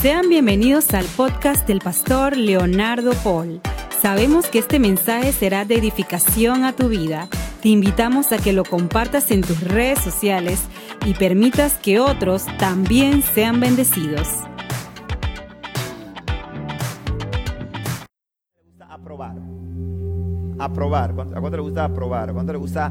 Sean 0.00 0.30
bienvenidos 0.30 0.94
al 0.94 1.04
podcast 1.04 1.68
del 1.68 1.80
pastor 1.80 2.34
Leonardo 2.34 3.12
Paul. 3.22 3.60
Sabemos 4.00 4.46
que 4.46 4.58
este 4.58 4.78
mensaje 4.78 5.30
será 5.30 5.66
de 5.66 5.74
edificación 5.74 6.64
a 6.64 6.72
tu 6.72 6.88
vida. 6.88 7.28
Te 7.60 7.68
invitamos 7.68 8.32
a 8.32 8.38
que 8.38 8.54
lo 8.54 8.64
compartas 8.64 9.30
en 9.30 9.42
tus 9.42 9.60
redes 9.60 9.98
sociales 9.98 10.62
y 11.04 11.12
permitas 11.12 11.76
que 11.76 12.00
otros 12.00 12.46
también 12.56 13.20
sean 13.20 13.60
bendecidos. 13.60 14.26
aprobar? 18.88 19.36
Aprobar. 20.58 21.10
¿A 21.10 21.40
cuánto 21.40 21.56
le 21.58 21.62
gusta 21.62 21.84
aprobar? 21.84 22.30
¿A 22.30 22.32
cuánto 22.32 22.52
le 22.54 22.58
gusta 22.58 22.90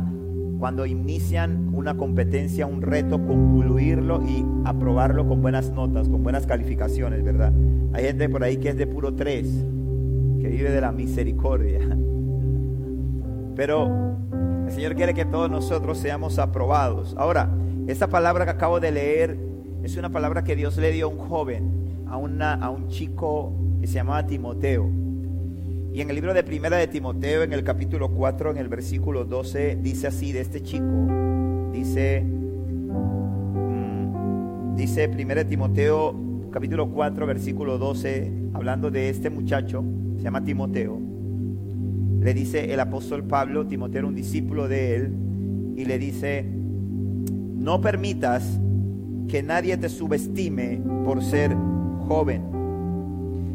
cuando 0.59 0.85
inician 0.85 1.71
una 1.73 1.95
competencia, 1.95 2.67
un 2.67 2.81
reto, 2.81 3.25
concluirlo 3.25 4.21
y 4.27 4.45
aprobarlo 4.65 5.25
con 5.25 5.41
buenas 5.41 5.71
notas, 5.71 6.09
con 6.09 6.21
buenas 6.21 6.45
calificaciones, 6.45 7.23
¿verdad? 7.23 7.53
Hay 7.93 8.03
gente 8.03 8.27
por 8.27 8.43
ahí 8.43 8.57
que 8.57 8.69
es 8.69 8.77
de 8.77 8.85
puro 8.85 9.15
3, 9.15 9.47
que 10.41 10.47
vive 10.49 10.69
de 10.69 10.81
la 10.81 10.91
misericordia. 10.91 11.79
Pero 13.55 14.17
el 14.65 14.71
Señor 14.71 14.95
quiere 14.95 15.13
que 15.13 15.23
todos 15.23 15.49
nosotros 15.49 15.97
seamos 15.97 16.37
aprobados. 16.39 17.15
Ahora, 17.17 17.49
esta 17.87 18.07
palabra 18.07 18.43
que 18.43 18.51
acabo 18.51 18.81
de 18.81 18.91
leer 18.91 19.39
es 19.81 19.95
una 19.95 20.09
palabra 20.09 20.43
que 20.43 20.57
Dios 20.57 20.77
le 20.77 20.91
dio 20.91 21.05
a 21.05 21.09
un 21.09 21.19
joven, 21.19 22.03
a, 22.07 22.53
a 22.53 22.69
un 22.69 22.89
chico 22.89 23.53
que 23.79 23.87
se 23.87 23.93
llamaba 23.93 24.27
Timoteo. 24.27 24.89
Y 25.91 26.01
en 26.01 26.09
el 26.09 26.15
libro 26.15 26.35
de 26.35 26.43
Primera 26.43 26.77
de 26.77 26.87
Timoteo, 26.87 27.41
en 27.41 27.51
el 27.51 27.63
capítulo 27.63 28.11
4, 28.11 28.51
en 28.51 28.57
el 28.57 28.69
versículo 28.69 29.25
12, 29.25 29.79
dice 29.81 30.05
así 30.07 30.31
de 30.31 30.41
este 30.41 30.61
chico. 30.61 30.85
Dice, 31.73 32.21
mm, 32.21 34.75
dice 34.75 35.09
Primera 35.09 35.43
de 35.43 35.49
Timoteo, 35.49 36.13
capítulo 36.51 36.91
4, 36.91 37.25
versículo 37.25 37.79
12, 37.79 38.31
hablando 38.53 38.91
de 38.91 39.09
este 39.09 39.31
muchacho, 39.31 39.83
se 40.17 40.23
llama 40.23 40.43
Timoteo. 40.43 41.01
Le 42.19 42.35
dice 42.35 42.71
el 42.71 42.79
apóstol 42.79 43.23
Pablo, 43.23 43.65
Timoteo 43.65 43.99
era 43.99 44.07
un 44.07 44.15
discípulo 44.15 44.67
de 44.67 44.95
él, 44.95 45.15
y 45.75 45.85
le 45.85 45.97
dice, 45.97 46.45
no 46.45 47.81
permitas 47.81 48.59
que 49.27 49.41
nadie 49.41 49.75
te 49.75 49.89
subestime 49.89 50.83
por 51.03 51.23
ser 51.23 51.57
joven. 52.07 52.43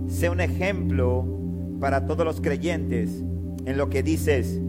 Sé 0.08 0.30
un 0.30 0.40
ejemplo 0.40 1.43
para 1.80 2.06
todos 2.06 2.24
los 2.24 2.40
creyentes 2.40 3.24
en 3.64 3.76
lo 3.76 3.90
que 3.90 4.02
dices, 4.02 4.60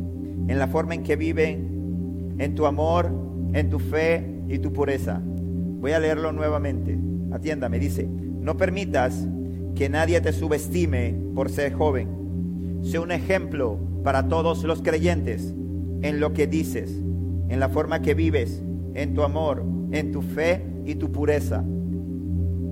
en 0.47 0.59
la 0.59 0.67
forma 0.67 0.95
en 0.95 1.03
que 1.03 1.15
viven, 1.15 2.35
en 2.37 2.55
tu 2.55 2.65
amor, 2.65 3.11
en 3.53 3.69
tu 3.69 3.79
fe 3.79 4.43
y 4.49 4.59
tu 4.59 4.73
pureza. 4.73 5.21
Voy 5.23 5.91
a 5.91 5.99
leerlo 5.99 6.31
nuevamente. 6.31 6.97
Atiéndame, 7.31 7.79
dice, 7.79 8.07
no 8.07 8.57
permitas 8.57 9.27
que 9.75 9.89
nadie 9.89 10.21
te 10.21 10.31
subestime 10.31 11.15
por 11.35 11.49
ser 11.49 11.73
joven. 11.73 12.79
Sé 12.81 12.99
un 12.99 13.11
ejemplo 13.11 13.79
para 14.03 14.27
todos 14.27 14.63
los 14.63 14.81
creyentes 14.81 15.53
en 16.01 16.19
lo 16.19 16.33
que 16.33 16.47
dices, 16.47 17.01
en 17.49 17.59
la 17.59 17.69
forma 17.69 18.01
que 18.01 18.13
vives, 18.13 18.63
en 18.93 19.13
tu 19.13 19.23
amor, 19.23 19.65
en 19.91 20.11
tu 20.11 20.21
fe 20.21 20.61
y 20.85 20.95
tu 20.95 21.11
pureza. 21.11 21.63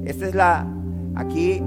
Esta 0.05 0.27
es 0.27 0.35
la, 0.35 0.67
aquí 1.15 1.61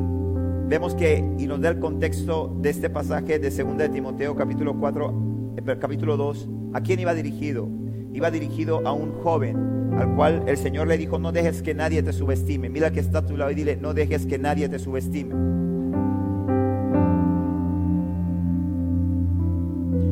vemos 0.69 0.95
que, 0.95 1.25
y 1.39 1.47
nos 1.47 1.61
da 1.61 1.71
el 1.71 1.79
contexto 1.79 2.57
de 2.61 2.71
este 2.71 2.91
pasaje 2.91 3.39
de 3.39 3.51
2 3.51 3.79
de 3.79 3.89
Timoteo 3.89 4.35
capítulo 4.35 4.79
4, 4.79 5.55
eh, 5.57 5.77
capítulo 5.81 6.17
2, 6.17 6.49
¿a 6.75 6.81
quién 6.81 7.01
iba 7.01 7.15
dirigido? 7.15 7.69
Iba 8.13 8.31
dirigido 8.31 8.87
a 8.87 8.93
un 8.93 9.13
joven 9.23 9.77
al 9.97 10.15
cual 10.15 10.43
el 10.47 10.57
Señor 10.57 10.89
le 10.89 10.99
dijo, 10.99 11.19
no 11.19 11.33
dejes 11.33 11.63
que 11.63 11.75
nadie 11.75 12.03
te 12.03 12.13
subestime. 12.13 12.69
Mira 12.69 12.91
que 12.91 13.01
está 13.01 13.19
a 13.19 13.27
tu 13.27 13.37
lado 13.37 13.51
y 13.51 13.55
dile, 13.55 13.77
no 13.77 13.95
dejes 13.95 14.27
que 14.27 14.39
nadie 14.39 14.69
te 14.69 14.79
subestime. 14.79 15.35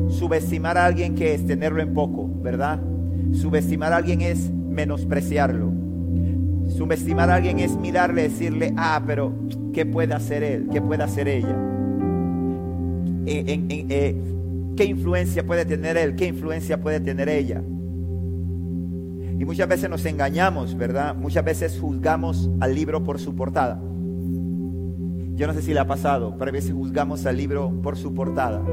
Subestimar 0.09 0.77
a 0.77 0.85
alguien 0.85 1.13
que 1.13 1.35
es 1.35 1.45
tenerlo 1.45 1.81
en 1.81 1.93
poco, 1.93 2.29
¿verdad? 2.41 2.79
Subestimar 3.33 3.93
a 3.93 3.97
alguien 3.97 4.21
es 4.21 4.49
menospreciarlo. 4.49 5.71
Subestimar 6.67 7.29
a 7.29 7.35
alguien 7.35 7.59
es 7.59 7.77
mirarle, 7.77 8.23
decirle, 8.23 8.73
ah, 8.77 9.03
pero 9.05 9.33
¿qué 9.75 9.85
puede 9.85 10.13
hacer 10.13 10.41
él? 10.41 10.69
¿Qué 10.71 10.81
puede 10.81 11.03
hacer 11.03 11.27
ella? 11.27 11.53
Eh, 13.25 14.15
¿Qué 14.77 14.85
influencia 14.85 15.45
puede 15.45 15.65
tener 15.65 15.97
él? 15.97 16.15
¿Qué 16.15 16.27
influencia 16.27 16.79
puede 16.79 17.01
tener 17.01 17.27
ella? 17.27 17.61
Y 19.37 19.43
muchas 19.43 19.67
veces 19.67 19.89
nos 19.89 20.05
engañamos, 20.05 20.77
¿verdad? 20.77 21.13
Muchas 21.13 21.43
veces 21.43 21.77
juzgamos 21.77 22.49
al 22.61 22.73
libro 22.73 23.03
por 23.03 23.19
su 23.19 23.35
portada. 23.35 23.81
Yo 25.35 25.45
no 25.45 25.53
sé 25.53 25.61
si 25.61 25.73
le 25.73 25.81
ha 25.81 25.87
pasado, 25.87 26.37
pero 26.39 26.51
a 26.51 26.53
veces 26.53 26.71
juzgamos 26.71 27.25
al 27.25 27.35
libro 27.35 27.81
por 27.83 27.97
su 27.97 28.13
portada. 28.13 28.63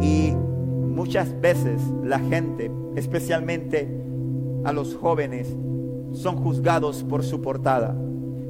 Y 0.00 0.30
muchas 0.34 1.40
veces 1.40 1.82
la 2.04 2.20
gente, 2.20 2.70
especialmente 2.94 3.88
a 4.64 4.72
los 4.72 4.94
jóvenes, 4.94 5.48
son 6.12 6.36
juzgados 6.36 7.02
por 7.02 7.24
su 7.24 7.42
portada. 7.42 7.96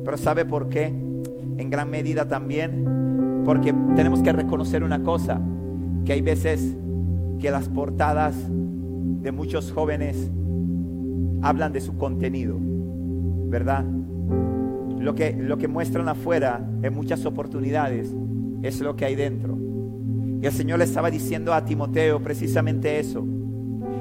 Pero 0.05 0.19
¿sabe 0.19 0.45
por 0.45 0.69
qué? 0.69 1.06
En 1.57 1.71
gran 1.71 1.91
medida 1.91 2.29
también 2.29 3.43
porque 3.45 3.73
tenemos 3.95 4.23
que 4.23 4.33
reconocer 4.33 4.83
una 4.83 5.03
cosa, 5.03 5.41
que 6.05 6.13
hay 6.13 6.21
veces 6.21 6.77
que 7.39 7.51
las 7.51 7.69
portadas 7.69 8.35
de 8.49 9.33
muchos 9.33 9.73
jóvenes 9.73 10.31
hablan 11.43 11.73
de 11.73 11.81
su 11.81 11.97
contenido, 11.97 12.57
¿verdad? 13.49 13.85
Lo 14.99 15.15
que, 15.15 15.33
lo 15.33 15.59
que 15.59 15.69
muestran 15.69 16.09
afuera 16.09 16.69
en 16.83 16.93
muchas 16.95 17.25
oportunidades 17.25 18.13
es 18.63 18.81
lo 18.81 18.97
que 18.97 19.05
hay 19.05 19.15
dentro. 19.15 19.57
Y 20.43 20.47
el 20.47 20.53
Señor 20.53 20.79
le 20.79 20.85
estaba 20.85 21.11
diciendo 21.11 21.55
a 21.55 21.65
Timoteo 21.65 22.21
precisamente 22.21 22.99
eso. 22.99 23.25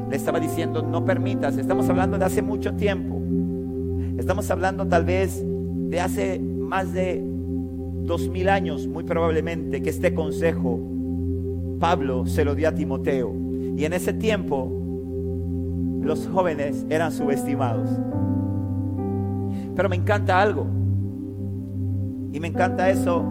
Le 0.10 0.16
estaba 0.16 0.40
diciendo, 0.40 0.82
no 0.82 1.06
permitas, 1.06 1.58
estamos 1.58 1.88
hablando 1.90 2.18
de 2.18 2.26
hace 2.26 2.42
mucho 2.42 2.74
tiempo 2.76 3.16
Estamos 4.18 4.50
hablando 4.50 4.88
tal 4.88 5.04
vez 5.04 5.44
de 5.46 6.00
hace 6.00 6.40
más 6.40 6.94
de 6.94 7.22
dos 8.06 8.30
mil 8.30 8.50
años, 8.50 8.88
muy 8.88 9.04
probablemente, 9.04 9.82
que 9.82 9.90
este 9.90 10.14
consejo 10.14 10.80
Pablo 11.80 12.26
se 12.26 12.46
lo 12.46 12.56
dio 12.56 12.70
a 12.70 12.72
Timoteo. 12.74 13.34
Y 13.78 13.86
en 13.86 13.94
ese 13.94 14.14
tiempo 14.14 14.72
los 16.02 16.28
jóvenes 16.28 16.86
eran 16.90 17.12
subestimados. 17.12 17.90
Pero 19.76 19.90
me 19.90 19.96
encanta 19.96 20.42
algo. 20.42 20.68
Y 22.32 22.40
me 22.40 22.48
encanta 22.48 22.90
eso, 22.90 23.26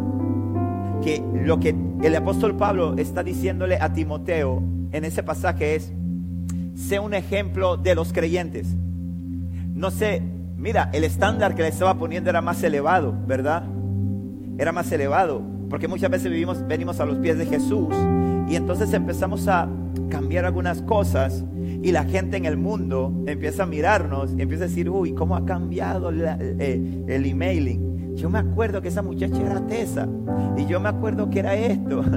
que 1.03 1.23
lo 1.45 1.61
que 1.61 1.75
el 2.03 2.17
apóstol 2.17 2.57
Pablo 2.57 2.95
está 2.97 3.23
diciéndole 3.23 3.79
a 3.81 3.93
Timoteo 3.93 4.63
en 4.93 5.05
ese 5.05 5.23
pasaje 5.23 5.75
es, 5.75 5.93
sé 6.75 6.99
un 6.99 7.15
ejemplo 7.15 7.77
de 7.77 7.95
los 7.95 8.13
creyentes. 8.13 8.75
No 9.75 9.91
sé 9.91 10.23
Mira, 10.65 10.89
el 10.95 11.05
estándar 11.05 11.55
que 11.55 11.61
le 11.61 11.69
estaba 11.69 11.93
poniendo 11.99 12.31
era 12.31 12.41
más 12.41 12.63
elevado, 12.63 13.15
¿verdad? 13.27 13.65
Era 14.59 14.73
más 14.73 14.91
elevado, 14.93 15.43
porque 15.69 15.89
muchas 15.89 16.11
veces 16.11 16.31
vivimos, 16.31 16.67
venimos 16.67 17.01
a 17.01 17.07
los 17.07 17.19
pies 17.19 17.39
de 17.39 17.47
Jesús 17.47 17.95
y 18.49 18.57
entonces 18.57 18.93
empezamos 18.93 19.49
a 19.49 19.69
cambiar 20.11 20.45
algunas 20.45 20.83
cosas 20.83 21.45
y 21.83 21.91
la 21.93 22.05
gente 22.05 22.37
en 22.37 22.45
el 22.45 22.57
mundo 22.57 23.13
empieza 23.27 23.65
a 23.65 23.67
mirarnos 23.67 24.33
y 24.37 24.43
empieza 24.43 24.65
a 24.65 24.69
decir, 24.69 24.89
uy, 24.89 25.13
¿cómo 25.13 25.37
ha 25.37 25.45
cambiado 25.45 26.11
eh, 26.13 27.05
el 27.09 27.27
emailing? 27.27 27.94
Yo 28.15 28.31
me 28.31 28.39
acuerdo 28.39 28.81
que 28.81 28.89
esa 28.89 29.03
muchacha 29.03 29.41
era 29.41 29.67
tesa. 29.67 30.09
Y 30.57 30.67
yo 30.67 30.81
me 30.81 30.89
acuerdo 30.89 31.31
que 31.31 31.41
era 31.41 31.55
esto. 31.55 32.03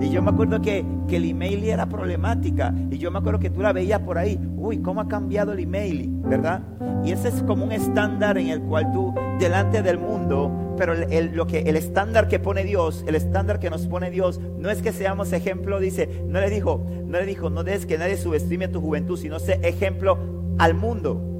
Y 0.00 0.10
yo 0.10 0.22
me 0.22 0.30
acuerdo 0.30 0.60
que, 0.60 0.84
que 1.08 1.16
el 1.16 1.24
email 1.24 1.64
era 1.64 1.86
problemática. 1.86 2.74
Y 2.90 2.98
yo 2.98 3.10
me 3.10 3.18
acuerdo 3.18 3.40
que 3.40 3.50
tú 3.50 3.60
la 3.60 3.72
veías 3.72 4.00
por 4.00 4.18
ahí. 4.18 4.38
Uy, 4.56 4.78
¿cómo 4.78 5.00
ha 5.00 5.08
cambiado 5.08 5.52
el 5.52 5.60
email? 5.60 6.10
¿Verdad? 6.24 6.62
Y 7.04 7.12
ese 7.12 7.28
es 7.28 7.42
como 7.42 7.64
un 7.64 7.72
estándar 7.72 8.38
en 8.38 8.48
el 8.48 8.62
cual 8.62 8.90
tú, 8.92 9.14
delante 9.38 9.82
del 9.82 9.98
mundo, 9.98 10.74
pero 10.78 10.94
el, 10.94 11.34
lo 11.34 11.46
que, 11.46 11.60
el 11.60 11.76
estándar 11.76 12.28
que 12.28 12.38
pone 12.38 12.64
Dios, 12.64 13.04
el 13.06 13.14
estándar 13.14 13.60
que 13.60 13.68
nos 13.68 13.86
pone 13.86 14.10
Dios, 14.10 14.40
no 14.58 14.70
es 14.70 14.80
que 14.80 14.92
seamos 14.92 15.32
ejemplo, 15.32 15.80
dice, 15.80 16.24
no 16.26 16.40
le 16.40 16.48
dijo, 16.48 16.86
no 17.06 17.18
le 17.18 17.26
dijo, 17.26 17.50
no 17.50 17.62
dejes 17.62 17.84
que 17.86 17.98
nadie 17.98 18.16
subestime 18.16 18.68
tu 18.68 18.80
juventud, 18.80 19.18
sino 19.18 19.38
sé 19.38 19.60
ejemplo 19.62 20.18
al 20.58 20.74
mundo. 20.74 21.33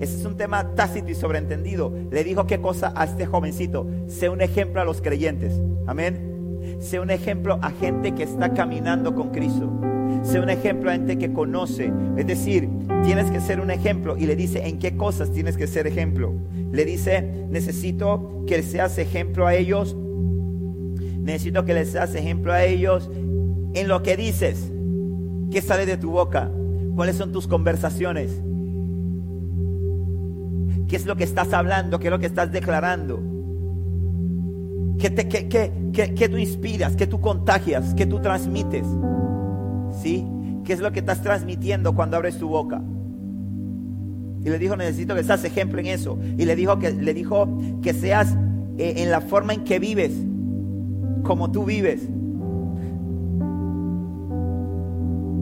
Ese 0.00 0.16
es 0.16 0.24
un 0.24 0.36
tema 0.36 0.74
tácito 0.74 1.10
y 1.10 1.14
sobreentendido. 1.14 1.92
Le 2.10 2.24
dijo 2.24 2.46
qué 2.46 2.60
cosa 2.60 2.92
a 2.94 3.04
este 3.04 3.26
jovencito. 3.26 3.86
Sé 4.06 4.28
un 4.28 4.40
ejemplo 4.40 4.80
a 4.80 4.84
los 4.84 5.00
creyentes. 5.02 5.60
Amén. 5.86 6.78
Sé 6.80 7.00
un 7.00 7.10
ejemplo 7.10 7.58
a 7.62 7.70
gente 7.70 8.12
que 8.14 8.22
está 8.22 8.54
caminando 8.54 9.14
con 9.14 9.30
Cristo. 9.30 9.70
Sé 10.22 10.40
un 10.40 10.50
ejemplo 10.50 10.90
a 10.90 10.94
gente 10.94 11.18
que 11.18 11.32
conoce. 11.32 11.92
Es 12.16 12.26
decir, 12.26 12.68
tienes 13.04 13.30
que 13.30 13.40
ser 13.40 13.60
un 13.60 13.70
ejemplo. 13.70 14.16
Y 14.16 14.26
le 14.26 14.36
dice 14.36 14.66
en 14.68 14.78
qué 14.78 14.96
cosas 14.96 15.32
tienes 15.32 15.56
que 15.56 15.66
ser 15.66 15.86
ejemplo. 15.86 16.32
Le 16.72 16.84
dice, 16.84 17.46
necesito 17.50 18.44
que 18.46 18.62
seas 18.62 18.98
ejemplo 18.98 19.46
a 19.46 19.54
ellos. 19.54 19.96
Necesito 21.20 21.64
que 21.64 21.74
les 21.74 21.90
seas 21.90 22.14
ejemplo 22.14 22.52
a 22.52 22.64
ellos 22.64 23.10
en 23.74 23.88
lo 23.88 24.02
que 24.02 24.16
dices. 24.16 24.72
¿Qué 25.50 25.60
sale 25.60 25.86
de 25.86 25.96
tu 25.96 26.10
boca? 26.10 26.50
¿Cuáles 26.94 27.16
son 27.16 27.32
tus 27.32 27.46
conversaciones? 27.46 28.40
¿Qué 30.88 30.96
es 30.96 31.06
lo 31.06 31.16
que 31.16 31.24
estás 31.24 31.52
hablando? 31.52 31.98
¿Qué 31.98 32.08
es 32.08 32.10
lo 32.10 32.18
que 32.18 32.26
estás 32.26 32.50
declarando? 32.50 33.38
que, 34.98 35.10
te, 35.10 35.28
que, 35.28 35.48
que, 35.48 36.14
que, 36.14 36.28
tú 36.28 36.36
inspiras, 36.36 36.96
que 36.96 37.06
tú 37.06 37.20
contagias, 37.20 37.94
que 37.94 38.04
tú 38.04 38.20
transmites. 38.20 38.86
¿Sí? 40.02 40.26
¿Qué 40.64 40.72
es 40.72 40.80
lo 40.80 40.92
que 40.92 41.00
estás 41.00 41.22
transmitiendo 41.22 41.94
cuando 41.94 42.16
abres 42.16 42.38
tu 42.38 42.48
boca? 42.48 42.82
Y 44.44 44.50
le 44.50 44.58
dijo, 44.58 44.76
necesito 44.76 45.14
que 45.14 45.22
seas 45.22 45.44
ejemplo 45.44 45.80
en 45.80 45.86
eso. 45.86 46.18
Y 46.36 46.44
le 46.44 46.56
dijo 46.56 46.78
que, 46.78 46.90
le 46.92 47.14
dijo 47.14 47.58
que 47.80 47.94
seas 47.94 48.36
eh, 48.76 48.94
en 48.98 49.10
la 49.10 49.20
forma 49.20 49.54
en 49.54 49.64
que 49.64 49.78
vives, 49.78 50.12
como 51.22 51.50
tú 51.50 51.64
vives. 51.64 52.08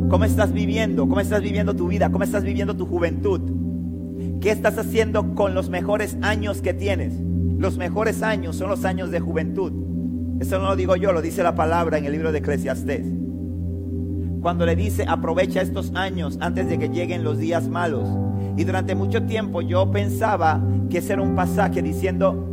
¿Cómo 0.08 0.24
estás 0.24 0.52
viviendo? 0.52 1.08
¿Cómo 1.08 1.20
estás 1.20 1.42
viviendo 1.42 1.74
tu 1.74 1.88
vida? 1.88 2.10
¿Cómo 2.12 2.24
estás 2.24 2.44
viviendo 2.44 2.76
tu 2.76 2.86
juventud? 2.86 3.40
¿Qué 4.40 4.50
estás 4.50 4.78
haciendo 4.78 5.34
con 5.34 5.54
los 5.54 5.70
mejores 5.70 6.16
años 6.22 6.60
que 6.62 6.74
tienes? 6.74 7.14
Los 7.58 7.78
mejores 7.78 8.22
años 8.22 8.56
son 8.56 8.68
los 8.68 8.84
años 8.84 9.10
de 9.10 9.20
juventud. 9.20 9.72
Eso 10.40 10.58
no 10.58 10.66
lo 10.66 10.76
digo 10.76 10.96
yo, 10.96 11.12
lo 11.12 11.22
dice 11.22 11.42
la 11.42 11.54
palabra 11.54 11.98
en 11.98 12.04
el 12.04 12.12
libro 12.12 12.30
de 12.30 12.38
Eclesiastés. 12.38 13.06
Cuando 14.42 14.66
le 14.66 14.76
dice, 14.76 15.04
aprovecha 15.08 15.62
estos 15.62 15.92
años 15.94 16.38
antes 16.40 16.68
de 16.68 16.78
que 16.78 16.88
lleguen 16.88 17.24
los 17.24 17.38
días 17.38 17.68
malos. 17.68 18.08
Y 18.56 18.64
durante 18.64 18.94
mucho 18.94 19.24
tiempo 19.24 19.62
yo 19.62 19.90
pensaba 19.90 20.62
que 20.90 20.98
ese 20.98 21.14
era 21.14 21.22
un 21.22 21.34
pasaje 21.34 21.82
diciendo 21.82 22.46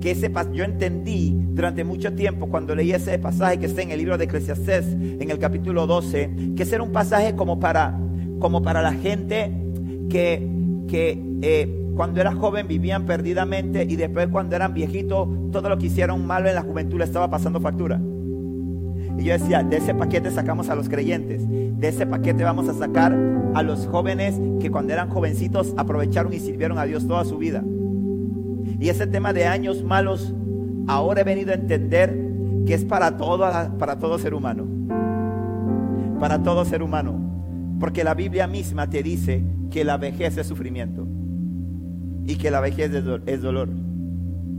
que 0.00 0.10
ese 0.10 0.30
yo 0.52 0.64
entendí 0.64 1.36
durante 1.52 1.84
mucho 1.84 2.12
tiempo 2.12 2.48
cuando 2.48 2.74
leí 2.74 2.92
ese 2.92 3.18
pasaje 3.18 3.58
que 3.58 3.66
está 3.66 3.82
en 3.82 3.92
el 3.92 3.98
libro 3.98 4.18
de 4.18 4.24
Eclesiastés 4.24 4.86
en 4.86 5.30
el 5.30 5.38
capítulo 5.38 5.86
12, 5.86 6.54
que 6.56 6.62
ese 6.64 6.74
era 6.74 6.84
un 6.84 6.92
pasaje 6.92 7.34
como 7.34 7.58
para 7.58 7.98
como 8.38 8.60
para 8.60 8.82
la 8.82 8.92
gente 8.92 9.52
que 10.10 10.44
que 10.92 11.18
eh, 11.40 11.90
cuando 11.96 12.20
era 12.20 12.34
joven 12.34 12.68
vivían 12.68 13.06
perdidamente 13.06 13.86
y 13.88 13.96
después 13.96 14.28
cuando 14.28 14.56
eran 14.56 14.74
viejitos 14.74 15.26
todo 15.50 15.70
lo 15.70 15.78
que 15.78 15.86
hicieron 15.86 16.26
malo 16.26 16.50
en 16.50 16.54
la 16.54 16.60
juventud 16.60 16.98
le 16.98 17.04
estaba 17.04 17.30
pasando 17.30 17.62
factura. 17.62 17.98
Y 19.18 19.24
yo 19.24 19.32
decía, 19.32 19.62
de 19.62 19.78
ese 19.78 19.94
paquete 19.94 20.30
sacamos 20.30 20.68
a 20.68 20.74
los 20.74 20.90
creyentes, 20.90 21.48
de 21.48 21.88
ese 21.88 22.06
paquete 22.06 22.44
vamos 22.44 22.68
a 22.68 22.74
sacar 22.74 23.18
a 23.54 23.62
los 23.62 23.86
jóvenes 23.86 24.38
que 24.60 24.70
cuando 24.70 24.92
eran 24.92 25.08
jovencitos 25.08 25.72
aprovecharon 25.78 26.30
y 26.34 26.40
sirvieron 26.40 26.78
a 26.78 26.84
Dios 26.84 27.08
toda 27.08 27.24
su 27.24 27.38
vida. 27.38 27.64
Y 28.78 28.90
ese 28.90 29.06
tema 29.06 29.32
de 29.32 29.46
años 29.46 29.82
malos, 29.82 30.34
ahora 30.88 31.22
he 31.22 31.24
venido 31.24 31.52
a 31.52 31.54
entender 31.54 32.14
que 32.66 32.74
es 32.74 32.84
para 32.84 33.16
todo, 33.16 33.50
para 33.78 33.98
todo 33.98 34.18
ser 34.18 34.34
humano. 34.34 34.66
Para 36.20 36.42
todo 36.42 36.66
ser 36.66 36.82
humano. 36.82 37.31
Porque 37.82 38.04
la 38.04 38.14
Biblia 38.14 38.46
misma 38.46 38.88
te 38.88 39.02
dice 39.02 39.42
que 39.68 39.82
la 39.82 39.96
vejez 39.96 40.36
es 40.36 40.46
sufrimiento. 40.46 41.04
Y 42.24 42.36
que 42.36 42.52
la 42.52 42.60
vejez 42.60 42.92
es 43.26 43.42
dolor. 43.42 43.70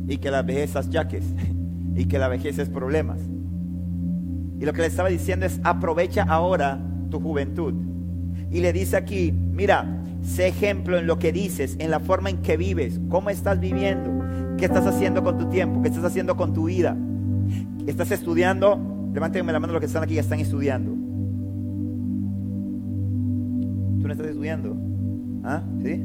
Y 0.10 0.18
que 0.18 0.30
la 0.30 0.42
vejez 0.42 0.76
es 0.76 0.90
yaques. 0.90 1.24
Y 1.96 2.06
que 2.06 2.20
la 2.20 2.28
vejez 2.28 2.60
es 2.60 2.68
problemas. 2.68 3.22
Y 4.60 4.66
lo 4.66 4.74
que 4.74 4.82
le 4.82 4.88
estaba 4.88 5.08
diciendo 5.08 5.46
es, 5.46 5.62
aprovecha 5.64 6.24
ahora 6.24 6.82
tu 7.10 7.22
juventud. 7.22 7.74
Y 8.52 8.60
le 8.60 8.74
dice 8.74 8.98
aquí, 8.98 9.32
mira, 9.32 10.04
sé 10.22 10.48
ejemplo 10.48 10.98
en 10.98 11.08
lo 11.08 11.18
que 11.18 11.32
dices, 11.32 11.78
en 11.80 11.92
la 11.92 12.02
forma 12.02 12.30
en 12.30 12.42
que 12.42 12.58
vives, 12.58 13.00
cómo 13.08 13.30
estás 13.30 13.58
viviendo, 13.58 14.26
qué 14.58 14.66
estás 14.66 14.86
haciendo 14.86 15.24
con 15.24 15.38
tu 15.38 15.48
tiempo, 15.48 15.82
qué 15.82 15.88
estás 15.88 16.04
haciendo 16.04 16.36
con 16.36 16.54
tu 16.54 16.66
vida. 16.66 16.98
¿Estás 17.88 18.12
estudiando? 18.12 19.10
Levántenme 19.14 19.54
la 19.54 19.62
mano 19.62 19.72
los 19.72 19.80
que 19.80 19.86
están 19.86 20.04
aquí 20.04 20.16
que 20.16 20.20
están 20.20 20.42
estudiando. 20.42 21.03
¿Tú 24.04 24.08
no 24.08 24.14
estás 24.16 24.28
estudiando? 24.28 24.76
¿Ah? 25.46 25.64
¿Sí? 25.82 26.04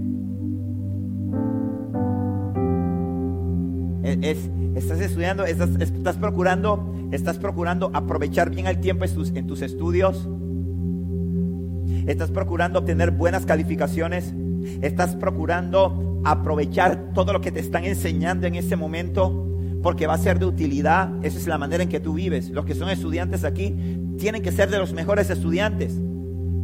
Es, 4.22 4.48
estás 4.76 5.00
estudiando, 5.00 5.44
estás, 5.44 5.70
estás, 5.80 6.16
procurando, 6.16 6.94
estás 7.10 7.38
procurando 7.38 7.90
aprovechar 7.92 8.50
bien 8.50 8.68
el 8.68 8.78
tiempo 8.78 9.04
en 9.04 9.12
tus, 9.12 9.30
en 9.30 9.48
tus 9.48 9.62
estudios. 9.62 10.28
Estás 12.06 12.30
procurando 12.30 12.78
obtener 12.78 13.10
buenas 13.10 13.44
calificaciones. 13.44 14.32
Estás 14.80 15.16
procurando 15.16 16.22
aprovechar 16.24 17.12
todo 17.14 17.32
lo 17.32 17.40
que 17.40 17.50
te 17.50 17.58
están 17.58 17.84
enseñando 17.84 18.46
en 18.46 18.54
ese 18.54 18.76
momento 18.76 19.44
porque 19.82 20.06
va 20.06 20.14
a 20.14 20.18
ser 20.18 20.38
de 20.38 20.46
utilidad. 20.46 21.10
Esa 21.24 21.36
es 21.36 21.48
la 21.48 21.58
manera 21.58 21.82
en 21.82 21.88
que 21.88 21.98
tú 21.98 22.14
vives. 22.14 22.50
Los 22.50 22.64
que 22.64 22.76
son 22.76 22.90
estudiantes 22.90 23.42
aquí 23.42 23.74
tienen 24.18 24.40
que 24.40 24.52
ser 24.52 24.70
de 24.70 24.78
los 24.78 24.92
mejores 24.92 25.30
estudiantes 25.30 26.00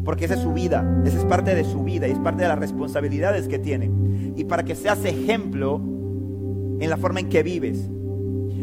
porque 0.04 0.26
esa 0.26 0.34
es 0.34 0.40
su 0.40 0.52
vida, 0.52 1.02
esa 1.04 1.18
es 1.18 1.24
parte 1.24 1.54
de 1.54 1.64
su 1.64 1.82
vida 1.82 2.06
y 2.06 2.12
es 2.12 2.18
parte 2.18 2.42
de 2.42 2.48
las 2.48 2.58
responsabilidades 2.58 3.48
que 3.48 3.58
tienen. 3.58 4.34
Y 4.36 4.44
para 4.44 4.64
que 4.64 4.74
seas 4.74 5.04
ejemplo 5.04 5.80
en 6.78 6.90
la 6.90 6.96
forma 6.96 7.20
en 7.20 7.28
que 7.28 7.42
vives. 7.42 7.88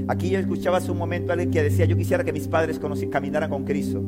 Aquí 0.08 0.30
yo 0.30 0.40
escuchaba 0.40 0.78
hace 0.78 0.92
un 0.92 0.98
momento 0.98 1.32
a 1.32 1.34
alguien 1.34 1.52
que 1.52 1.64
decía, 1.64 1.86
yo 1.86 1.98
quisiera 1.98 2.24
que 2.24 2.34
mis 2.34 2.48
padres 2.48 2.80
caminaran 3.10 3.50
con 3.50 3.64
Cristo. 3.64 4.04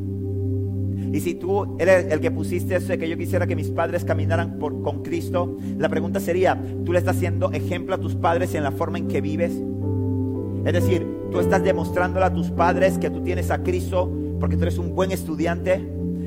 Y 1.12 1.19
si 1.19 1.35
tú 1.35 1.75
eres 1.80 2.12
el 2.12 2.19
que 2.19 2.31
pusiste 2.31 2.75
eso 2.75 2.88
de 2.88 2.97
que 2.97 3.07
yo 3.07 3.18
quisiera 3.18 3.47
que 3.47 3.56
mis 3.56 3.69
padres 3.69 4.03
caminaran 4.03 4.57
por, 4.57 4.81
con 4.81 5.03
Cristo, 5.03 5.57
la 5.77 5.89
pregunta 5.89 6.19
sería, 6.19 6.62
¿tú 6.86 6.91
le 6.91 7.00
estás 7.00 7.18
haciendo 7.18 7.51
ejemplo 7.51 7.95
a 7.95 8.00
tus 8.00 8.15
padres 8.15 8.53
en 8.56 8.63
la 8.63 8.71
forma 8.71 8.97
en 8.97 9.07
que 9.07 9.21
vives? 9.21 9.53
Es 10.65 10.74
decir, 10.74 11.06
tú 11.31 11.39
estás 11.39 11.63
demostrándole 11.63 12.25
a 12.25 12.33
tus 12.33 12.50
padres 12.51 12.97
que 12.97 13.09
tú 13.09 13.21
tienes 13.21 13.51
a 13.51 13.63
Cristo 13.63 14.12
porque 14.39 14.56
tú 14.56 14.63
eres 14.63 14.77
un 14.77 14.95
buen 14.95 15.12
estudiante 15.12 15.81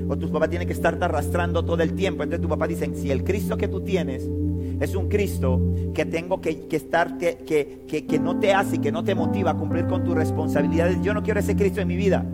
o 0.09 0.17
tus 0.17 0.31
papás 0.31 0.51
tienen 0.51 0.67
que 0.67 0.75
estarte 0.75 1.05
arrastrando 1.05 1.65
todo 1.65 1.83
el 1.83 1.95
tiempo. 1.95 2.23
Entonces 2.23 2.43
tu 2.43 2.49
papá 2.49 2.67
dicen, 2.67 2.95
si 2.95 3.11
el 3.11 3.25
Cristo 3.25 3.57
que 3.57 3.69
tú 3.69 3.81
tienes 3.81 4.29
es 4.81 4.95
un 4.95 5.09
Cristo 5.09 5.75
que 5.95 6.05
tengo 6.05 6.41
que, 6.41 6.67
que 6.67 6.77
estar, 6.77 7.17
que, 7.19 7.39
que, 7.89 8.07
que, 8.07 8.19
no 8.19 8.39
te 8.39 8.53
hace, 8.53 8.79
que 8.79 8.93
no 8.93 9.05
te 9.05 9.15
motiva 9.15 9.53
a 9.53 9.55
cumplir 9.55 9.87
con 9.87 10.05
tus 10.05 10.15
responsabilidades. 10.15 11.01
Yo 11.03 11.15
no 11.15 11.23
quiero 11.23 11.41
ese 11.41 11.57
Cristo 11.57 11.81
en 11.81 11.89
mi 11.89 11.97
vida. 11.97 12.25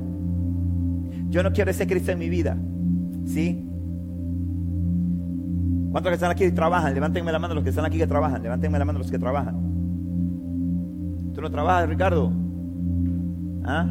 Yo 1.31 1.43
no 1.43 1.53
quiero 1.53 1.71
ese 1.71 1.87
Cristo 1.87 2.13
en 2.13 2.19
mi 2.19 2.29
vida. 2.29 2.59
¿Sí? 3.27 3.69
¿Cuántos 5.93 6.11
que 6.11 6.15
están 6.15 6.31
aquí 6.31 6.45
y 6.45 6.53
trabajan? 6.53 6.95
Levántenme 6.95 7.31
la 7.31 7.39
mano 7.39 7.55
los 7.55 7.63
que 7.63 7.71
están 7.71 7.85
aquí 7.85 7.99
que 7.99 8.07
trabajan. 8.07 8.43
Levántenme 8.43 8.79
la 8.79 8.85
mano 8.85 8.99
los 8.99 9.11
que 9.11 9.19
trabajan. 9.19 9.55
¿Tú 11.35 11.41
no 11.41 11.51
trabajas, 11.51 11.89
Ricardo? 11.89 12.33
¿Ah? 13.65 13.87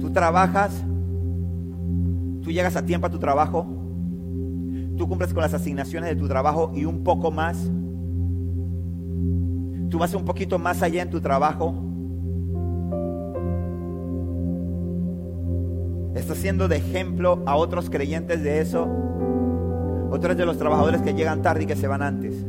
¿Tú 0.00 0.10
trabajas? 0.10 0.84
¿Tú 2.42 2.50
llegas 2.50 2.76
a 2.76 2.84
tiempo 2.84 3.06
a 3.06 3.10
tu 3.10 3.18
trabajo? 3.18 3.82
tú 5.02 5.08
cumples 5.08 5.34
con 5.34 5.42
las 5.42 5.52
asignaciones 5.52 6.10
de 6.10 6.14
tu 6.14 6.28
trabajo 6.28 6.70
y 6.76 6.84
un 6.84 7.02
poco 7.02 7.32
más. 7.32 7.56
Tú 9.90 9.98
vas 9.98 10.14
un 10.14 10.24
poquito 10.24 10.60
más 10.60 10.80
allá 10.80 11.02
en 11.02 11.10
tu 11.10 11.20
trabajo. 11.20 11.74
Estás 16.14 16.38
siendo 16.38 16.68
de 16.68 16.76
ejemplo 16.76 17.42
a 17.46 17.56
otros 17.56 17.90
creyentes 17.90 18.44
de 18.44 18.60
eso. 18.60 18.88
Otros 20.12 20.36
de 20.36 20.46
los 20.46 20.56
trabajadores 20.56 21.02
que 21.02 21.14
llegan 21.14 21.42
tarde 21.42 21.64
y 21.64 21.66
que 21.66 21.74
se 21.74 21.88
van 21.88 22.02
antes. 22.02 22.46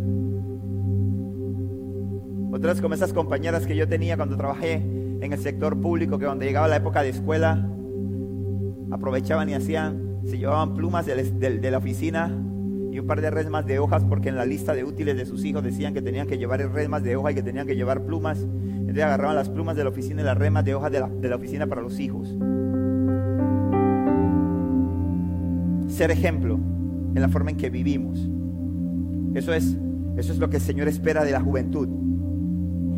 Otras 2.51 2.81
como 2.81 2.93
esas 2.93 3.13
compañeras 3.13 3.65
que 3.65 3.75
yo 3.75 3.87
tenía 3.87 4.15
cuando 4.15 4.37
trabajé 4.37 4.75
en 5.21 5.33
el 5.33 5.39
sector 5.39 5.81
público, 5.81 6.19
que 6.19 6.25
cuando 6.25 6.45
llegaba 6.45 6.67
la 6.67 6.75
época 6.75 7.01
de 7.01 7.09
escuela, 7.09 7.67
aprovechaban 8.93 9.49
y 9.49 9.53
hacían 9.53 10.13
se 10.25 10.37
llevaban 10.37 10.73
plumas 10.73 11.05
de, 11.05 11.71
la 11.71 11.77
oficina 11.77 12.31
y 12.91 12.99
un 12.99 13.07
par 13.07 13.19
de 13.19 13.29
resmas 13.29 13.65
de 13.65 13.79
hojas 13.79 14.03
porque 14.05 14.29
en 14.29 14.37
la 14.37 14.45
lista 14.45 14.73
de 14.73 14.83
útiles 14.83 15.17
de 15.17 15.25
sus 15.25 15.43
hijos 15.43 15.63
decían 15.63 15.93
que 15.93 16.01
tenían 16.01 16.27
que 16.27 16.37
llevar 16.37 16.59
resmas 16.71 17.03
de 17.03 17.15
hoja 17.15 17.31
y 17.31 17.35
que 17.35 17.43
tenían 17.43 17.67
que 17.67 17.75
llevar 17.75 18.05
plumas. 18.05 18.39
Entonces 18.41 19.03
agarraban 19.03 19.35
las 19.35 19.49
plumas 19.49 19.75
de 19.75 19.83
la 19.83 19.89
oficina 19.89 20.21
y 20.21 20.25
las 20.25 20.37
remas 20.37 20.63
de 20.63 20.75
hojas 20.75 20.91
de 20.91 20.99
la, 21.01 21.09
de 21.09 21.27
la 21.27 21.35
oficina 21.35 21.67
para 21.67 21.81
los 21.81 21.99
hijos. 21.99 22.29
Ser 25.87 26.11
ejemplo 26.11 26.59
en 27.15 27.21
la 27.21 27.29
forma 27.29 27.51
en 27.51 27.57
que 27.57 27.69
vivimos. 27.69 28.29
Eso 29.33 29.53
es, 29.53 29.77
eso 30.15 30.31
es 30.31 30.39
lo 30.39 30.49
que 30.49 30.57
el 30.57 30.63
Señor 30.63 30.87
espera 30.87 31.25
de 31.25 31.31
la 31.31 31.41
juventud. 31.41 31.89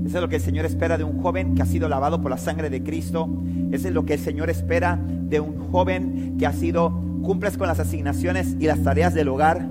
Eso 0.06 0.18
es 0.18 0.22
lo 0.22 0.30
que 0.30 0.36
el 0.36 0.42
Señor 0.42 0.66
espera 0.66 0.98
de 1.00 1.04
un 1.04 1.20
joven 1.20 1.56
que 1.56 1.64
ha 1.64 1.66
sido 1.66 1.90
lavado 1.90 2.22
por 2.22 2.30
la 2.30 2.38
sangre 2.38 2.70
de 2.70 2.84
Cristo. 2.84 3.28
Eso 3.72 3.88
es 3.88 3.94
lo 3.94 4.06
que 4.06 4.14
el 4.14 4.20
Señor 4.20 4.52
espera 4.52 5.00
de 5.04 5.40
un 5.40 5.58
joven 5.72 6.36
que 6.38 6.46
ha 6.46 6.54
sido 6.54 6.92
cumples 7.24 7.58
con 7.58 7.68
las 7.68 7.80
asignaciones 7.80 8.56
y 8.60 8.68
las 8.68 8.84
tareas 8.84 9.16
del 9.16 9.30
hogar. 9.30 9.68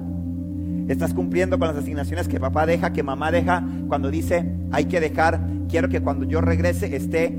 Estás 0.89 1.15
cumpliendo 1.15 1.59
con 1.59 1.69
las 1.69 1.77
asignaciones 1.77 2.27
que 2.27 2.41
papá 2.41 2.67
deja, 2.67 2.93
que 2.93 3.05
mamá 3.05 3.31
deja, 3.31 3.65
cuando 3.87 4.11
dice 4.11 4.45
hay 4.73 4.87
que 4.87 5.01
dejar, 5.01 5.41
quiero 5.69 5.89
que 5.89 6.01
cuando 6.01 6.27
yo 6.27 6.41
regrese 6.41 6.95
esté, 6.95 7.39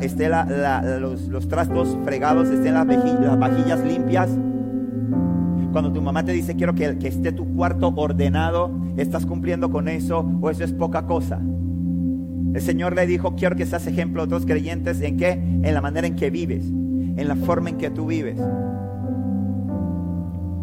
esté 0.00 0.28
los, 0.28 1.48
trastos 1.48 1.98
fregados, 2.04 2.48
estén 2.48 2.74
las, 2.74 2.86
vajillas, 2.86 3.84
limpias. 3.84 4.30
Cuando 5.72 5.92
tu 5.92 6.00
mamá 6.00 6.24
te 6.24 6.32
dice 6.32 6.54
quiero 6.54 6.76
que, 6.76 6.96
que 6.96 7.08
esté 7.08 7.32
tu 7.32 7.56
cuarto 7.56 7.92
ordenado, 7.96 8.70
¿estás 8.96 9.26
cumpliendo 9.26 9.70
con 9.70 9.88
eso 9.88 10.24
o 10.40 10.48
eso 10.48 10.62
es 10.62 10.72
poca 10.72 11.06
cosa? 11.06 11.40
El 12.54 12.60
Señor 12.60 12.94
le 12.94 13.06
dijo, 13.06 13.36
quiero 13.36 13.56
que 13.56 13.66
seas 13.66 13.86
ejemplo 13.86 14.22
a 14.22 14.24
otros 14.24 14.46
creyentes 14.46 15.00
en 15.00 15.16
qué? 15.16 15.32
En 15.32 15.74
la 15.74 15.80
manera 15.80 16.06
en 16.06 16.16
que 16.16 16.30
vives, 16.30 16.64
en 16.66 17.28
la 17.28 17.36
forma 17.36 17.70
en 17.70 17.78
que 17.78 17.90
tú 17.90 18.06
vives 18.06 18.38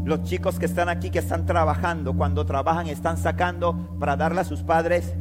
los 0.07 0.23
chicos 0.23 0.57
que 0.57 0.65
están 0.65 0.89
aquí, 0.89 1.09
que 1.09 1.19
están 1.19 1.45
trabajando, 1.45 2.13
cuando 2.13 2.45
trabajan 2.45 2.87
están 2.87 3.17
sacando 3.17 3.97
para 3.99 4.15
darle 4.15 4.41
a 4.41 4.43
sus 4.45 4.63
padres. 4.63 5.13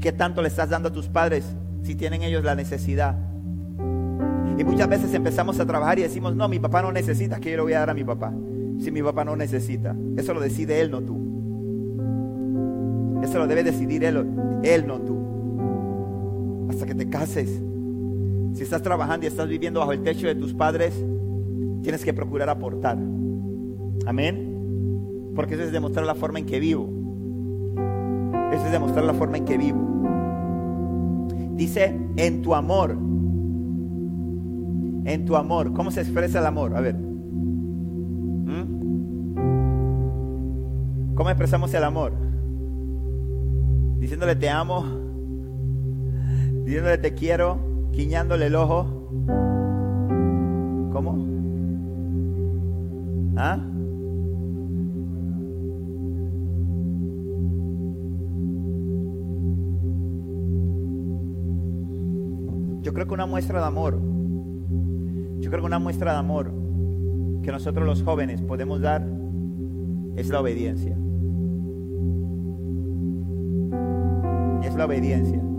¿Qué 0.00 0.12
tanto 0.12 0.40
le 0.40 0.48
estás 0.48 0.70
dando 0.70 0.88
a 0.88 0.92
tus 0.92 1.08
padres 1.08 1.44
si 1.82 1.94
tienen 1.94 2.22
ellos 2.22 2.44
la 2.44 2.54
necesidad? 2.54 3.16
Y 4.56 4.64
muchas 4.64 4.88
veces 4.88 5.12
empezamos 5.14 5.58
a 5.58 5.66
trabajar 5.66 5.98
y 5.98 6.02
decimos, 6.02 6.36
no, 6.36 6.48
mi 6.48 6.58
papá 6.58 6.80
no 6.80 6.92
necesita, 6.92 7.40
que 7.40 7.50
yo 7.50 7.56
le 7.56 7.62
voy 7.62 7.72
a 7.72 7.80
dar 7.80 7.90
a 7.90 7.94
mi 7.94 8.04
papá. 8.04 8.32
Si 8.78 8.90
mi 8.90 9.02
papá 9.02 9.24
no 9.24 9.36
necesita, 9.36 9.94
eso 10.16 10.32
lo 10.32 10.40
decide 10.40 10.80
él, 10.80 10.90
no 10.90 11.02
tú. 11.02 11.18
Eso 13.22 13.38
lo 13.38 13.46
debe 13.46 13.64
decidir 13.64 14.04
él, 14.04 14.26
él, 14.62 14.86
no 14.86 15.00
tú. 15.00 15.19
Hasta 16.70 16.86
que 16.86 16.94
te 16.94 17.10
cases. 17.10 17.60
Si 18.54 18.62
estás 18.62 18.80
trabajando 18.82 19.26
y 19.26 19.28
estás 19.28 19.48
viviendo 19.48 19.80
bajo 19.80 19.92
el 19.92 20.02
techo 20.02 20.28
de 20.28 20.36
tus 20.36 20.54
padres, 20.54 20.94
tienes 21.82 22.04
que 22.04 22.14
procurar 22.14 22.48
aportar. 22.48 22.96
Amén. 24.06 25.32
Porque 25.34 25.54
eso 25.54 25.64
es 25.64 25.72
demostrar 25.72 26.06
la 26.06 26.14
forma 26.14 26.38
en 26.38 26.46
que 26.46 26.60
vivo. 26.60 26.88
Eso 28.52 28.66
es 28.66 28.72
demostrar 28.72 29.04
la 29.04 29.14
forma 29.14 29.38
en 29.38 29.44
que 29.44 29.58
vivo. 29.58 29.80
Dice, 31.56 31.92
en 32.16 32.40
tu 32.40 32.54
amor. 32.54 32.92
En 35.04 35.24
tu 35.24 35.34
amor. 35.34 35.72
¿Cómo 35.72 35.90
se 35.90 36.02
expresa 36.02 36.38
el 36.38 36.46
amor? 36.46 36.76
A 36.76 36.80
ver. 36.80 36.94
¿Mm? 36.94 38.64
¿Cómo 41.14 41.30
expresamos 41.30 41.74
el 41.74 41.82
amor? 41.82 42.12
Diciéndole 43.98 44.36
te 44.36 44.48
amo, 44.48 44.99
diciéndole 46.70 46.98
te 46.98 47.14
quiero, 47.14 47.58
quiñándole 47.90 48.46
el 48.46 48.54
ojo. 48.54 48.86
¿Cómo? 50.92 51.26
¿Ah? 53.36 53.58
Yo 62.82 62.94
creo 62.94 63.08
que 63.08 63.14
una 63.14 63.26
muestra 63.26 63.58
de 63.58 63.66
amor, 63.66 64.00
yo 65.40 65.50
creo 65.50 65.62
que 65.62 65.66
una 65.66 65.80
muestra 65.80 66.12
de 66.12 66.18
amor 66.18 66.54
que 67.42 67.50
nosotros 67.50 67.84
los 67.84 68.04
jóvenes 68.04 68.42
podemos 68.42 68.80
dar 68.80 69.04
es 70.14 70.28
la 70.28 70.40
obediencia. 70.40 70.96
Es 74.62 74.76
la 74.76 74.84
obediencia. 74.86 75.49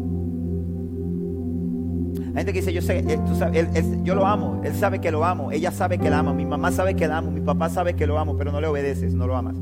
Hay 2.33 2.37
gente 2.37 2.53
que 2.53 2.59
dice, 2.59 2.71
yo 2.71 2.81
sé, 2.81 2.99
él, 2.99 4.03
yo 4.03 4.15
lo 4.15 4.25
amo, 4.25 4.61
él 4.63 4.73
sabe 4.73 4.99
que 4.99 5.11
lo 5.11 5.25
amo, 5.25 5.51
ella 5.51 5.69
sabe 5.69 5.97
que 5.97 6.09
la 6.09 6.19
amo, 6.19 6.33
mi 6.33 6.45
mamá 6.45 6.71
sabe 6.71 6.95
que 6.95 7.05
la 7.05 7.17
amo, 7.17 7.29
mi 7.29 7.41
papá 7.41 7.67
sabe 7.67 7.93
que 7.93 8.07
lo 8.07 8.17
amo, 8.17 8.37
pero 8.37 8.53
no 8.53 8.61
le 8.61 8.67
obedeces, 8.67 9.13
no 9.13 9.27
lo 9.27 9.35
amas. 9.35 9.57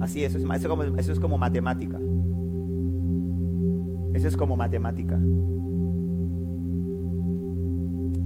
Así 0.00 0.24
es, 0.24 0.34
eso 0.34 1.12
es 1.12 1.20
como 1.20 1.38
matemática. 1.38 1.98
Eso 4.12 4.28
es 4.28 4.36
como 4.36 4.56
matemática. 4.56 5.18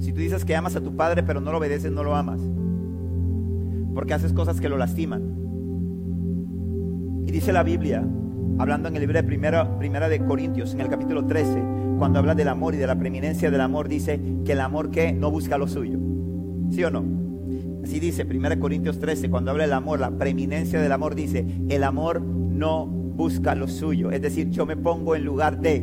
Si 0.00 0.12
tú 0.12 0.20
dices 0.20 0.44
que 0.44 0.56
amas 0.56 0.76
a 0.76 0.80
tu 0.80 0.96
padre 0.96 1.22
pero 1.22 1.40
no 1.40 1.52
lo 1.52 1.58
obedeces, 1.58 1.92
no 1.92 2.02
lo 2.02 2.14
amas. 2.14 2.40
Porque 3.94 4.14
haces 4.14 4.32
cosas 4.32 4.60
que 4.60 4.68
lo 4.68 4.78
lastiman. 4.78 5.34
Y 7.26 7.32
dice 7.32 7.52
la 7.52 7.62
Biblia, 7.62 8.02
hablando 8.58 8.88
en 8.88 8.96
el 8.96 9.00
libro 9.00 9.16
de 9.16 9.24
primera, 9.24 9.78
primera 9.78 10.08
de 10.08 10.24
Corintios, 10.24 10.74
en 10.74 10.80
el 10.80 10.88
capítulo 10.88 11.24
13, 11.26 11.62
cuando 11.98 12.18
habla 12.18 12.34
del 12.34 12.48
amor 12.48 12.74
y 12.74 12.78
de 12.78 12.86
la 12.86 12.98
preeminencia 12.98 13.50
del 13.50 13.60
amor, 13.60 13.88
dice 13.88 14.20
que 14.44 14.52
el 14.52 14.60
amor 14.60 14.90
que 14.90 15.12
no 15.12 15.30
busca 15.30 15.58
lo 15.58 15.68
suyo. 15.68 15.98
¿Sí 16.70 16.84
o 16.84 16.90
no? 16.90 17.04
Así 17.82 18.00
dice 18.00 18.24
1 18.24 18.60
Corintios 18.60 18.98
13, 18.98 19.30
cuando 19.30 19.50
habla 19.50 19.64
del 19.64 19.72
amor, 19.72 20.00
la 20.00 20.10
preeminencia 20.10 20.80
del 20.80 20.92
amor, 20.92 21.14
dice, 21.14 21.46
el 21.68 21.84
amor 21.84 22.20
no 22.20 22.86
busca 22.86 23.54
lo 23.54 23.68
suyo. 23.68 24.10
Es 24.10 24.20
decir, 24.20 24.50
yo 24.50 24.66
me 24.66 24.76
pongo 24.76 25.14
en 25.16 25.24
lugar 25.24 25.60
de, 25.60 25.82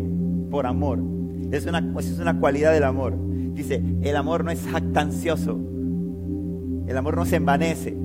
por 0.52 0.66
amor. 0.66 1.00
Es 1.52 1.66
una, 1.66 1.80
es 2.00 2.20
una 2.20 2.40
cualidad 2.40 2.74
del 2.74 2.84
amor. 2.84 3.18
Dice, 3.54 3.82
el 4.02 4.16
amor 4.16 4.44
no 4.44 4.52
es 4.52 4.66
jactancioso. 4.68 5.60
El 6.88 6.98
amor 6.98 7.16
no 7.16 7.26
se 7.26 7.38
envanece. 7.38 8.05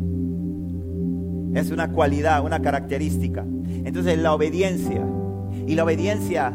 Es 1.54 1.70
una 1.70 1.92
cualidad, 1.92 2.44
una 2.44 2.60
característica. 2.60 3.44
Entonces 3.84 4.18
la 4.18 4.34
obediencia. 4.34 5.06
Y 5.66 5.74
la 5.74 5.84
obediencia, 5.84 6.52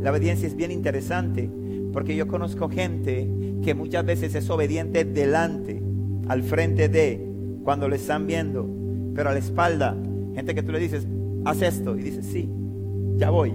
la 0.00 0.10
obediencia 0.10 0.46
es 0.46 0.56
bien 0.56 0.70
interesante. 0.70 1.50
Porque 1.92 2.16
yo 2.16 2.26
conozco 2.28 2.68
gente 2.68 3.30
que 3.62 3.74
muchas 3.74 4.04
veces 4.04 4.34
es 4.34 4.48
obediente 4.50 5.04
delante, 5.04 5.82
al 6.28 6.42
frente 6.42 6.88
de, 6.88 7.26
cuando 7.64 7.88
lo 7.88 7.94
están 7.94 8.26
viendo. 8.26 8.68
Pero 9.14 9.30
a 9.30 9.32
la 9.32 9.38
espalda, 9.38 9.96
gente 10.34 10.54
que 10.54 10.62
tú 10.62 10.72
le 10.72 10.78
dices, 10.78 11.06
haz 11.44 11.62
esto. 11.62 11.96
Y 11.96 12.02
dice, 12.02 12.22
sí, 12.22 12.48
ya 13.16 13.30
voy. 13.30 13.54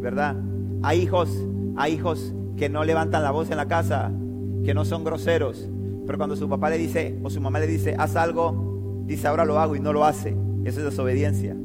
¿Verdad? 0.00 0.36
Hay 0.82 1.00
hijos, 1.00 1.30
hay 1.76 1.94
hijos 1.94 2.34
que 2.56 2.68
no 2.68 2.84
levantan 2.84 3.22
la 3.22 3.30
voz 3.30 3.50
en 3.50 3.56
la 3.56 3.66
casa, 3.66 4.12
que 4.64 4.74
no 4.74 4.84
son 4.84 5.04
groseros, 5.04 5.68
pero 6.06 6.18
cuando 6.18 6.36
su 6.36 6.48
papá 6.48 6.70
le 6.70 6.78
dice 6.78 7.18
o 7.22 7.30
su 7.30 7.40
mamá 7.40 7.60
le 7.60 7.66
dice, 7.66 7.94
haz 7.98 8.16
algo, 8.16 8.73
dice, 9.06 9.26
ahora 9.26 9.44
lo 9.44 9.58
hago 9.58 9.76
y 9.76 9.80
no 9.80 9.92
lo 9.92 10.04
hace. 10.04 10.36
Eso 10.64 10.80
es 10.80 10.84
desobediencia. 10.84 11.56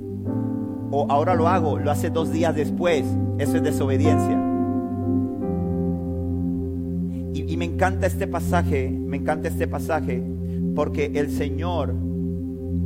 O 0.91 1.07
ahora 1.09 1.35
lo 1.35 1.47
hago, 1.47 1.79
lo 1.79 1.91
hace 1.91 2.09
dos 2.09 2.31
días 2.31 2.55
después. 2.55 3.05
Eso 3.37 3.57
es 3.57 3.63
desobediencia. 3.63 4.37
Y, 7.33 7.53
y 7.53 7.57
me 7.57 7.65
encanta 7.65 8.07
este 8.07 8.27
pasaje, 8.27 8.89
me 8.89 9.17
encanta 9.17 9.47
este 9.47 9.67
pasaje, 9.67 10.23
porque 10.75 11.11
el 11.15 11.29
Señor 11.29 11.95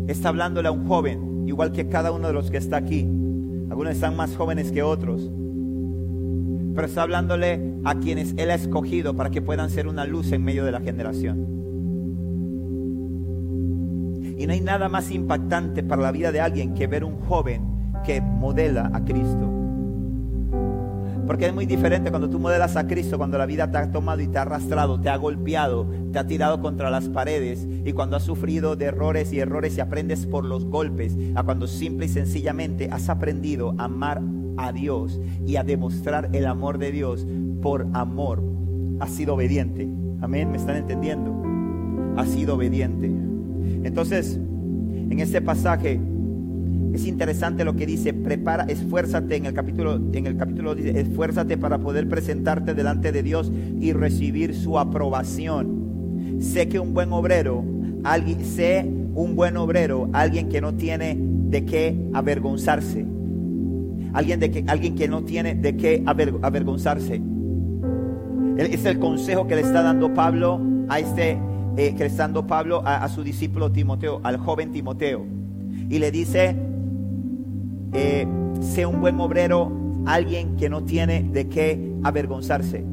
está 0.07 0.29
hablándole 0.29 0.67
a 0.67 0.71
un 0.71 0.87
joven, 0.87 1.47
igual 1.47 1.71
que 1.71 1.87
cada 1.87 2.11
uno 2.11 2.27
de 2.27 2.33
los 2.33 2.51
que 2.51 2.57
está 2.57 2.77
aquí. 2.77 3.01
Algunos 3.69 3.93
están 3.93 4.15
más 4.15 4.35
jóvenes 4.35 4.71
que 4.71 4.83
otros 4.83 5.31
pero 6.73 6.87
está 6.87 7.03
hablándole 7.03 7.75
a 7.83 7.99
quienes 7.99 8.33
Él 8.37 8.49
ha 8.49 8.55
escogido 8.55 9.15
para 9.15 9.29
que 9.29 9.41
puedan 9.41 9.69
ser 9.69 9.87
una 9.87 10.05
luz 10.05 10.31
en 10.31 10.43
medio 10.43 10.65
de 10.65 10.71
la 10.71 10.81
generación. 10.81 11.62
Y 14.43 14.45
no 14.45 14.51
hay 14.51 14.59
nada 14.59 14.89
más 14.89 15.09
impactante 15.09 15.83
para 15.83 16.01
la 16.01 16.11
vida 16.11 16.33
de 16.33 16.41
alguien 16.41 16.73
que 16.73 16.85
ver 16.85 17.05
un 17.05 17.17
joven 17.21 17.61
que 18.05 18.19
modela 18.19 18.91
a 18.93 19.05
Cristo. 19.05 19.49
Porque 21.25 21.45
es 21.45 21.53
muy 21.53 21.65
diferente 21.65 22.09
cuando 22.09 22.29
tú 22.29 22.39
modelas 22.39 22.75
a 22.75 22.85
Cristo, 22.85 23.17
cuando 23.17 23.37
la 23.37 23.45
vida 23.45 23.71
te 23.71 23.77
ha 23.77 23.89
tomado 23.89 24.19
y 24.19 24.27
te 24.27 24.37
ha 24.37 24.41
arrastrado, 24.41 24.99
te 24.99 25.07
ha 25.07 25.15
golpeado, 25.15 25.87
te 26.11 26.19
ha 26.19 26.27
tirado 26.27 26.59
contra 26.59 26.89
las 26.89 27.07
paredes 27.07 27.65
y 27.85 27.93
cuando 27.93 28.17
has 28.17 28.23
sufrido 28.23 28.75
de 28.75 28.83
errores 28.83 29.31
y 29.31 29.39
errores 29.39 29.77
y 29.77 29.79
aprendes 29.79 30.25
por 30.25 30.43
los 30.43 30.65
golpes, 30.65 31.15
a 31.35 31.43
cuando 31.43 31.65
simple 31.65 32.07
y 32.07 32.09
sencillamente 32.09 32.89
has 32.91 33.07
aprendido 33.07 33.73
a 33.77 33.85
amar 33.85 34.21
a 34.57 34.73
Dios 34.73 35.21
y 35.47 35.55
a 35.55 35.63
demostrar 35.63 36.31
el 36.33 36.47
amor 36.47 36.79
de 36.79 36.91
Dios 36.91 37.25
por 37.61 37.87
amor. 37.93 38.43
Ha 38.99 39.07
sido 39.07 39.35
obediente. 39.35 39.87
Amén, 40.19 40.51
¿me 40.51 40.57
están 40.57 40.75
entendiendo? 40.75 41.33
Ha 42.17 42.25
sido 42.25 42.55
obediente. 42.55 43.22
Entonces, 43.83 44.39
en 45.09 45.19
este 45.19 45.41
pasaje 45.41 45.99
es 46.93 47.05
interesante 47.05 47.65
lo 47.65 47.75
que 47.75 47.85
dice, 47.85 48.13
prepara, 48.13 48.65
esfuérzate 48.65 49.35
en 49.35 49.45
el 49.47 49.53
capítulo 49.53 49.95
en 49.95 50.27
el 50.27 50.37
capítulo 50.37 50.75
dice, 50.75 50.99
esfuérzate 50.99 51.57
para 51.57 51.79
poder 51.79 52.07
presentarte 52.07 52.73
delante 52.73 53.11
de 53.11 53.23
Dios 53.23 53.51
y 53.79 53.93
recibir 53.93 54.55
su 54.55 54.77
aprobación. 54.79 56.37
Sé 56.39 56.67
que 56.67 56.79
un 56.79 56.93
buen 56.93 57.11
obrero, 57.11 57.63
alguien 58.03 58.45
sé 58.45 58.87
un 59.15 59.35
buen 59.35 59.57
obrero, 59.57 60.09
alguien 60.13 60.49
que 60.49 60.61
no 60.61 60.73
tiene 60.75 61.17
de 61.19 61.65
qué 61.65 62.09
avergonzarse 62.13 63.05
alguien, 64.13 64.39
de 64.39 64.51
que, 64.51 64.63
alguien 64.67 64.95
que 64.95 65.07
no 65.07 65.23
tiene 65.23 65.55
de 65.55 65.75
qué 65.75 66.03
avergonzarse. 66.05 67.21
Es 68.57 68.85
el 68.85 68.99
consejo 68.99 69.47
que 69.47 69.55
le 69.55 69.61
está 69.61 69.81
dando 69.81 70.13
Pablo 70.13 70.61
a 70.87 70.99
este, 70.99 71.39
eh, 71.77 71.95
Pablo 72.47 72.83
a, 72.85 73.07
su 73.09 73.23
discípulo 73.23 73.71
Timoteo, 73.71 74.21
al 74.23 74.37
joven 74.37 74.71
Timoteo. 74.71 75.25
Y 75.89 75.99
le 75.99 76.11
dice, 76.11 76.55
eh, 77.93 78.27
sé 78.61 78.85
un 78.85 79.01
buen 79.01 79.19
obrero, 79.19 79.71
alguien 80.05 80.55
que 80.55 80.69
no 80.69 80.83
tiene 80.83 81.23
de 81.23 81.47
qué 81.49 81.93
avergonzarse. 82.03 82.85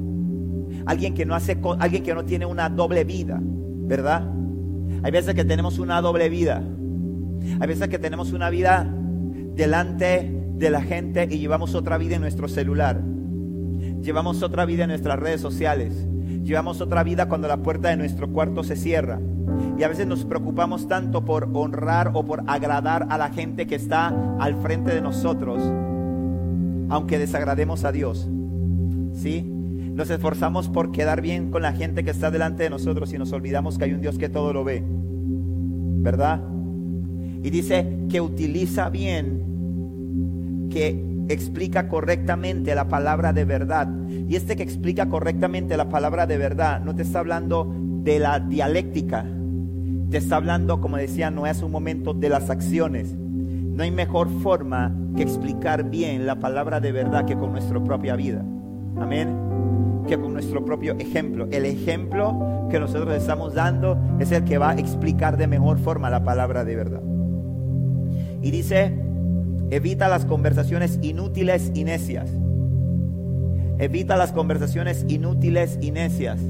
Alguien 0.87 1.15
que 1.15 1.27
no 1.27 1.35
hace, 1.35 1.59
alguien 1.79 2.03
que 2.03 2.15
no 2.15 2.25
tiene 2.25 2.47
una 2.47 2.69
doble 2.69 3.05
vida, 3.05 3.39
¿verdad? 3.43 4.29
Hay 5.03 5.11
veces 5.11 5.35
que 5.35 5.45
tenemos 5.45 5.79
una 5.79 6.01
doble 6.01 6.29
vida. 6.29 6.63
Hay 7.61 7.69
veces 7.69 7.89
que 7.89 7.99
tenemos 7.99 8.33
una 8.33 8.51
vida 8.51 8.87
delante 9.55 10.31
de 10.57 10.71
la 10.71 10.83
gente 10.83 11.29
y 11.31 11.39
llevamos 11.39 11.75
otra 11.75 11.99
vida 11.99 12.17
en 12.17 12.23
nuestro 12.23 12.49
celular. 12.49 13.01
Llevamos 14.03 14.43
otra 14.43 14.65
vida 14.65 14.85
en 14.85 14.91
nuestras 14.91 15.19
redes 15.19 15.41
sociales. 15.41 16.07
Llevamos 16.51 16.81
otra 16.81 17.05
vida 17.05 17.29
cuando 17.29 17.47
la 17.47 17.59
puerta 17.59 17.91
de 17.91 17.97
nuestro 17.97 18.33
cuarto 18.33 18.65
se 18.65 18.75
cierra. 18.75 19.21
Y 19.79 19.85
a 19.85 19.89
veces 19.89 20.09
nos 20.09 20.25
preocupamos 20.25 20.89
tanto 20.89 21.25
por 21.25 21.49
honrar 21.53 22.11
o 22.13 22.27
por 22.27 22.43
agradar 22.49 23.07
a 23.09 23.19
la 23.19 23.29
gente 23.29 23.69
que 23.69 23.77
está 23.77 24.09
al 24.41 24.57
frente 24.61 24.93
de 24.93 25.01
nosotros, 25.01 25.63
aunque 26.89 27.21
desagrademos 27.21 27.85
a 27.85 27.93
Dios. 27.93 28.29
¿Sí? 29.13 29.43
Nos 29.95 30.11
esforzamos 30.11 30.69
por 30.69 30.91
quedar 30.91 31.21
bien 31.21 31.53
con 31.53 31.63
la 31.63 31.73
gente 31.73 32.03
que 32.03 32.11
está 32.11 32.33
delante 32.33 32.65
de 32.65 32.71
nosotros 32.71 33.13
y 33.13 33.19
nos 33.19 33.33
olvidamos 33.33 33.79
que 33.79 33.85
hay 33.85 33.93
un 33.93 34.01
Dios 34.01 34.19
que 34.19 34.29
todo 34.29 34.53
lo 34.53 34.65
ve. 34.65 34.83
¿Verdad? 34.85 36.43
Y 37.45 37.51
dice 37.51 38.09
que 38.09 38.21
utiliza 38.21 38.91
bien 38.91 40.67
que 40.69 41.10
explica 41.33 41.89
correctamente 41.89 42.75
la 42.75 42.89
palabra 42.89 43.33
de 43.33 43.45
verdad. 43.45 43.89
Y 44.09 44.37
este 44.37 44.57
que 44.57 44.63
explica 44.63 45.09
correctamente 45.09 45.77
la 45.77 45.89
palabra 45.89 46.27
de 46.27 46.39
verdad 46.39 46.81
no 46.81 46.95
te 46.95 47.03
está 47.03 47.21
hablando 47.21 47.73
de 48.03 48.19
la 48.19 48.41
dialéctica, 48.41 49.27
te 50.11 50.19
está 50.19 50.37
hablando, 50.37 50.81
como 50.81 50.97
decía 50.97 51.31
no 51.31 51.45
hace 51.45 51.65
un 51.65 51.73
momento, 51.73 52.15
de 52.15 52.29
las 52.29 52.51
acciones. 52.51 53.15
No 53.15 53.85
hay 53.85 53.91
mejor 53.91 54.29
forma 54.43 54.95
que 55.17 55.23
explicar 55.23 55.89
bien 55.89 56.27
la 56.27 56.39
palabra 56.39 56.81
de 56.81 56.93
verdad 56.93 57.25
que 57.25 57.37
con 57.37 57.53
nuestra 57.53 57.83
propia 57.83 58.17
vida. 58.17 58.45
Amén. 58.99 59.29
Que 60.07 60.19
con 60.19 60.33
nuestro 60.33 60.65
propio 60.65 60.95
ejemplo. 60.99 61.47
El 61.51 61.65
ejemplo 61.65 62.67
que 62.71 62.81
nosotros 62.81 63.15
estamos 63.15 63.55
dando 63.55 63.99
es 64.19 64.33
el 64.33 64.45
que 64.45 64.59
va 64.59 64.71
a 64.71 64.75
explicar 64.75 65.37
de 65.37 65.47
mejor 65.47 65.79
forma 65.79 66.11
la 66.11 66.25
palabra 66.25 66.65
de 66.65 66.77
verdad. 66.77 67.03
Y 68.43 68.51
dice, 68.51 68.95
evita 69.71 70.09
las 70.09 70.25
conversaciones 70.25 70.99
inútiles 71.03 71.71
y 71.75 71.85
necias. 71.85 72.31
Evita 73.79 74.17
las 74.17 74.33
conversaciones 74.33 75.05
inútiles 75.09 75.79
y 75.81 75.91
necias. 75.91 76.41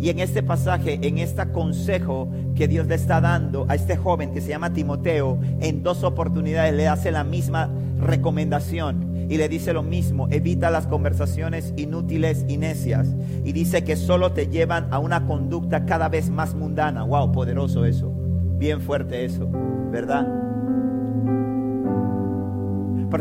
Y 0.00 0.08
en 0.08 0.18
este 0.18 0.42
pasaje, 0.42 0.98
en 1.02 1.18
este 1.18 1.50
consejo 1.52 2.30
que 2.54 2.66
Dios 2.66 2.86
le 2.86 2.96
está 2.96 3.20
dando 3.20 3.66
a 3.68 3.74
este 3.74 3.96
joven 3.96 4.32
que 4.32 4.40
se 4.40 4.48
llama 4.48 4.72
Timoteo, 4.72 5.38
en 5.60 5.82
dos 5.82 6.02
oportunidades 6.02 6.74
le 6.74 6.88
hace 6.88 7.12
la 7.12 7.22
misma 7.22 7.70
recomendación 7.98 9.14
y 9.28 9.36
le 9.36 9.48
dice 9.48 9.72
lo 9.72 9.82
mismo, 9.82 10.28
evita 10.30 10.70
las 10.70 10.86
conversaciones 10.86 11.72
inútiles 11.76 12.44
y 12.48 12.58
necias. 12.58 13.14
Y 13.44 13.52
dice 13.52 13.84
que 13.84 13.96
solo 13.96 14.32
te 14.32 14.48
llevan 14.48 14.92
a 14.92 14.98
una 14.98 15.26
conducta 15.26 15.86
cada 15.86 16.08
vez 16.08 16.28
más 16.28 16.54
mundana. 16.54 17.04
Wow, 17.04 17.32
poderoso 17.32 17.84
eso. 17.84 18.12
Bien 18.58 18.80
fuerte 18.80 19.24
eso, 19.24 19.48
¿verdad? 19.90 20.43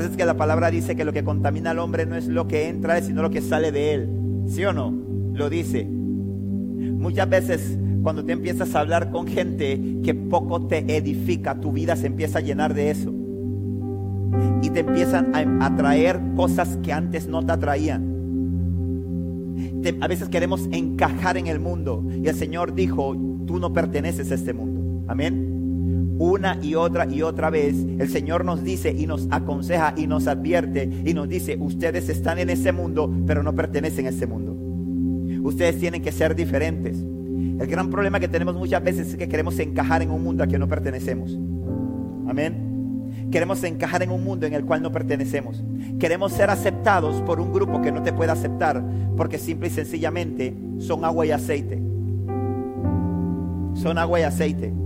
Es 0.02 0.18
que 0.18 0.26
la 0.26 0.36
palabra 0.36 0.72
dice 0.72 0.96
que 0.96 1.06
lo 1.06 1.14
que 1.14 1.24
contamina 1.24 1.72
al 1.72 1.80
hombre 1.80 2.06
no 2.06 2.16
es 2.16 2.28
lo 2.28 2.48
que 2.48 2.68
entra, 2.68 3.00
sino 3.02 3.22
lo 3.22 3.30
que 3.30 3.42
sale 3.42 3.72
de 3.72 3.94
él. 3.94 4.10
¿Sí 4.48 4.66
o 4.66 4.74
no? 4.74 4.94
Lo 5.34 5.50
dice. 5.50 5.86
Muchas 5.86 7.30
veces 7.30 7.78
cuando 8.04 8.26
te 8.26 8.34
empiezas 8.34 8.76
a 8.76 8.82
hablar 8.82 9.12
con 9.12 9.28
gente 9.28 10.00
que 10.04 10.14
poco 10.14 10.68
te 10.68 10.80
edifica, 10.98 11.60
tu 11.60 11.72
vida 11.72 11.96
se 11.96 12.08
empieza 12.08 12.40
a 12.40 12.42
llenar 12.42 12.74
de 12.74 12.92
eso. 12.92 13.14
Y 14.62 14.70
te 14.72 14.82
empiezan 14.82 15.34
a 15.34 15.66
atraer 15.66 16.20
cosas 16.36 16.78
que 16.84 16.92
antes 16.92 17.28
no 17.28 17.46
te 17.46 17.54
atraían. 17.54 18.12
a 20.02 20.08
veces 20.08 20.28
queremos 20.30 20.68
encajar 20.72 21.38
en 21.38 21.48
el 21.48 21.60
mundo. 21.60 22.06
Y 22.22 22.28
el 22.28 22.36
Señor 22.36 22.74
dijo, 22.74 23.16
tú 23.48 23.60
no 23.60 23.72
perteneces 23.74 24.32
a 24.32 24.36
este 24.36 24.54
mundo. 24.54 25.06
Amén. 25.08 25.53
Una 26.20 26.60
y 26.62 26.76
otra 26.76 27.08
y 27.10 27.22
otra 27.22 27.50
vez 27.50 27.76
el 27.76 28.08
Señor 28.10 28.46
nos 28.46 28.64
dice 28.64 28.96
y 28.96 29.08
nos 29.08 29.28
aconseja 29.32 29.94
y 29.98 30.08
nos 30.08 30.28
advierte 30.28 30.90
y 31.06 31.14
nos 31.14 31.28
dice, 31.28 31.58
ustedes 31.60 32.08
están 32.10 32.40
en 32.40 32.50
ese 32.50 32.72
mundo, 32.72 33.12
pero 33.26 33.42
no 33.44 33.54
pertenecen 33.54 34.06
a 34.06 34.10
ese 34.10 34.28
mundo. 34.28 34.54
Ustedes 35.44 35.78
tienen 35.80 36.02
que 36.02 36.12
ser 36.12 36.36
diferentes. 36.36 36.98
El 37.00 37.68
gran 37.68 37.90
problema 37.90 38.20
que 38.20 38.28
tenemos 38.28 38.56
muchas 38.56 38.84
veces 38.84 39.10
es 39.10 39.16
que 39.16 39.28
queremos 39.28 39.58
encajar 39.60 40.02
en 40.02 40.12
un 40.12 40.24
mundo 40.24 40.44
al 40.44 40.50
que 40.50 40.60
no 40.60 40.68
pertenecemos. 40.68 41.38
Amén. 42.28 43.30
Queremos 43.32 43.64
encajar 43.64 44.04
en 44.04 44.12
un 44.12 44.24
mundo 44.24 44.46
en 44.46 44.54
el 44.54 44.64
cual 44.66 44.82
no 44.82 44.92
pertenecemos. 44.92 45.64
Queremos 46.00 46.32
ser 46.34 46.50
aceptados 46.50 47.22
por 47.24 47.40
un 47.40 47.52
grupo 47.52 47.82
que 47.82 47.92
no 47.92 48.04
te 48.04 48.14
puede 48.14 48.32
aceptar 48.32 48.84
porque 49.18 49.38
simple 49.38 49.68
y 49.68 49.72
sencillamente 49.72 50.56
son 50.78 51.04
agua 51.04 51.26
y 51.26 51.32
aceite. 51.32 51.82
Son 53.74 53.98
agua 53.98 54.20
y 54.20 54.24
aceite. 54.24 54.83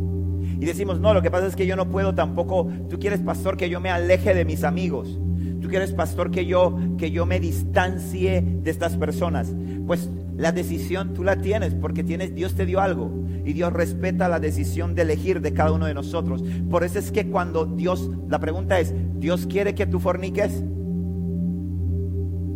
Y 0.60 0.66
decimos, 0.66 1.00
no, 1.00 1.14
lo 1.14 1.22
que 1.22 1.32
pasa 1.32 1.48
es 1.48 1.56
que 1.56 1.68
yo 1.68 1.76
no 1.76 1.90
puedo 1.90 2.16
tampoco, 2.16 2.68
tú 2.90 2.98
quieres, 3.00 3.20
pastor, 3.20 3.58
que 3.58 3.70
yo 3.70 3.80
me 3.80 3.90
aleje 3.90 4.34
de 4.34 4.46
mis 4.46 4.64
amigos. 4.64 5.20
Tú 5.62 5.68
quieres, 5.70 5.92
pastor, 5.94 6.32
que 6.32 6.46
yo, 6.46 6.78
que 6.98 7.12
yo 7.12 7.26
me 7.26 7.40
distancie 7.40 8.42
de 8.42 8.72
estas 8.72 8.96
personas. 8.96 9.54
Pues 9.86 10.10
la 10.38 10.52
decisión 10.52 11.14
tú 11.14 11.24
la 11.24 11.38
tienes 11.38 11.74
porque 11.74 12.04
tienes, 12.04 12.34
Dios 12.36 12.56
te 12.56 12.66
dio 12.66 12.80
algo 12.80 13.12
y 13.44 13.54
Dios 13.54 13.74
respeta 13.74 14.30
la 14.30 14.40
decisión 14.40 14.94
de 14.94 15.02
elegir 15.02 15.42
de 15.42 15.54
cada 15.54 15.72
uno 15.72 15.86
de 15.86 15.94
nosotros. 15.94 16.44
Por 16.70 16.84
eso 16.84 17.00
es 17.00 17.12
que 17.12 17.28
cuando 17.28 17.66
Dios, 17.66 18.10
la 18.30 18.40
pregunta 18.40 18.80
es, 18.80 18.94
¿Dios 19.20 19.48
quiere 19.48 19.74
que 19.74 19.88
tú 19.88 20.00
forniques? 20.00 20.64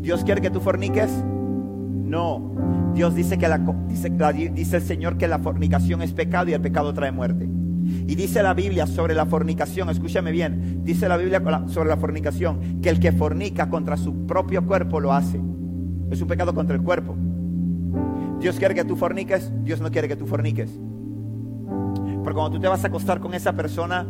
¿Dios 0.02 0.24
quiere 0.24 0.42
que 0.42 0.50
tú 0.50 0.60
forniques? 0.60 1.10
No. 2.06 2.92
Dios 2.94 3.16
dice 3.16 3.38
que 3.38 3.48
la, 3.48 3.58
dice, 3.88 4.10
dice 4.54 4.78
el 4.78 4.84
Señor 4.84 5.18
que 5.18 5.28
la 5.28 5.40
fornicación 5.40 6.02
es 6.02 6.14
pecado 6.14 6.50
y 6.50 6.54
el 6.54 6.62
pecado 6.62 6.94
trae 6.94 7.12
muerte. 7.12 7.48
Y 8.08 8.16
dice 8.16 8.44
la 8.44 8.54
Biblia 8.54 8.88
sobre 8.88 9.14
la 9.14 9.26
fornicación, 9.26 9.90
escúchame 9.90 10.32
bien, 10.32 10.82
dice 10.84 11.08
la 11.08 11.18
Biblia 11.18 11.42
sobre 11.68 11.90
la 11.90 11.98
fornicación, 11.98 12.82
que 12.82 12.90
el 12.90 13.00
que 13.00 13.12
fornica 13.12 13.70
contra 13.70 13.98
su 13.98 14.26
propio 14.26 14.66
cuerpo 14.66 15.00
lo 15.00 15.14
hace. 15.14 15.40
Es 16.10 16.22
un 16.22 16.28
pecado 16.28 16.54
contra 16.54 16.76
el 16.76 16.82
cuerpo. 16.82 17.16
Dios 18.40 18.58
quiere 18.58 18.74
que 18.74 18.84
tú 18.84 18.96
forniques, 18.96 19.52
Dios 19.64 19.82
no 19.82 19.92
quiere 19.92 20.08
que 20.08 20.16
tú 20.16 20.26
forniques. 20.26 20.80
Pero 22.24 22.36
cuando 22.36 22.52
tú 22.52 22.60
te 22.60 22.68
vas 22.68 22.84
a 22.84 22.88
acostar 22.88 23.20
con 23.20 23.34
esa 23.34 23.54
persona 23.54 24.08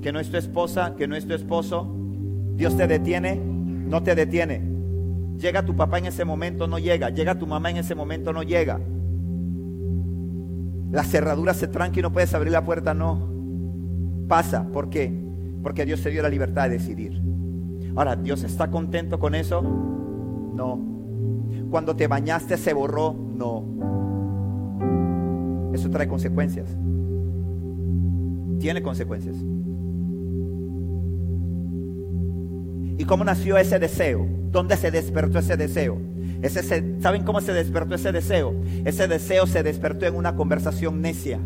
que 0.00 0.12
no 0.12 0.20
es 0.20 0.30
tu 0.30 0.36
esposa, 0.36 0.94
que 0.96 1.08
no 1.08 1.16
es 1.16 1.26
tu 1.26 1.34
esposo, 1.34 1.94
Dios 2.56 2.76
te 2.76 2.86
detiene, 2.86 3.36
no 3.36 4.02
te 4.02 4.14
detiene. 4.14 4.62
Llega 5.38 5.64
tu 5.64 5.74
papá 5.74 5.98
en 5.98 6.06
ese 6.06 6.24
momento, 6.24 6.66
no 6.66 6.78
llega. 6.78 7.10
Llega 7.10 7.38
tu 7.38 7.46
mamá 7.46 7.70
en 7.70 7.78
ese 7.78 7.94
momento, 7.94 8.32
no 8.32 8.42
llega. 8.42 8.80
La 10.94 11.04
cerradura 11.04 11.52
se 11.52 11.68
tranca 11.68 11.98
y 11.98 12.02
no 12.02 12.12
puedes 12.12 12.32
abrir 12.32 12.52
la 12.52 12.64
puerta, 12.64 12.94
no. 12.94 13.28
Pasa, 14.28 14.66
¿por 14.72 14.88
qué? 14.88 15.12
Porque 15.62 15.84
Dios 15.84 16.02
te 16.02 16.08
dio 16.08 16.22
la 16.22 16.30
libertad 16.30 16.64
de 16.64 16.78
decidir. 16.78 17.20
Ahora, 17.94 18.16
¿Dios 18.16 18.42
está 18.44 18.70
contento 18.70 19.18
con 19.18 19.34
eso? 19.34 19.60
No 19.60 20.94
cuando 21.74 21.96
te 21.96 22.06
bañaste 22.06 22.56
se 22.56 22.72
borró. 22.72 23.12
No. 23.12 23.64
Eso 25.72 25.90
trae 25.90 26.06
consecuencias. 26.06 26.70
Tiene 28.60 28.80
consecuencias. 28.80 29.34
¿Y 32.96 33.04
cómo 33.04 33.24
nació 33.24 33.58
ese 33.58 33.80
deseo? 33.80 34.24
¿Dónde 34.52 34.76
se 34.76 34.92
despertó 34.92 35.40
ese 35.40 35.56
deseo? 35.56 35.98
Ese, 36.44 37.00
¿Saben 37.00 37.24
cómo 37.24 37.40
se 37.40 37.54
despertó 37.54 37.94
ese 37.94 38.12
deseo? 38.12 38.54
Ese 38.84 39.08
deseo 39.08 39.46
se 39.46 39.62
despertó 39.62 40.04
en 40.04 40.14
una 40.14 40.36
conversación 40.36 41.00
necia. 41.00 41.40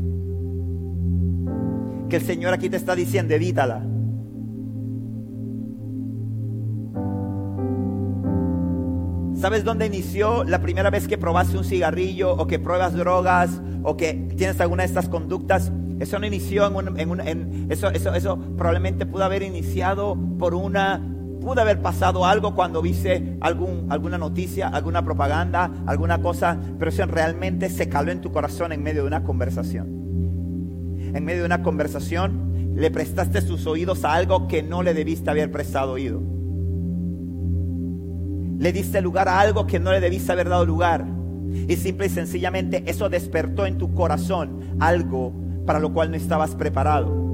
Que 2.09 2.17
el 2.17 2.23
Señor 2.23 2.53
aquí 2.53 2.69
te 2.69 2.77
está 2.77 2.97
diciendo, 2.97 3.33
evítala. 3.33 3.87
¿Sabes 9.37 9.63
dónde 9.63 9.87
inició 9.87 10.43
la 10.43 10.61
primera 10.61 10.91
vez 10.91 11.07
que 11.07 11.17
probaste 11.17 11.57
un 11.57 11.63
cigarrillo 11.65 12.33
o 12.33 12.49
que 12.49 12.59
pruebas 12.59 12.95
drogas 12.95 13.63
o 13.85 13.97
que 13.97 14.15
tienes 14.37 14.61
alguna 14.61 14.83
de 14.83 14.89
estas 14.89 15.09
conductas? 15.09 15.71
Eso 16.01 16.19
no 16.19 16.27
inició 16.27 16.67
en, 16.97 17.69
eso, 17.71 17.89
eso, 17.91 18.15
eso 18.15 18.37
probablemente 18.57 19.07
pudo 19.07 19.23
haber 19.23 19.45
iniciado 19.45 20.19
por 20.41 20.57
una, 20.57 21.01
pudo 21.49 21.63
haber 21.63 21.81
pasado 21.81 22.27
algo 22.27 22.55
cuando 22.55 22.83
viste 22.83 23.39
alguna 23.41 24.19
noticia, 24.19 24.69
alguna 24.69 25.03
propaganda, 25.03 25.73
alguna 25.87 26.21
cosa, 26.21 26.61
pero 26.79 26.91
eso 26.91 27.07
realmente 27.07 27.71
se 27.71 27.89
caló 27.89 28.13
en 28.13 28.21
tu 28.21 28.31
corazón 28.31 28.71
en 28.71 28.83
medio 28.83 29.01
de 29.01 29.07
una 29.07 29.25
conversación. 29.25 29.87
En 31.15 31.25
medio 31.25 31.41
de 31.41 31.47
una 31.47 31.63
conversación 31.63 32.75
le 32.77 32.91
prestaste 32.91 33.41
sus 33.41 33.67
oídos 33.67 34.05
a 34.05 34.13
algo 34.13 34.47
que 34.47 34.63
no 34.63 34.83
le 34.83 34.93
debiste 34.93 35.31
haber 35.31 35.51
prestado 35.51 35.93
oído. 35.93 36.21
Le 38.59 38.71
diste 38.71 39.01
lugar 39.01 39.31
a 39.31 39.41
algo 39.41 39.67
que 39.67 39.81
no 39.81 39.91
le 39.91 40.01
debiste 40.01 40.31
haber 40.31 40.51
dado 40.51 40.67
lugar. 40.67 41.07
Y 41.67 41.77
simple 41.77 42.09
y 42.09 42.11
sencillamente 42.11 42.83
eso 42.85 43.09
despertó 43.09 43.65
en 43.65 43.79
tu 43.79 43.95
corazón 43.95 44.77
algo 44.81 45.33
para 45.65 45.81
lo 45.81 45.95
cual 45.95 46.11
no 46.11 46.19
estabas 46.19 46.55
preparado. 46.57 47.29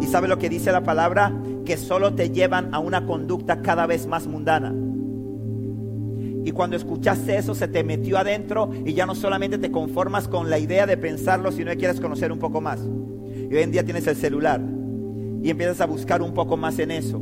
¿Y 0.00 0.06
sabe 0.06 0.28
lo 0.28 0.38
que 0.38 0.48
dice 0.48 0.72
la 0.72 0.82
palabra? 0.82 1.34
Que 1.68 1.76
solo 1.76 2.14
te 2.14 2.30
llevan 2.30 2.74
a 2.74 2.78
una 2.78 3.04
conducta 3.04 3.60
cada 3.60 3.84
vez 3.84 4.06
más 4.06 4.26
mundana. 4.26 4.74
Y 6.42 6.50
cuando 6.52 6.76
escuchaste 6.76 7.36
eso 7.36 7.54
se 7.54 7.68
te 7.68 7.84
metió 7.84 8.16
adentro 8.16 8.70
y 8.86 8.94
ya 8.94 9.04
no 9.04 9.14
solamente 9.14 9.58
te 9.58 9.70
conformas 9.70 10.28
con 10.28 10.48
la 10.48 10.58
idea 10.58 10.86
de 10.86 10.96
pensarlo, 10.96 11.52
sino 11.52 11.70
que 11.72 11.76
quieres 11.76 12.00
conocer 12.00 12.32
un 12.32 12.38
poco 12.38 12.62
más. 12.62 12.80
Y 12.80 13.54
hoy 13.54 13.62
en 13.62 13.70
día 13.70 13.84
tienes 13.84 14.06
el 14.06 14.16
celular 14.16 14.62
y 15.42 15.50
empiezas 15.50 15.82
a 15.82 15.86
buscar 15.86 16.22
un 16.22 16.32
poco 16.32 16.56
más 16.56 16.78
en 16.78 16.90
eso 16.90 17.20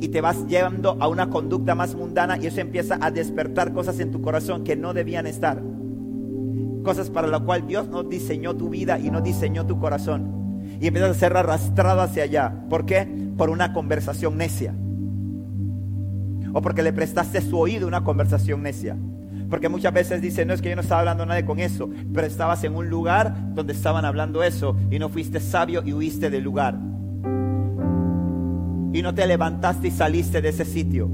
y 0.00 0.08
te 0.08 0.22
vas 0.22 0.46
llevando 0.46 0.96
a 0.98 1.06
una 1.06 1.28
conducta 1.28 1.74
más 1.74 1.94
mundana 1.94 2.38
y 2.38 2.46
eso 2.46 2.62
empieza 2.62 2.96
a 2.98 3.10
despertar 3.10 3.74
cosas 3.74 4.00
en 4.00 4.10
tu 4.10 4.22
corazón 4.22 4.64
que 4.64 4.74
no 4.74 4.94
debían 4.94 5.26
estar. 5.26 5.62
Cosas 6.82 7.10
para 7.10 7.28
las 7.28 7.42
cuales 7.42 7.66
Dios 7.66 7.88
no 7.88 8.04
diseñó 8.04 8.56
tu 8.56 8.70
vida 8.70 8.98
y 8.98 9.10
no 9.10 9.20
diseñó 9.20 9.66
tu 9.66 9.78
corazón. 9.78 10.62
Y 10.80 10.86
empiezas 10.86 11.10
a 11.10 11.20
ser 11.20 11.36
arrastrado 11.36 12.00
hacia 12.00 12.22
allá. 12.22 12.64
¿Por 12.70 12.86
qué? 12.86 13.25
Por 13.36 13.50
una 13.50 13.72
conversación 13.72 14.38
necia. 14.38 14.74
O 16.52 16.62
porque 16.62 16.82
le 16.82 16.92
prestaste 16.92 17.40
su 17.40 17.58
oído 17.58 17.86
una 17.86 18.04
conversación 18.04 18.62
necia. 18.62 18.96
Porque 19.50 19.68
muchas 19.68 19.92
veces 19.92 20.22
dicen, 20.22 20.48
no 20.48 20.54
es 20.54 20.62
que 20.62 20.70
yo 20.70 20.76
no 20.76 20.82
estaba 20.82 21.00
hablando 21.00 21.26
nada 21.26 21.44
con 21.44 21.60
eso, 21.60 21.90
pero 22.12 22.26
estabas 22.26 22.64
en 22.64 22.74
un 22.74 22.88
lugar 22.88 23.54
donde 23.54 23.74
estaban 23.74 24.04
hablando 24.04 24.42
eso 24.42 24.76
y 24.90 24.98
no 24.98 25.08
fuiste 25.08 25.38
sabio 25.40 25.82
y 25.84 25.92
huiste 25.92 26.30
del 26.30 26.42
lugar. 26.42 26.78
y 28.92 29.02
no 29.02 29.14
te 29.14 29.26
levantaste 29.26 29.88
y 29.88 29.90
saliste 29.90 30.40
de 30.40 30.48
ese 30.48 30.64
sitio. 30.64 31.10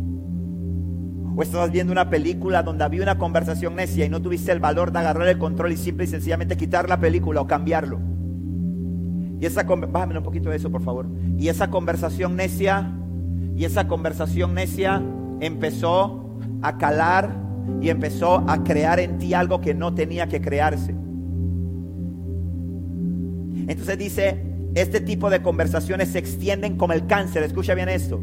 O 1.35 1.43
estabas 1.43 1.73
viendo 1.73 1.93
una 1.93 2.11
película 2.11 2.63
donde 2.63 2.85
había 2.85 3.03
una 3.03 3.19
conversación 3.19 3.75
necia 3.75 4.05
y 4.05 4.09
no 4.09 4.23
tuviste 4.23 4.53
el 4.53 4.61
valor 4.61 4.93
de 4.93 5.01
agarrar 5.01 5.27
el 5.27 5.39
control 5.39 5.73
y 5.73 5.77
simple 5.77 6.05
y 6.05 6.07
sencillamente 6.07 6.57
quitar 6.57 6.89
la 6.89 7.01
película 7.01 7.41
o 7.41 7.49
cambiarlo. 7.49 7.99
Y 9.43 9.47
esa 9.47 9.65
bájame 9.65 10.17
un 10.17 10.23
poquito 10.23 10.51
de 10.51 10.57
eso, 10.57 10.71
por 10.71 10.83
favor. 10.83 11.09
Y 11.37 11.49
esa 11.49 11.69
conversación 11.69 12.37
necia, 12.37 12.93
y 13.57 13.65
esa 13.65 13.89
conversación 13.89 14.55
necia 14.55 15.03
empezó 15.41 16.39
a 16.63 16.79
calar 16.79 17.35
y 17.81 17.89
empezó 17.89 18.49
a 18.49 18.63
crear 18.63 19.01
en 19.01 19.19
ti 19.19 19.35
algo 19.35 19.61
que 19.61 19.75
no 19.75 19.95
tenía 19.95 20.29
que 20.29 20.41
crearse. 20.41 20.95
Entonces 23.67 23.99
dice, 23.99 24.41
este 24.77 25.01
tipo 25.01 25.29
de 25.29 25.43
conversaciones 25.43 26.11
se 26.11 26.21
extienden 26.21 26.77
como 26.77 26.93
el 26.93 27.09
cáncer. 27.09 27.43
Escucha 27.43 27.75
bien 27.75 27.89
esto. 27.89 28.23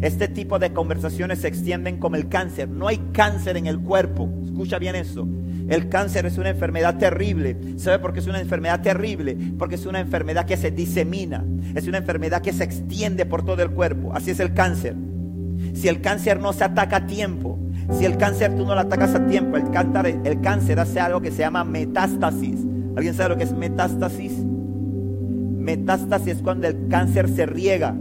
Este 0.00 0.26
tipo 0.26 0.58
de 0.58 0.72
conversaciones 0.72 1.42
se 1.42 1.46
extienden 1.46 1.98
como 1.98 2.16
el 2.16 2.28
cáncer. 2.28 2.68
No 2.68 2.88
hay 2.88 2.98
cáncer 3.12 3.56
en 3.56 3.66
el 3.66 3.78
cuerpo. 3.78 4.28
Escucha 4.44 4.80
bien 4.80 4.96
esto. 4.96 5.28
El 5.68 5.88
cáncer 5.88 6.26
es 6.26 6.38
una 6.38 6.50
enfermedad 6.50 6.96
terrible. 6.98 7.56
¿Sabe 7.76 7.98
por 7.98 8.12
qué 8.12 8.20
es 8.20 8.26
una 8.26 8.40
enfermedad 8.40 8.82
terrible? 8.82 9.36
Porque 9.58 9.74
es 9.74 9.86
una 9.86 10.00
enfermedad 10.00 10.46
que 10.46 10.56
se 10.56 10.70
disemina. 10.70 11.44
Es 11.74 11.88
una 11.88 11.98
enfermedad 11.98 12.42
que 12.42 12.52
se 12.52 12.64
extiende 12.64 13.26
por 13.26 13.44
todo 13.44 13.62
el 13.62 13.70
cuerpo. 13.70 14.12
Así 14.14 14.30
es 14.30 14.40
el 14.40 14.54
cáncer. 14.54 14.94
Si 15.74 15.88
el 15.88 16.00
cáncer 16.00 16.40
no 16.40 16.52
se 16.52 16.64
ataca 16.64 16.96
a 16.96 17.06
tiempo, 17.06 17.58
si 17.92 18.04
el 18.04 18.16
cáncer 18.16 18.56
tú 18.56 18.64
no 18.64 18.74
lo 18.74 18.80
atacas 18.80 19.14
a 19.14 19.26
tiempo, 19.26 19.56
el 19.56 19.70
cáncer, 19.70 20.18
el 20.24 20.40
cáncer 20.40 20.80
hace 20.80 21.00
algo 21.00 21.20
que 21.20 21.30
se 21.30 21.38
llama 21.38 21.64
metástasis. 21.64 22.56
¿Alguien 22.96 23.14
sabe 23.14 23.30
lo 23.30 23.36
que 23.36 23.44
es 23.44 23.52
metástasis? 23.52 24.32
Metástasis 24.38 26.36
es 26.36 26.42
cuando 26.42 26.66
el 26.66 26.88
cáncer 26.88 27.28
se 27.28 27.46
riega. 27.46 27.94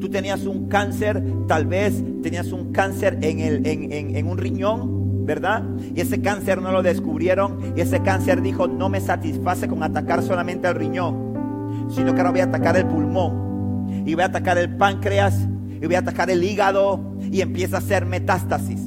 Tú 0.00 0.08
tenías 0.08 0.46
un 0.46 0.68
cáncer, 0.68 1.22
tal 1.46 1.66
vez 1.66 2.02
tenías 2.22 2.52
un 2.52 2.72
cáncer 2.72 3.18
en, 3.20 3.40
el, 3.40 3.66
en, 3.66 4.26
un 4.26 4.38
riñón, 4.38 4.97
¿verdad? 5.28 5.62
Y 5.94 6.00
ese 6.00 6.22
cáncer 6.22 6.62
no 6.62 6.72
lo 6.72 6.82
descubrieron 6.82 7.74
y 7.76 7.82
ese 7.82 8.00
cáncer 8.00 8.40
dijo, 8.40 8.66
no 8.66 8.88
me 8.88 8.98
satisface 8.98 9.68
con 9.68 9.82
atacar 9.82 10.22
solamente 10.22 10.66
el 10.66 10.74
riñón, 10.74 11.86
sino 11.90 12.14
que 12.14 12.20
ahora 12.20 12.30
voy 12.30 12.40
a 12.40 12.44
atacar 12.44 12.78
el 12.78 12.86
pulmón 12.86 14.06
y 14.06 14.14
voy 14.14 14.22
a 14.22 14.26
atacar 14.26 14.56
el 14.56 14.74
páncreas 14.76 15.46
y 15.80 15.84
voy 15.84 15.96
a 15.96 15.98
atacar 15.98 16.30
el 16.30 16.42
hígado 16.42 17.14
y 17.30 17.42
empieza 17.42 17.76
a 17.76 17.80
hacer 17.80 18.06
metástasis. 18.06 18.80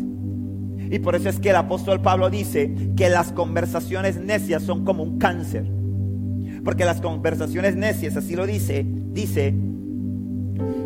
Y 0.90 0.98
por 0.98 1.16
eso 1.16 1.30
es 1.30 1.40
que 1.40 1.52
el 1.52 1.56
apóstol 1.58 2.02
Pablo 2.02 2.32
dice 2.32 2.74
que 2.98 3.08
las 3.10 3.32
conversaciones 3.32 4.20
necias 4.20 4.64
son 4.64 4.84
como 4.84 5.04
un 5.04 5.20
cáncer. 5.20 5.72
Porque 6.66 6.86
las 6.86 7.02
conversaciones 7.02 7.76
necias, 7.76 8.18
así 8.18 8.36
lo 8.36 8.48
dice, 8.48 8.84
dice, 9.14 9.54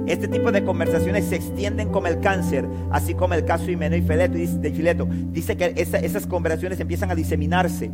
este 0.07 0.27
tipo 0.27 0.51
de 0.51 0.63
conversaciones 0.63 1.25
se 1.25 1.35
extienden 1.35 1.89
como 1.89 2.07
el 2.07 2.19
cáncer, 2.19 2.65
así 2.91 3.13
como 3.13 3.33
el 3.33 3.45
caso 3.45 3.69
Himeno 3.69 3.95
y 3.95 4.01
de 4.01 4.71
Fileto. 4.71 5.07
Dice 5.31 5.57
que 5.57 5.73
esas 5.75 6.27
conversaciones 6.27 6.79
empiezan 6.79 7.11
a 7.11 7.15
diseminarse 7.15 7.91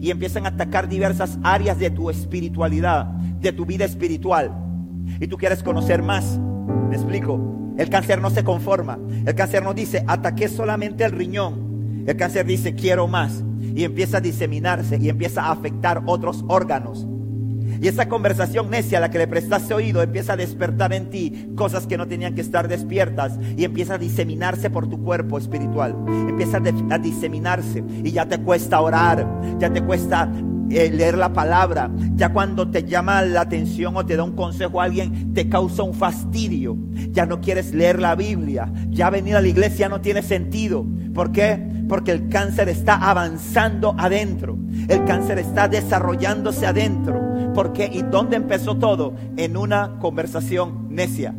y 0.00 0.10
empiezan 0.10 0.46
a 0.46 0.50
atacar 0.50 0.88
diversas 0.88 1.38
áreas 1.42 1.78
de 1.78 1.90
tu 1.90 2.10
espiritualidad, 2.10 3.06
de 3.06 3.52
tu 3.52 3.66
vida 3.66 3.84
espiritual. 3.84 4.52
Y 5.20 5.26
tú 5.26 5.36
quieres 5.36 5.62
conocer 5.62 6.02
más. 6.02 6.38
¿Me 6.88 6.96
explico? 6.96 7.74
El 7.76 7.90
cáncer 7.90 8.20
no 8.20 8.30
se 8.30 8.44
conforma. 8.44 8.98
El 9.26 9.34
cáncer 9.34 9.62
no 9.62 9.74
dice, 9.74 10.04
ataqué 10.06 10.48
solamente 10.48 11.04
el 11.04 11.12
riñón. 11.12 12.04
El 12.06 12.16
cáncer 12.16 12.46
dice, 12.46 12.74
quiero 12.74 13.06
más 13.06 13.44
y 13.74 13.84
empieza 13.84 14.18
a 14.18 14.20
diseminarse 14.20 14.98
y 15.00 15.08
empieza 15.08 15.44
a 15.44 15.52
afectar 15.52 16.02
otros 16.06 16.44
órganos. 16.48 17.06
Y 17.80 17.88
esa 17.88 18.08
conversación 18.08 18.70
necia 18.70 18.98
a 18.98 19.00
la 19.00 19.10
que 19.10 19.18
le 19.18 19.26
prestaste 19.26 19.74
oído 19.74 20.02
empieza 20.02 20.34
a 20.34 20.36
despertar 20.36 20.92
en 20.92 21.10
ti 21.10 21.48
cosas 21.56 21.86
que 21.86 21.96
no 21.96 22.06
tenían 22.06 22.34
que 22.34 22.40
estar 22.40 22.68
despiertas 22.68 23.38
y 23.56 23.64
empieza 23.64 23.94
a 23.94 23.98
diseminarse 23.98 24.70
por 24.70 24.88
tu 24.88 25.02
cuerpo 25.02 25.38
espiritual. 25.38 25.94
Empieza 26.28 26.58
a, 26.58 26.98
diseminarse 26.98 27.84
y 28.02 28.12
ya 28.12 28.26
te 28.26 28.38
cuesta 28.38 28.80
orar, 28.80 29.26
ya 29.58 29.72
te 29.72 29.82
cuesta 29.82 30.30
eh, 30.70 30.90
leer 30.90 31.16
la 31.16 31.32
palabra. 31.32 31.90
Ya 32.14 32.32
cuando 32.32 32.70
te 32.70 32.84
llama 32.84 33.22
la 33.22 33.42
atención 33.42 33.96
o 33.96 34.06
te 34.06 34.16
da 34.16 34.24
un 34.24 34.34
consejo 34.34 34.80
a 34.80 34.84
alguien, 34.84 35.34
te 35.34 35.48
causa 35.48 35.82
un 35.82 35.94
fastidio. 35.94 36.76
Ya 37.10 37.26
no 37.26 37.40
quieres 37.40 37.74
leer 37.74 38.00
la 38.00 38.14
Biblia. 38.14 38.72
Ya 38.88 39.10
venir 39.10 39.36
a 39.36 39.40
la 39.40 39.48
iglesia 39.48 39.88
no 39.88 40.00
tiene 40.00 40.22
sentido. 40.22 40.86
¿Por 41.14 41.32
qué? 41.32 41.84
Porque 41.88 42.12
el 42.12 42.28
cáncer 42.28 42.68
está 42.68 42.96
avanzando 42.96 43.94
adentro. 43.98 44.58
El 44.88 45.04
cáncer 45.04 45.38
está 45.38 45.68
desarrollándose 45.68 46.66
adentro. 46.66 47.23
¿Por 47.54 47.72
qué? 47.72 47.88
¿Y 47.92 48.02
dónde 48.02 48.36
empezó 48.36 48.76
todo? 48.76 49.14
En 49.36 49.56
una 49.56 49.98
conversación 50.00 50.88
necia. 50.90 51.34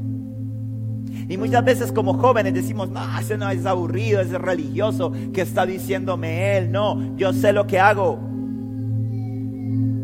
Y 1.28 1.38
muchas 1.38 1.66
veces 1.66 1.92
como 1.92 2.14
jóvenes 2.14 2.54
decimos, 2.54 2.90
no, 2.90 3.02
ese 3.20 3.38
no 3.38 3.50
es 3.50 3.66
aburrido, 3.66 4.22
es 4.22 4.32
religioso 4.32 5.12
que 5.34 5.42
está 5.42 5.66
diciéndome 5.66 6.58
él. 6.58 6.72
No, 6.72 7.16
yo 7.18 7.34
sé 7.34 7.52
lo 7.52 7.68
que 7.68 7.80
hago. 7.80 8.20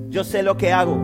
Yo 0.10 0.24
sé 0.24 0.43
lo 0.43 0.58
que 0.58 0.74
hago. 0.74 0.97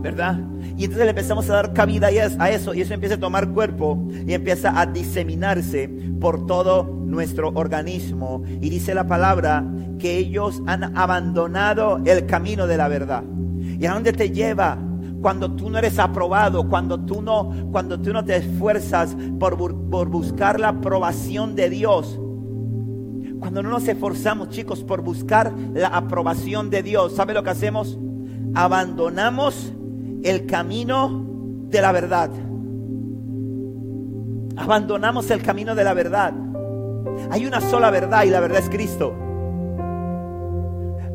¿Verdad? 0.00 0.40
Y 0.76 0.84
entonces 0.84 1.04
le 1.04 1.10
empezamos 1.10 1.48
a 1.48 1.54
dar 1.54 1.72
cabida 1.72 2.08
a 2.08 2.50
eso 2.50 2.74
y 2.74 2.80
eso 2.80 2.94
empieza 2.94 3.14
a 3.16 3.20
tomar 3.20 3.50
cuerpo 3.50 4.08
y 4.26 4.32
empieza 4.32 4.78
a 4.80 4.86
diseminarse 4.86 5.88
por 6.20 6.46
todo 6.46 6.84
nuestro 6.84 7.50
organismo. 7.54 8.42
Y 8.60 8.70
dice 8.70 8.94
la 8.94 9.06
palabra 9.06 9.64
que 10.00 10.16
ellos 10.16 10.60
han 10.66 10.96
abandonado 10.96 12.00
el 12.04 12.26
camino 12.26 12.66
de 12.66 12.76
la 12.76 12.88
verdad. 12.88 13.22
¿Y 13.82 13.86
a 13.86 13.94
dónde 13.94 14.12
te 14.12 14.30
lleva? 14.30 14.78
Cuando 15.20 15.56
tú 15.56 15.68
no 15.68 15.76
eres 15.76 15.98
aprobado, 15.98 16.68
cuando 16.68 17.00
tú 17.00 17.20
no, 17.20 17.50
cuando 17.72 18.00
tú 18.00 18.12
no 18.12 18.24
te 18.24 18.36
esfuerzas 18.36 19.16
por, 19.40 19.56
por 19.90 20.08
buscar 20.08 20.60
la 20.60 20.68
aprobación 20.68 21.56
de 21.56 21.68
Dios. 21.68 22.16
Cuando 23.40 23.60
no 23.60 23.70
nos 23.70 23.88
esforzamos, 23.88 24.50
chicos, 24.50 24.84
por 24.84 25.02
buscar 25.02 25.52
la 25.74 25.88
aprobación 25.88 26.70
de 26.70 26.84
Dios, 26.84 27.16
¿sabe 27.16 27.34
lo 27.34 27.42
que 27.42 27.50
hacemos? 27.50 27.98
Abandonamos 28.54 29.72
el 30.22 30.46
camino 30.46 31.26
de 31.68 31.82
la 31.82 31.90
verdad. 31.90 32.30
Abandonamos 34.58 35.28
el 35.32 35.42
camino 35.42 35.74
de 35.74 35.82
la 35.82 35.94
verdad. 35.94 36.32
Hay 37.32 37.46
una 37.46 37.60
sola 37.60 37.90
verdad 37.90 38.22
y 38.22 38.30
la 38.30 38.38
verdad 38.38 38.60
es 38.60 38.70
Cristo. 38.70 39.12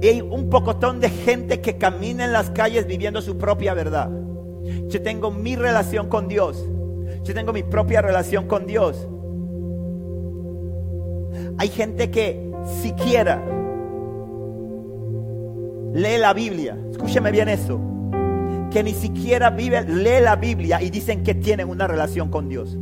Y 0.01 0.07
hay 0.07 0.21
un 0.21 0.49
pocotón 0.49 0.99
de 0.99 1.09
gente 1.09 1.61
que 1.61 1.77
camina 1.77 2.25
en 2.25 2.33
las 2.33 2.51
calles 2.51 2.85
viviendo 2.85 3.21
su 3.21 3.37
propia 3.37 3.73
verdad. 3.73 4.11
Yo 4.87 5.01
tengo 5.01 5.31
mi 5.31 5.55
relación 5.55 6.07
con 6.07 6.27
Dios. 6.27 6.63
Yo 7.23 7.33
tengo 7.33 7.53
mi 7.53 7.63
propia 7.63 8.01
relación 8.01 8.47
con 8.47 8.67
Dios. 8.67 9.07
Hay 11.57 11.69
gente 11.69 12.11
que 12.11 12.51
siquiera 12.81 13.43
lee 15.93 16.17
la 16.19 16.33
Biblia. 16.33 16.77
Escúcheme 16.91 17.31
bien 17.31 17.49
eso 17.49 17.79
que 18.71 18.83
ni 18.83 18.93
siquiera 18.93 19.49
vive, 19.49 19.83
lee 19.83 20.21
la 20.21 20.35
Biblia 20.35 20.81
y 20.81 20.89
dicen 20.89 21.23
que 21.23 21.33
tienen 21.33 21.69
una 21.69 21.87
relación 21.87 22.29
con 22.29 22.49
Dios. 22.49 22.69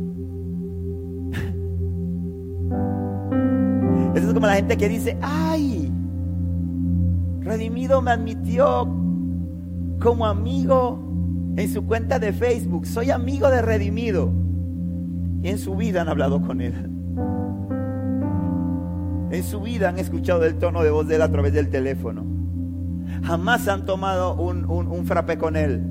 Eso 4.14 4.28
es 4.28 4.34
como 4.34 4.46
la 4.46 4.56
gente 4.56 4.76
que 4.76 4.88
dice, 4.88 5.16
ay, 5.22 5.85
Redimido 7.46 8.02
me 8.02 8.10
admitió 8.10 8.92
como 10.02 10.26
amigo 10.26 11.00
en 11.56 11.68
su 11.72 11.86
cuenta 11.86 12.18
de 12.18 12.32
Facebook. 12.32 12.86
Soy 12.86 13.12
amigo 13.12 13.48
de 13.48 13.62
Redimido. 13.62 14.32
Y 15.42 15.48
en 15.50 15.58
su 15.58 15.76
vida 15.76 16.02
han 16.02 16.08
hablado 16.08 16.42
con 16.42 16.60
él. 16.60 16.74
En 19.30 19.42
su 19.44 19.60
vida 19.60 19.90
han 19.90 20.00
escuchado 20.00 20.44
el 20.44 20.56
tono 20.56 20.82
de 20.82 20.90
voz 20.90 21.06
de 21.06 21.16
él 21.16 21.22
a 21.22 21.30
través 21.30 21.52
del 21.52 21.68
teléfono. 21.68 22.24
Jamás 23.22 23.68
han 23.68 23.86
tomado 23.86 24.34
un, 24.34 24.64
un, 24.64 25.06
frappé 25.06 25.38
con 25.38 25.54
él. 25.54 25.82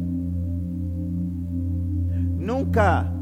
Nunca. 2.37 3.13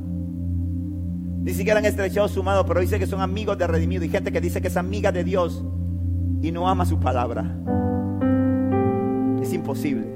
Ni 1.44 1.54
siquiera 1.54 1.78
han 1.78 1.86
estrechado 1.86 2.28
su 2.28 2.42
mano, 2.42 2.66
pero 2.66 2.80
dice 2.80 2.98
que 2.98 3.06
son 3.06 3.22
amigos 3.22 3.60
de 3.60 3.68
redimido. 3.68 4.04
Y 4.04 4.10
gente 4.10 4.32
que 4.32 4.42
dice 4.42 4.60
que 4.60 4.70
es 4.70 4.78
amiga 4.78 5.12
de 5.12 5.24
Dios 5.24 5.64
y 6.42 6.52
no 6.52 6.68
ama 6.68 6.86
su 6.86 7.00
palabra. 7.00 7.83
Es 9.44 9.54
imposible. 9.54 10.08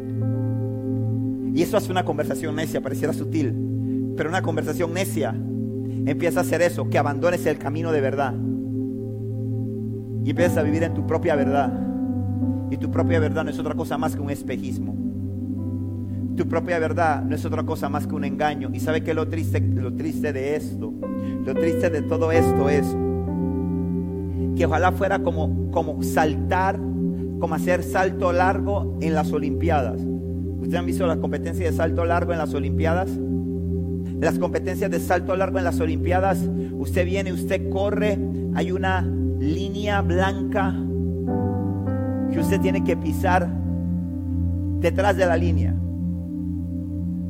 Y 1.53 1.61
eso 1.61 1.75
hace 1.75 1.91
una 1.91 2.05
conversación 2.05 2.55
necia, 2.55 2.79
pareciera 2.81 3.11
sutil. 3.11 4.13
Pero 4.15 4.29
una 4.29 4.41
conversación 4.41 4.93
necia 4.93 5.35
empieza 6.05 6.39
a 6.39 6.43
hacer 6.43 6.61
eso, 6.61 6.89
que 6.89 6.97
abandones 6.97 7.45
el 7.45 7.57
camino 7.57 7.91
de 7.91 7.99
verdad. 7.99 8.33
Y 10.23 10.29
empiezas 10.29 10.57
a 10.57 10.63
vivir 10.63 10.83
en 10.83 10.93
tu 10.93 11.05
propia 11.05 11.35
verdad. 11.35 11.73
Y 12.71 12.77
tu 12.77 12.89
propia 12.89 13.19
verdad 13.19 13.43
no 13.43 13.49
es 13.49 13.59
otra 13.59 13.75
cosa 13.75 13.97
más 13.97 14.15
que 14.15 14.21
un 14.21 14.29
espejismo. 14.29 14.95
Tu 16.37 16.47
propia 16.47 16.79
verdad 16.79 17.21
no 17.23 17.35
es 17.35 17.43
otra 17.43 17.63
cosa 17.63 17.89
más 17.89 18.07
que 18.07 18.15
un 18.15 18.23
engaño. 18.23 18.69
Y 18.71 18.79
sabe 18.79 19.03
que 19.03 19.13
lo 19.13 19.27
triste, 19.27 19.59
lo 19.59 19.93
triste 19.93 20.31
de 20.31 20.55
esto, 20.55 20.93
lo 21.45 21.53
triste 21.53 21.89
de 21.89 22.01
todo 22.01 22.31
esto 22.31 22.69
es 22.69 22.85
que 24.55 24.65
ojalá 24.65 24.93
fuera 24.93 25.19
como, 25.19 25.69
como 25.71 26.01
saltar, 26.01 26.79
como 27.39 27.55
hacer 27.55 27.83
salto 27.83 28.31
largo 28.31 28.97
en 29.01 29.13
las 29.13 29.31
Olimpiadas. 29.31 29.99
¿Ustedes 29.99 30.79
han 30.79 30.85
visto 30.85 31.07
la 31.07 31.17
competencia 31.17 31.69
de 31.69 31.75
salto 31.75 32.05
largo 32.05 32.31
en 32.31 32.39
las 32.39 32.53
Olimpiadas? 32.53 33.09
las 34.19 34.39
competencias 34.39 34.89
de 34.89 34.99
salto 34.99 35.35
largo 35.35 35.57
en 35.57 35.63
las 35.63 35.79
Olimpiadas, 35.79 36.39
usted 36.73 37.05
viene, 37.05 37.31
usted 37.31 37.69
corre, 37.69 38.17
hay 38.55 38.71
una 38.71 39.01
línea 39.39 40.01
blanca 40.01 40.75
que 42.31 42.39
usted 42.39 42.59
tiene 42.59 42.83
que 42.83 42.97
pisar 42.97 43.47
detrás 44.79 45.15
de 45.17 45.25
la 45.25 45.37
línea. 45.37 45.75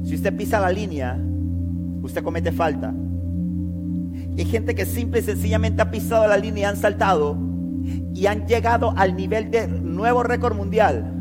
Si 0.04 0.15
usted 0.15 0.36
pisa 0.36 0.60
la 0.62 0.72
línea, 0.72 1.20
usted 2.02 2.24
comete 2.24 2.52
falta. 2.52 2.93
hay 4.38 4.46
gente 4.46 4.74
que 4.74 4.86
simple 4.86 5.20
y 5.20 5.24
sencillamente 5.24 5.82
ha 5.82 5.91
pisado 5.91 6.28
la 6.28 6.38
línea 6.38 6.63
y 6.63 6.65
han 6.65 6.78
saltado 6.78 7.38
y 8.17 8.25
han 8.25 8.47
llegado 8.47 8.95
al 8.97 9.15
nivel 9.15 9.51
de 9.51 9.67
nuevo 9.67 10.23
récord 10.23 10.56
mundial. 10.56 11.13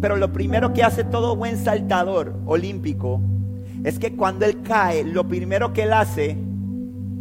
Pero 0.00 0.14
lo 0.14 0.32
primero 0.32 0.72
que 0.72 0.84
hace 0.84 1.02
todo 1.02 1.34
buen 1.34 1.56
saltador 1.56 2.36
olímpico 2.46 3.20
es 3.82 3.98
que 3.98 4.14
cuando 4.14 4.46
él 4.46 4.62
cae, 4.62 5.02
lo 5.02 5.26
primero 5.26 5.72
que 5.72 5.82
él 5.82 5.92
hace 5.92 6.38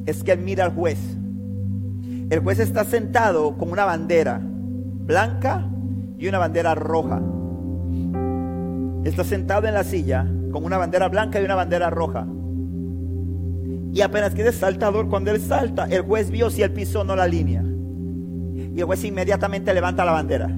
es 0.06 0.24
que 0.24 0.34
él 0.34 0.42
mira 0.42 0.66
al 0.66 0.76
juez. 0.76 1.00
El 2.30 2.40
juez 2.42 2.60
está 2.60 2.84
sentado 2.84 3.58
con 3.58 3.72
una 3.72 3.84
bandera 3.84 4.40
blanca 4.44 5.68
y 6.20 6.28
una 6.28 6.38
bandera 6.38 6.76
roja. 6.76 7.20
Está 9.06 9.24
sentado 9.24 9.68
en 9.68 9.74
la 9.74 9.84
silla 9.84 10.28
con 10.52 10.64
una 10.64 10.78
bandera 10.78 11.10
blanca 11.10 11.42
y 11.42 11.46
una 11.46 11.56
bandera 11.56 11.90
roja. 11.90 12.28
Y 13.92 14.02
apenas 14.02 14.36
quede 14.36 14.52
saltador, 14.52 15.10
cuando 15.10 15.32
él 15.32 15.42
salta, 15.42 15.86
el 15.86 16.04
juez 16.04 16.30
vio 16.30 16.52
si 16.52 16.62
él 16.62 16.72
pisó 16.74 17.02
o 17.02 17.04
no 17.04 17.16
la 17.16 17.26
línea. 17.28 17.64
Y 18.80 18.82
el 18.82 19.06
inmediatamente 19.06 19.74
levanta 19.74 20.06
la 20.06 20.14
bandera. 20.14 20.50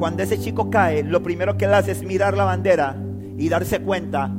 Cuando 0.00 0.24
ese 0.24 0.36
chico 0.36 0.68
cae, 0.68 1.04
lo 1.04 1.22
primero 1.22 1.56
que 1.56 1.66
él 1.66 1.74
hace 1.74 1.92
es 1.92 2.02
mirar 2.02 2.36
la 2.36 2.44
bandera 2.44 3.00
y 3.38 3.48
darse 3.48 3.80
cuenta 3.80 4.34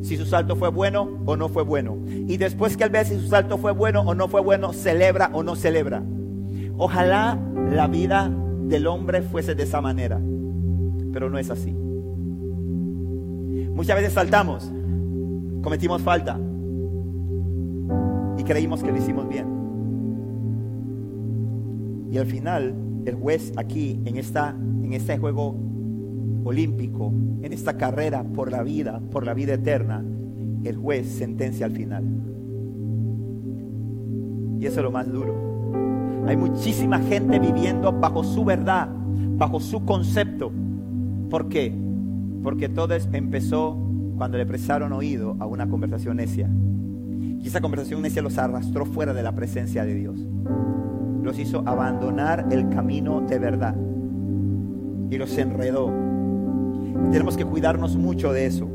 si 0.00 0.16
su 0.16 0.24
salto 0.26 0.54
fue 0.54 0.68
bueno 0.68 1.18
o 1.26 1.34
no 1.34 1.48
fue 1.48 1.64
bueno. 1.64 1.98
Y 2.06 2.36
después 2.36 2.76
que 2.76 2.84
él 2.84 2.90
ve 2.90 3.04
si 3.04 3.18
su 3.18 3.26
salto 3.26 3.58
fue 3.58 3.72
bueno 3.72 4.02
o 4.02 4.14
no 4.14 4.28
fue 4.28 4.40
bueno, 4.40 4.72
celebra 4.72 5.30
o 5.32 5.42
no 5.42 5.56
celebra. 5.56 6.04
Ojalá 6.76 7.36
la 7.68 7.88
vida 7.88 8.30
del 8.68 8.86
hombre 8.86 9.22
fuese 9.22 9.56
de 9.56 9.64
esa 9.64 9.80
manera, 9.80 10.20
pero 11.12 11.28
no 11.28 11.38
es 11.38 11.50
así. 11.50 11.72
Muchas 13.74 13.96
veces 13.96 14.12
saltamos, 14.12 14.72
cometimos 15.62 16.00
falta 16.00 16.38
y 18.38 18.44
creímos 18.44 18.84
que 18.84 18.92
lo 18.92 18.98
hicimos 18.98 19.28
bien. 19.28 19.61
Y 22.12 22.18
al 22.18 22.26
final, 22.26 22.74
el 23.06 23.14
juez 23.14 23.54
aquí, 23.56 23.98
en, 24.04 24.18
esta, 24.18 24.50
en 24.50 24.92
este 24.92 25.16
juego 25.16 25.56
olímpico, 26.44 27.10
en 27.40 27.54
esta 27.54 27.78
carrera 27.78 28.22
por 28.22 28.52
la 28.52 28.62
vida, 28.62 29.00
por 29.10 29.24
la 29.24 29.32
vida 29.32 29.54
eterna, 29.54 30.04
el 30.62 30.76
juez 30.76 31.08
sentencia 31.08 31.64
al 31.64 31.72
final. 31.72 32.04
Y 34.60 34.66
eso 34.66 34.80
es 34.80 34.84
lo 34.84 34.90
más 34.90 35.10
duro. 35.10 35.34
Hay 36.26 36.36
muchísima 36.36 36.98
gente 36.98 37.38
viviendo 37.38 37.90
bajo 37.90 38.22
su 38.22 38.44
verdad, 38.44 38.90
bajo 39.38 39.58
su 39.58 39.82
concepto. 39.86 40.52
¿Por 41.30 41.48
qué? 41.48 41.72
Porque 42.42 42.68
todo 42.68 42.94
empezó 42.94 43.78
cuando 44.18 44.36
le 44.36 44.44
prestaron 44.44 44.92
oído 44.92 45.34
a 45.40 45.46
una 45.46 45.66
conversación 45.66 46.18
necia. 46.18 46.50
Y 47.42 47.46
esa 47.46 47.62
conversación 47.62 48.02
necia 48.02 48.20
los 48.20 48.36
arrastró 48.36 48.84
fuera 48.84 49.14
de 49.14 49.22
la 49.22 49.34
presencia 49.34 49.86
de 49.86 49.94
Dios. 49.94 50.20
Los 51.22 51.38
hizo 51.38 51.62
abandonar 51.66 52.48
el 52.50 52.68
camino 52.68 53.20
de 53.20 53.38
verdad. 53.38 53.76
Y 55.10 55.18
los 55.18 55.36
enredó 55.38 56.12
tenemos 57.10 57.36
que 57.36 57.44
cuidarnos 57.44 57.96
mucho 57.96 58.32
de 58.32 58.46
eso. 58.46 58.68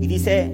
Y 0.00 0.06
dice, 0.06 0.52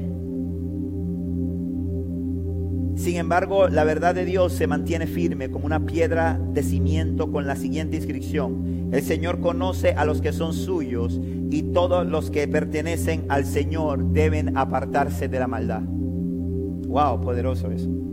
sin 2.97 3.17
embargo, 3.17 3.69
la 3.69 3.85
verdad 3.85 4.15
de 4.15 4.25
Dios 4.25 4.53
se 4.53 4.67
mantiene 4.67 5.07
firme 5.07 5.51
como 5.51 5.67
una 5.67 5.85
piedra 5.85 6.41
de 6.53 6.63
cimiento 6.63 7.31
con 7.31 7.47
la 7.47 7.57
siguiente 7.57 7.97
inscripción. 7.97 8.89
El 8.93 9.03
Señor 9.03 9.41
conoce 9.41 9.93
a 9.93 10.05
los 10.05 10.21
que 10.21 10.33
son 10.33 10.55
suyos 10.55 11.21
y 11.51 11.63
todos 11.63 12.07
los 12.07 12.31
que 12.31 12.49
pertenecen 12.49 13.25
al 13.29 13.45
Señor 13.45 14.13
deben 14.13 14.57
apartarse 14.57 15.29
de 15.29 15.39
la 15.39 15.47
maldad. 15.47 15.83
Wow, 15.83 17.21
poderoso 17.21 17.71
eso. 17.71 18.04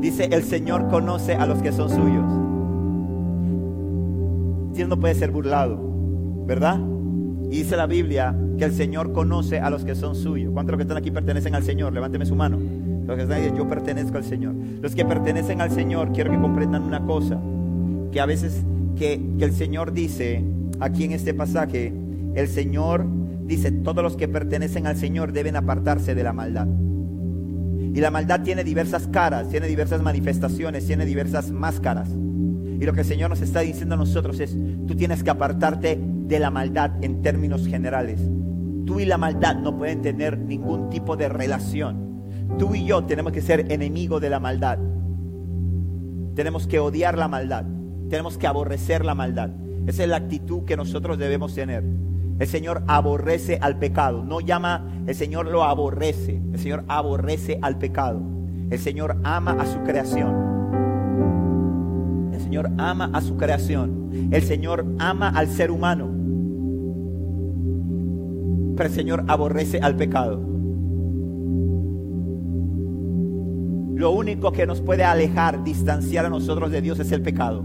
Dice, 0.00 0.28
el 0.32 0.42
Señor 0.44 0.88
conoce 0.88 1.34
a 1.34 1.46
los 1.46 1.60
que 1.60 1.72
son 1.72 1.90
suyos. 1.90 2.24
Dios 4.74 4.88
no 4.88 4.98
puede 4.98 5.14
ser 5.14 5.30
burlado, 5.30 5.78
¿verdad? 6.46 6.80
Y 7.50 7.58
dice 7.58 7.76
la 7.76 7.86
Biblia 7.86 8.34
que 8.56 8.64
el 8.64 8.72
Señor 8.72 9.12
conoce 9.12 9.58
a 9.58 9.68
los 9.68 9.84
que 9.84 9.94
son 9.94 10.14
suyos. 10.14 10.52
¿Cuántos 10.54 10.76
que 10.76 10.82
están 10.82 10.96
aquí 10.96 11.10
pertenecen 11.10 11.54
al 11.54 11.64
Señor? 11.64 11.92
Levánteme 11.92 12.24
su 12.24 12.34
mano. 12.34 12.58
Los 13.06 13.16
que 13.16 13.22
están 13.24 13.56
yo 13.56 13.68
pertenezco 13.68 14.16
al 14.16 14.24
Señor. 14.24 14.54
Los 14.80 14.94
que 14.94 15.04
pertenecen 15.04 15.60
al 15.60 15.70
Señor, 15.70 16.12
quiero 16.12 16.30
que 16.30 16.40
comprendan 16.40 16.84
una 16.84 17.04
cosa. 17.04 17.38
Que 18.10 18.20
a 18.20 18.26
veces 18.26 18.64
que, 18.96 19.20
que 19.38 19.44
el 19.44 19.52
Señor 19.52 19.92
dice, 19.92 20.44
aquí 20.78 21.04
en 21.04 21.12
este 21.12 21.34
pasaje, 21.34 21.92
el 22.34 22.48
Señor 22.48 23.04
dice, 23.44 23.72
todos 23.72 24.02
los 24.02 24.16
que 24.16 24.28
pertenecen 24.28 24.86
al 24.86 24.96
Señor 24.96 25.32
deben 25.32 25.56
apartarse 25.56 26.14
de 26.14 26.22
la 26.22 26.32
maldad. 26.32 26.68
Y 27.92 28.00
la 28.00 28.10
maldad 28.10 28.42
tiene 28.42 28.62
diversas 28.62 29.08
caras, 29.08 29.48
tiene 29.48 29.66
diversas 29.66 30.02
manifestaciones, 30.02 30.86
tiene 30.86 31.04
diversas 31.04 31.50
máscaras. 31.50 32.08
Y 32.08 32.84
lo 32.84 32.92
que 32.92 33.00
el 33.00 33.06
Señor 33.06 33.30
nos 33.30 33.40
está 33.40 33.60
diciendo 33.60 33.94
a 33.94 33.98
nosotros 33.98 34.40
es, 34.40 34.56
tú 34.86 34.94
tienes 34.94 35.22
que 35.22 35.30
apartarte 35.30 35.98
de 36.00 36.38
la 36.38 36.50
maldad 36.50 36.92
en 37.02 37.20
términos 37.20 37.66
generales. 37.66 38.20
Tú 38.86 39.00
y 39.00 39.04
la 39.04 39.18
maldad 39.18 39.56
no 39.56 39.76
pueden 39.76 40.02
tener 40.02 40.38
ningún 40.38 40.88
tipo 40.88 41.16
de 41.16 41.28
relación. 41.28 42.22
Tú 42.58 42.74
y 42.74 42.84
yo 42.84 43.04
tenemos 43.04 43.32
que 43.32 43.42
ser 43.42 43.70
enemigos 43.70 44.20
de 44.20 44.30
la 44.30 44.40
maldad. 44.40 44.78
Tenemos 46.34 46.66
que 46.66 46.78
odiar 46.78 47.18
la 47.18 47.28
maldad. 47.28 47.66
Tenemos 48.08 48.38
que 48.38 48.46
aborrecer 48.46 49.04
la 49.04 49.14
maldad. 49.14 49.50
Esa 49.86 50.04
es 50.04 50.08
la 50.08 50.16
actitud 50.16 50.64
que 50.64 50.76
nosotros 50.76 51.18
debemos 51.18 51.54
tener. 51.54 51.84
El 52.40 52.48
Señor 52.48 52.82
aborrece 52.88 53.58
al 53.60 53.78
pecado. 53.78 54.24
No 54.24 54.40
llama, 54.40 55.04
el 55.06 55.14
Señor 55.14 55.46
lo 55.46 55.62
aborrece. 55.62 56.42
El 56.52 56.58
Señor 56.58 56.84
aborrece 56.88 57.60
al 57.62 57.78
pecado. 57.78 58.20
El 58.70 58.78
Señor 58.80 59.18
ama 59.22 59.52
a 59.52 59.66
su 59.66 59.80
creación. 59.84 60.50
El 62.32 62.40
Señor 62.40 62.70
ama 62.78 63.10
a 63.12 63.20
su 63.20 63.36
creación. 63.36 64.10
El 64.32 64.42
Señor 64.42 64.84
ama 64.98 65.28
al 65.28 65.46
ser 65.46 65.70
humano 65.70 66.20
el 68.86 68.92
Señor 68.92 69.24
aborrece 69.28 69.78
al 69.78 69.96
pecado. 69.96 70.40
Lo 73.94 74.12
único 74.12 74.52
que 74.52 74.66
nos 74.66 74.80
puede 74.80 75.04
alejar, 75.04 75.62
distanciar 75.62 76.24
a 76.24 76.30
nosotros 76.30 76.70
de 76.70 76.80
Dios 76.80 76.98
es 77.00 77.12
el 77.12 77.22
pecado. 77.22 77.64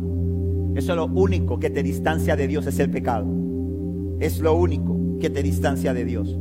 Eso 0.75 0.91
es 0.91 0.97
lo 0.97 1.05
único 1.05 1.59
que 1.59 1.69
te 1.69 1.81
distancia 1.81 2.35
de 2.35 2.47
Dios 2.47 2.67
es 2.67 2.79
el 2.79 2.89
pecado. 2.89 3.25
Es 4.19 4.39
lo 4.39 4.55
único 4.55 4.97
que 5.19 5.29
te 5.29 5.43
distancia 5.43 5.93
de 5.93 6.05
Dios. 6.05 6.37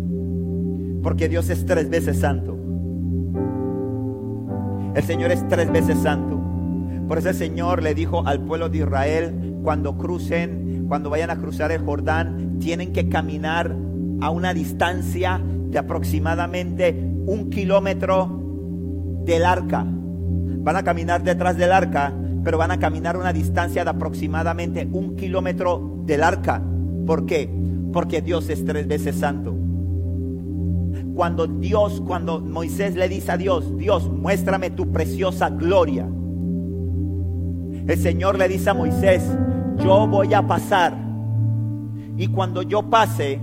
Porque 1.03 1.29
Dios 1.29 1.51
es 1.51 1.67
tres 1.67 1.91
veces 1.91 2.19
santo. 2.19 2.59
El 4.95 5.03
Señor 5.03 5.33
es 5.33 5.47
tres 5.49 5.71
veces 5.73 5.99
santo. 5.99 6.41
Por 7.09 7.19
eso 7.19 7.31
el 7.31 7.35
Señor 7.35 7.83
le 7.83 7.95
dijo 7.95 8.27
al 8.27 8.41
pueblo 8.41 8.69
de 8.69 8.79
Israel, 8.79 9.57
cuando 9.63 9.99
crucen, 9.99 10.87
cuando 10.89 11.11
vayan 11.11 11.31
a 11.31 11.37
cruzar 11.37 11.73
el 11.73 11.83
Jordán, 11.83 12.59
tienen 12.61 12.93
que 12.93 13.09
caminar 13.09 13.77
a 14.21 14.31
una 14.31 14.55
distancia 14.55 15.43
de 15.45 15.79
aproximadamente 15.79 16.95
un 17.27 17.51
kilómetro 17.51 18.41
del 19.25 19.45
arca. 19.45 19.85
Van 19.85 20.77
a 20.77 20.85
caminar 20.85 21.23
detrás 21.23 21.57
del 21.57 21.73
arca, 21.73 22.15
pero 22.43 22.57
van 22.57 22.71
a 22.71 22.79
caminar 22.79 23.17
una 23.17 23.33
distancia 23.33 23.85
de 23.85 23.91
aproximadamente 23.91 24.89
un 24.93 25.17
kilómetro 25.17 26.03
del 26.07 26.23
arca. 26.23 26.63
¿Por 27.07 27.27
qué? 27.27 27.49
Porque 27.93 28.23
Dios 28.23 28.49
es 28.49 28.65
tres 28.65 28.87
veces 28.87 29.17
santo. 29.17 29.55
Cuando 31.15 31.47
Dios, 31.47 32.03
cuando 32.07 32.41
Moisés 32.41 32.97
le 32.97 33.09
dice 33.09 33.33
a 33.33 33.37
Dios, 33.37 33.77
Dios, 33.77 34.11
muéstrame 34.11 34.71
tu 34.71 34.91
preciosa 34.91 35.51
gloria. 35.51 36.09
El 37.87 37.99
Señor 37.99 38.39
le 38.39 38.49
dice 38.49 38.71
a 38.71 38.75
Moisés, 38.75 39.23
yo 39.79 40.07
voy 40.07 40.35
a 40.35 40.47
pasar. 40.47 40.97
Y 42.17 42.29
cuando 42.29 42.63
yo 42.63 42.89
pase, 42.91 43.39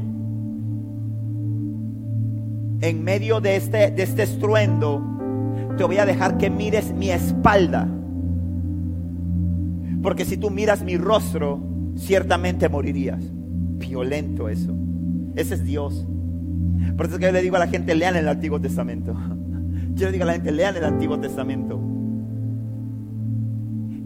en 2.81 3.03
medio 3.03 3.39
de 3.39 3.55
este, 3.55 3.91
de 3.91 4.03
este 4.03 4.23
estruendo, 4.23 5.01
te 5.77 5.83
voy 5.83 5.97
a 5.97 6.05
dejar 6.05 6.37
que 6.37 6.49
mires 6.49 6.93
mi 6.93 7.11
espalda. 7.11 7.87
Porque 10.01 10.25
si 10.25 10.35
tú 10.37 10.49
miras 10.49 10.83
mi 10.83 10.97
rostro, 10.97 11.59
ciertamente 11.95 12.67
morirías. 12.67 13.21
Violento 13.81 14.49
eso. 14.49 14.73
Ese 15.35 15.55
es 15.55 15.63
Dios. 15.63 16.05
Por 16.95 17.05
eso 17.05 17.15
es 17.15 17.19
que 17.19 17.25
yo 17.25 17.31
le 17.31 17.41
digo 17.41 17.55
a 17.55 17.59
la 17.59 17.67
gente, 17.67 17.95
lean 17.95 18.15
el 18.15 18.27
Antiguo 18.27 18.59
Testamento. 18.59 19.13
Yo 19.93 20.05
le 20.05 20.13
digo 20.13 20.23
a 20.23 20.27
la 20.27 20.33
gente, 20.33 20.51
lean 20.51 20.75
el 20.77 20.85
Antiguo 20.85 21.19
Testamento. 21.19 21.79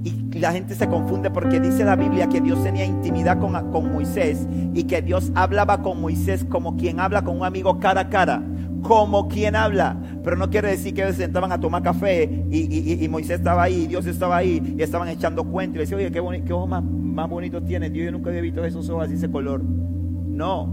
Y 0.04 0.40
la 0.40 0.52
gente 0.52 0.76
se 0.76 0.88
confunde 0.88 1.32
porque 1.32 1.60
dice 1.60 1.86
la 1.86 1.96
Biblia 1.96 2.28
que 2.28 2.42
Dios 2.42 2.62
tenía 2.64 2.84
intimidad 2.86 3.40
con, 3.40 3.54
con 3.72 3.94
Moisés 3.94 4.48
y 4.74 4.84
que 4.84 5.02
Dios 5.02 5.32
hablaba 5.36 5.82
con 5.82 6.02
Moisés 6.02 6.44
como 6.44 6.76
quien 6.76 7.00
habla 7.00 7.24
con 7.24 7.38
un 7.38 7.46
amigo 7.46 7.80
cara 7.80 8.02
a 8.02 8.10
cara 8.10 8.44
como 8.82 9.28
quien 9.28 9.56
habla. 9.56 9.98
Pero 10.24 10.36
no 10.38 10.50
quiere 10.50 10.70
decir 10.70 10.94
que 10.94 11.06
se 11.08 11.14
sentaban 11.14 11.52
a 11.52 11.60
tomar 11.60 11.82
café 11.82 12.46
y, 12.52 13.08
Moisés 13.10 13.40
estaba 13.40 13.64
ahí, 13.64 13.88
Dios 13.88 14.06
estaba 14.06 14.38
ahí 14.38 14.76
y 14.78 14.82
estaban 14.82 15.08
echando 15.08 15.44
cuentos. 15.46 15.78
Y 15.78 15.80
decían, 15.80 16.00
oye, 16.00 16.12
qué, 16.12 16.44
qué 16.44 16.54
ojos 16.54 16.70
más, 16.70 16.84
más 17.16 17.30
bonitos 17.30 17.66
tiene. 17.66 17.90
Dios, 17.90 18.06
yo 18.06 18.12
nunca 18.12 18.30
había 18.30 18.42
visto 18.42 18.64
esos 18.64 18.88
ojos 18.90 19.06
así, 19.06 19.16
ese 19.16 19.32
color. 19.32 19.64
No, 19.64 20.68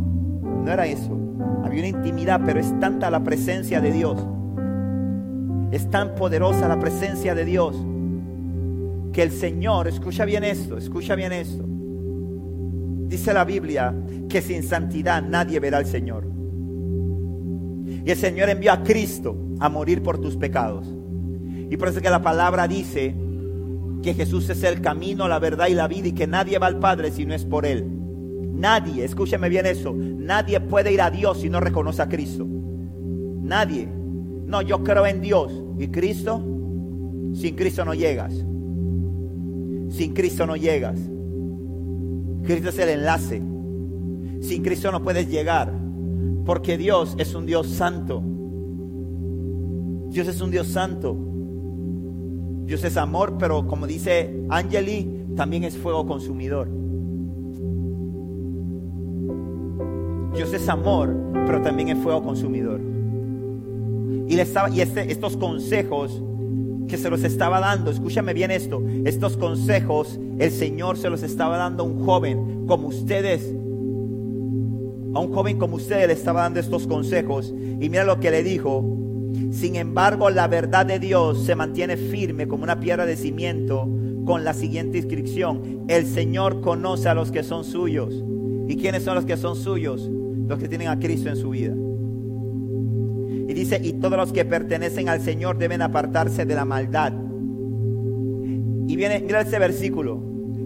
no 0.65 0.71
era 0.71 0.87
eso. 0.87 1.17
Había 1.65 1.81
una 1.81 1.89
intimidad, 1.89 2.41
pero 2.45 2.61
es 2.61 2.79
tanta 2.81 3.11
la 3.11 3.23
presencia 3.23 3.81
de 3.81 3.93
Dios. 3.93 4.19
Es 5.71 5.89
tan 5.89 6.15
poderosa 6.15 6.69
la 6.69 6.79
presencia 6.79 7.35
de 7.35 7.45
Dios 7.45 7.77
que 9.13 9.23
el 9.23 9.31
Señor, 9.31 9.89
escucha 9.89 10.25
bien 10.25 10.43
esto, 10.43 10.77
escucha 10.77 11.15
bien 11.15 11.33
esto. 11.33 11.65
Dice 13.09 13.33
la 13.33 13.45
Biblia 13.45 13.95
que 14.29 14.43
sin 14.43 14.63
santidad 14.63 15.23
nadie 15.23 15.61
verá 15.61 15.79
al 15.79 15.87
Señor. 15.87 16.27
Y 18.05 18.11
el 18.11 18.17
Señor 18.17 18.49
envió 18.49 18.73
a 18.73 18.83
Cristo 18.83 19.37
a 19.61 19.69
morir 19.69 20.03
por 20.03 20.19
tus 20.19 20.37
pecados. 20.37 20.87
Y 21.71 21.77
por 21.77 21.89
eso 21.89 21.99
es 21.99 22.03
que 22.03 22.11
la 22.11 22.23
palabra 22.23 22.67
dice 22.67 23.15
que 24.03 24.15
Jesús 24.15 24.51
es 24.51 24.63
el 24.65 24.81
camino, 24.81 25.29
la 25.29 25.39
verdad 25.39 25.69
y 25.69 25.75
la 25.75 25.89
vida 25.89 26.09
y 26.09 26.13
que 26.13 26.27
nadie 26.27 26.59
va 26.59 26.67
al 26.67 26.79
Padre 26.79 27.11
si 27.11 27.25
no 27.25 27.35
es 27.35 27.45
por 27.45 27.65
Él. 27.65 27.87
Nadie, 28.53 29.05
escúcheme 29.05 29.49
bien 29.49 29.65
eso, 29.67 29.95
nadie 29.95 30.61
puede 30.61 30.93
ir 30.93 31.01
a 31.01 31.11
Dios 31.11 31.41
si 31.41 31.49
no 31.49 31.61
reconoce 31.61 32.03
a 32.03 32.09
Cristo. 32.09 32.47
Nadie. 33.43 33.89
No, 34.47 34.61
yo 34.63 34.83
creo 34.85 35.07
en 35.07 35.21
Dios. 35.21 35.53
¿Y 35.79 35.89
Cristo? 35.89 36.43
Sin 37.35 37.55
Cristo 37.55 37.85
no 37.85 37.95
llegas. 37.95 38.35
Sin 39.89 40.13
Cristo 40.15 40.47
no 40.47 40.57
llegas. 40.57 40.99
Cristo 42.45 42.69
es 42.69 42.79
el 42.79 42.89
enlace. 42.91 43.43
Sin 44.41 44.63
Cristo 44.63 44.93
no 44.93 45.03
puedes 45.03 45.29
llegar. 45.29 45.73
Porque 46.45 46.77
Dios 46.77 47.15
es 47.19 47.35
un 47.35 47.47
Dios 47.47 47.69
santo. 47.69 48.23
Dios 50.11 50.29
es 50.29 50.41
un 50.41 50.51
Dios 50.51 50.67
santo. 50.67 51.17
Dios 52.65 52.85
es 52.85 52.97
amor, 52.97 53.37
pero 53.39 53.67
como 53.67 53.87
dice 53.87 54.45
Angeli, 54.49 55.25
también 55.37 55.65
es 55.65 55.77
fuego 55.77 56.07
consumidor. 56.07 56.69
Dios 60.35 60.53
es 60.55 60.69
amor, 60.69 61.15
pero 61.47 61.61
también 61.61 61.91
es 61.91 61.99
fuego 61.99 62.23
consumidor. 62.23 62.81
Y, 64.29 64.37
y 64.37 64.81
este, 64.81 65.13
estos 65.13 65.37
consejos 65.37 66.23
que 66.89 66.97
se 66.97 67.11
los 67.11 67.25
estaba 67.25 67.61
dando, 67.61 67.91
escúchame 67.91 68.35
bien 68.35 68.51
esto, 68.51 68.83
estos 69.05 69.37
consejos 69.37 70.19
el 70.39 70.51
Señor 70.51 70.97
se 70.97 71.11
los 71.11 71.23
estaba 71.23 71.57
dando 71.57 71.85
a 71.85 71.87
un 71.87 72.05
joven 72.05 72.67
como 72.67 72.89
ustedes, 72.89 73.45
a 75.15 75.21
un 75.21 75.33
joven 75.33 75.59
como 75.59 75.77
ustedes 75.77 76.07
le 76.07 76.15
estaba 76.15 76.43
dando 76.43 76.61
estos 76.61 76.87
consejos. 76.87 77.55
Y 77.81 77.89
mira 77.89 78.05
lo 78.05 78.19
que 78.21 78.31
le 78.31 78.43
dijo, 78.43 79.02
sin 79.51 79.77
embargo 79.77 80.31
la 80.31 80.49
verdad 80.49 80.87
de 80.87 80.99
Dios 80.99 81.45
se 81.45 81.55
mantiene 81.55 81.97
firme 81.97 82.47
como 82.47 82.65
una 82.65 82.79
piedra 82.79 83.07
de 83.07 83.17
cimiento 83.17 83.89
con 84.25 84.45
la 84.45 84.55
siguiente 84.55 84.99
inscripción, 84.99 85.85
el 85.89 86.07
Señor 86.07 86.61
conoce 86.61 87.09
a 87.09 87.15
los 87.15 87.33
que 87.33 87.43
son 87.43 87.65
suyos. 87.65 88.25
¿Y 88.69 88.77
quiénes 88.77 89.03
son 89.03 89.17
los 89.17 89.25
que 89.25 89.37
son 89.37 89.57
suyos? 89.57 90.09
Los 90.47 90.59
que 90.59 90.69
tienen 90.69 90.89
a 90.89 90.99
Cristo 90.99 91.29
en 91.29 91.37
su 91.37 91.51
vida. 91.51 91.75
Y 93.49 93.55
dice, 93.55 93.81
y 93.83 93.95
todos 93.95 94.17
los 94.17 94.33
que 94.33 94.45
pertenecen 94.45 95.09
al 95.09 95.21
Señor 95.21 95.59
deben 95.59 95.83
apartarse 95.83 96.47
de 96.47 96.55
la 96.55 96.65
maldad. 96.65 97.13
Y 98.87 98.97
viene, 98.97 99.21
mira 99.21 99.41
ese 99.41 99.59
versículo 99.59 100.23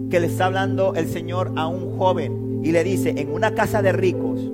que 0.09 0.19
le 0.19 0.27
está 0.27 0.45
hablando 0.45 0.93
el 0.95 1.07
Señor 1.07 1.51
a 1.55 1.67
un 1.67 1.97
joven 1.97 2.61
y 2.63 2.71
le 2.71 2.83
dice, 2.83 3.15
en 3.17 3.31
una 3.31 3.55
casa 3.55 3.81
de 3.81 3.91
ricos, 3.91 4.51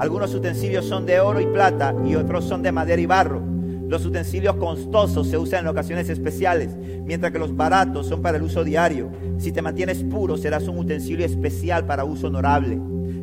algunos 0.00 0.34
utensilios 0.34 0.86
son 0.86 1.06
de 1.06 1.20
oro 1.20 1.40
y 1.40 1.46
plata 1.46 1.94
y 2.04 2.16
otros 2.16 2.44
son 2.44 2.62
de 2.62 2.72
madera 2.72 3.00
y 3.00 3.06
barro. 3.06 3.42
Los 3.88 4.04
utensilios 4.06 4.56
costosos 4.56 5.28
se 5.28 5.38
usan 5.38 5.60
en 5.60 5.68
ocasiones 5.68 6.08
especiales, 6.08 6.76
mientras 7.04 7.32
que 7.32 7.38
los 7.38 7.56
baratos 7.56 8.06
son 8.06 8.22
para 8.22 8.38
el 8.38 8.42
uso 8.42 8.64
diario. 8.64 9.10
Si 9.38 9.52
te 9.52 9.62
mantienes 9.62 10.02
puro, 10.02 10.36
serás 10.36 10.66
un 10.68 10.78
utensilio 10.78 11.26
especial 11.26 11.86
para 11.86 12.04
uso 12.04 12.28
honorable 12.28 12.80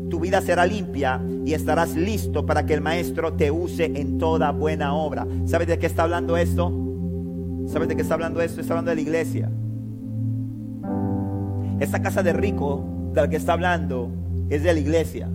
tu 0.09 0.19
vida 0.19 0.41
será 0.41 0.65
limpia 0.65 1.21
y 1.45 1.53
estarás 1.53 1.95
listo 1.95 2.45
para 2.45 2.65
que 2.65 2.73
el 2.73 2.81
maestro 2.81 3.33
te 3.33 3.51
use 3.51 3.85
en 3.85 4.17
toda 4.17 4.51
buena 4.51 4.93
obra. 4.93 5.27
¿Sabes 5.45 5.67
de 5.67 5.77
qué 5.77 5.85
está 5.85 6.03
hablando 6.03 6.37
esto? 6.37 6.71
¿Sabes 7.67 7.87
de 7.87 7.95
qué 7.95 8.01
está 8.01 8.13
hablando 8.13 8.41
esto? 8.41 8.61
Está 8.61 8.73
hablando 8.73 8.89
de 8.91 8.95
la 8.95 9.01
iglesia. 9.01 9.51
Esta 11.79 12.01
casa 12.01 12.23
de 12.23 12.33
rico 12.33 12.85
de 13.13 13.21
la 13.21 13.29
que 13.29 13.35
está 13.35 13.53
hablando 13.53 14.09
es 14.49 14.63
de 14.63 14.73
la 14.73 14.79
iglesia. 14.79 15.29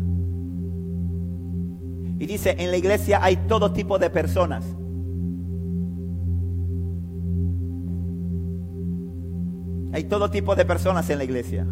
Y 2.19 2.27
dice, 2.27 2.57
en 2.59 2.71
la 2.71 2.77
iglesia 2.77 3.19
hay 3.23 3.37
todo 3.37 3.73
tipo 3.73 3.99
de 3.99 4.11
personas. 4.11 4.65
Hay 9.93 10.05
todo 10.05 10.31
tipo 10.31 10.55
de 10.55 10.65
personas 10.65 11.11
en 11.11 11.19
la 11.19 11.25
iglesia. 11.25 11.67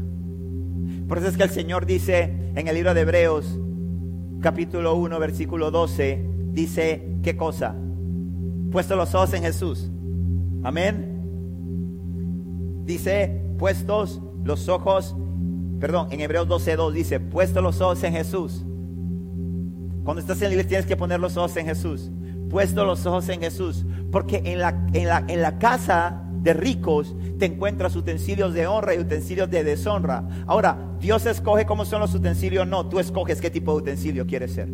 Por 1.08 1.18
eso 1.18 1.28
es 1.28 1.36
que 1.36 1.42
el 1.42 1.50
Señor 1.50 1.86
dice 1.86 2.52
en 2.54 2.68
el 2.68 2.74
libro 2.74 2.92
de 2.94 3.00
Hebreos, 3.00 3.58
capítulo 4.40 4.94
1, 4.96 5.18
versículo 5.18 5.70
12, 5.70 6.24
dice, 6.52 7.16
¿qué 7.22 7.36
cosa? 7.36 7.74
Puesto 8.70 8.94
los 8.94 9.14
ojos 9.14 9.32
en 9.34 9.42
Jesús. 9.42 9.90
Amén. 10.62 11.20
Dice, 12.84 13.42
puestos 13.58 14.20
los 14.44 14.68
ojos, 14.68 15.16
perdón, 15.80 16.08
en 16.10 16.20
Hebreos 16.20 16.46
12, 16.48 16.76
2 16.76 16.94
dice, 16.94 17.20
puestos 17.20 17.62
los 17.62 17.80
ojos 17.80 18.02
en 18.04 18.12
Jesús. 18.12 18.64
Cuando 20.10 20.22
estás 20.22 20.38
en 20.38 20.48
la 20.48 20.54
iglesia 20.54 20.68
tienes 20.68 20.86
que 20.86 20.96
poner 20.96 21.20
los 21.20 21.36
ojos 21.36 21.56
en 21.56 21.66
Jesús. 21.66 22.10
Puesto 22.48 22.84
los 22.84 23.06
ojos 23.06 23.28
en 23.28 23.42
Jesús. 23.42 23.86
Porque 24.10 24.42
en 24.44 24.58
la, 24.58 24.88
en 24.92 25.06
la, 25.06 25.24
en 25.28 25.40
la 25.40 25.60
casa 25.60 26.24
de 26.32 26.52
ricos, 26.52 27.14
te 27.38 27.46
encuentras 27.46 27.94
utensilios 27.94 28.52
de 28.52 28.66
honra 28.66 28.96
y 28.96 28.98
utensilios 28.98 29.48
de 29.48 29.62
deshonra. 29.62 30.28
Ahora, 30.48 30.96
Dios 30.98 31.26
escoge 31.26 31.64
cómo 31.64 31.84
son 31.84 32.00
los 32.00 32.12
utensilios, 32.12 32.66
no, 32.66 32.88
tú 32.88 32.98
escoges 32.98 33.40
qué 33.40 33.50
tipo 33.50 33.70
de 33.70 33.78
utensilio 33.82 34.26
quieres 34.26 34.50
ser. 34.50 34.68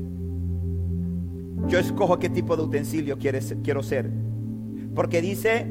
Yo 1.68 1.78
escojo 1.80 2.18
qué 2.18 2.30
tipo 2.30 2.56
de 2.56 2.62
utensilio 2.62 3.18
quiero 3.18 3.82
ser. 3.82 4.10
Porque 4.94 5.20
dice, 5.20 5.66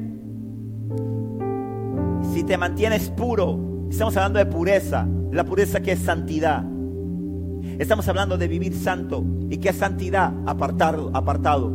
si 2.35 2.43
te 2.43 2.55
mantienes 2.55 3.09
puro, 3.09 3.87
estamos 3.89 4.15
hablando 4.15 4.37
de 4.37 4.45
pureza, 4.45 5.07
la 5.31 5.43
pureza 5.43 5.79
que 5.79 5.93
es 5.93 5.99
santidad. 6.01 6.74
Estamos 7.79 8.07
hablando 8.07 8.37
de 8.37 8.47
vivir 8.47 8.73
santo. 8.73 9.23
¿Y 9.49 9.57
qué 9.57 9.69
es 9.69 9.75
santidad? 9.75 10.33
Apartado, 10.45 11.11
apartado. 11.13 11.69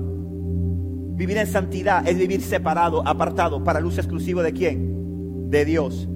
Vivir 1.15 1.37
en 1.37 1.47
santidad 1.47 2.07
es 2.09 2.17
vivir 2.17 2.41
separado, 2.41 3.07
apartado, 3.07 3.63
para 3.63 3.79
el 3.79 3.85
uso 3.85 4.01
exclusivo 4.01 4.43
de 4.43 4.53
quién? 4.53 5.51
De 5.51 5.65
Dios. 5.65 6.09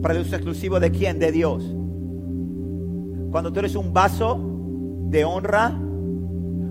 Para 0.00 0.14
el 0.14 0.22
uso 0.22 0.36
exclusivo 0.36 0.80
de 0.80 0.90
quién? 0.90 1.18
De 1.18 1.32
Dios. 1.32 1.64
Cuando 3.30 3.52
tú 3.52 3.58
eres 3.58 3.74
un 3.76 3.92
vaso 3.92 4.40
de 5.10 5.24
honra, 5.26 5.78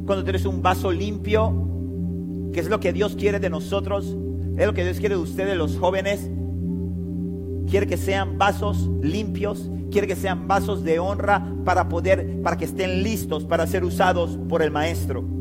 cuando 0.06 0.24
tú 0.24 0.30
eres 0.30 0.46
un 0.46 0.62
vaso 0.62 0.92
limpio, 0.92 2.50
que 2.52 2.60
es 2.60 2.70
lo 2.70 2.80
que 2.80 2.94
Dios 2.94 3.16
quiere 3.16 3.40
de 3.40 3.50
nosotros, 3.50 4.18
es 4.58 4.66
lo 4.66 4.74
que 4.74 4.84
Dios 4.84 5.00
quiere 5.00 5.16
de 5.16 5.22
ustedes, 5.22 5.56
los 5.58 5.78
jóvenes. 5.78 6.30
Quiere 7.70 7.88
que 7.88 7.98
sean 7.98 8.38
vasos 8.38 8.90
limpios, 9.02 9.70
quiere 9.92 10.08
que 10.08 10.16
sean 10.16 10.48
vasos 10.48 10.84
de 10.84 11.00
honra 11.00 11.46
para 11.64 11.90
poder, 11.90 12.42
para 12.42 12.58
que 12.58 12.66
estén 12.66 13.04
listos 13.04 13.46
para 13.46 13.68
ser 13.68 13.84
usados 13.84 14.38
por 14.48 14.62
el 14.62 14.72
Maestro 14.72 15.36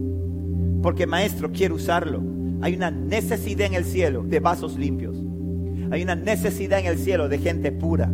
porque 0.85 1.07
maestro 1.07 1.51
quiere 1.51 1.73
usarlo. 1.73 2.23
Hay 2.61 2.75
una 2.75 2.91
necesidad 2.91 3.67
en 3.67 3.73
el 3.73 3.87
cielo 3.87 4.23
de 4.23 4.39
vasos 4.39 4.77
limpios. 4.77 5.17
Hay 5.91 6.03
una 6.03 6.15
necesidad 6.15 6.79
en 6.79 6.85
el 6.85 6.99
cielo 6.99 7.31
de 7.31 7.39
gente 7.39 7.73
pura. 7.73 8.13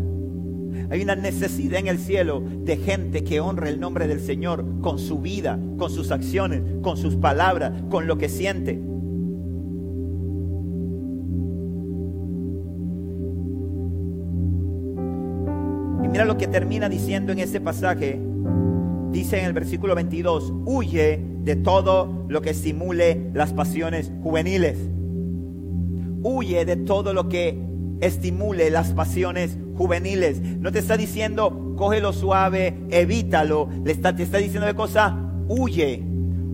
Hay 0.88 1.02
una 1.02 1.16
necesidad 1.16 1.80
en 1.80 1.88
el 1.88 1.98
cielo 1.98 2.40
de 2.62 2.76
gente 2.76 3.24
que 3.24 3.40
honre 3.40 3.70
el 3.70 3.80
nombre 3.80 4.06
del 4.06 4.20
Señor 4.20 4.64
con 4.82 5.00
su 5.00 5.18
vida, 5.18 5.58
con 5.78 5.90
sus 5.90 6.12
acciones, 6.12 6.62
con 6.80 6.96
sus 6.96 7.16
palabras, 7.16 7.72
con 7.90 8.06
lo 8.06 8.18
que 8.18 8.28
siente. 8.28 8.80
Mira 16.20 16.34
lo 16.34 16.36
que 16.36 16.48
termina 16.48 16.90
diciendo 16.90 17.32
en 17.32 17.38
ese 17.38 17.62
pasaje. 17.62 18.20
Dice 19.10 19.38
en 19.38 19.46
el 19.46 19.54
versículo 19.54 19.94
22, 19.94 20.52
huye 20.66 21.18
de 21.44 21.56
todo 21.56 22.26
lo 22.28 22.42
que 22.42 22.50
estimule 22.50 23.30
las 23.32 23.54
pasiones 23.54 24.12
juveniles. 24.22 24.76
Huye 26.22 26.66
de 26.66 26.76
todo 26.76 27.14
lo 27.14 27.30
que 27.30 27.58
estimule 28.02 28.68
las 28.68 28.92
pasiones 28.92 29.56
juveniles. 29.76 30.42
No 30.42 30.70
te 30.72 30.80
está 30.80 30.98
diciendo, 30.98 31.74
cógelo 31.78 32.12
suave, 32.12 32.76
evítalo. 32.90 33.70
Le 33.82 33.92
está, 33.92 34.14
te 34.14 34.24
está 34.24 34.36
diciendo 34.36 34.66
de 34.66 34.74
cosa, 34.74 35.16
huye. 35.48 36.04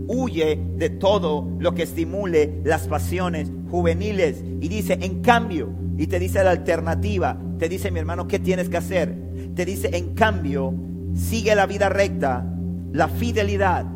Huye 0.07 0.61
de 0.77 0.91
todo 0.91 1.51
lo 1.59 1.75
que 1.75 1.83
estimule 1.83 2.61
las 2.63 2.87
pasiones 2.87 3.51
juveniles. 3.69 4.45
Y 4.61 4.69
dice, 4.69 4.97
en 5.03 5.23
cambio, 5.23 5.71
y 5.99 6.07
te 6.07 6.21
dice 6.21 6.45
la 6.45 6.53
alternativa, 6.53 7.37
te 7.59 7.69
dice 7.69 7.91
mi 7.91 7.99
hermano, 7.99 8.29
¿qué 8.29 8.39
tienes 8.39 8.69
que 8.69 8.77
hacer? 8.77 9.26
Te 9.57 9.65
dice, 9.65 9.91
en 9.93 10.15
cambio, 10.15 10.73
sigue 11.15 11.57
la 11.57 11.67
vida 11.67 11.89
recta, 11.89 12.47
la 12.93 13.09
fidelidad, 13.09 13.87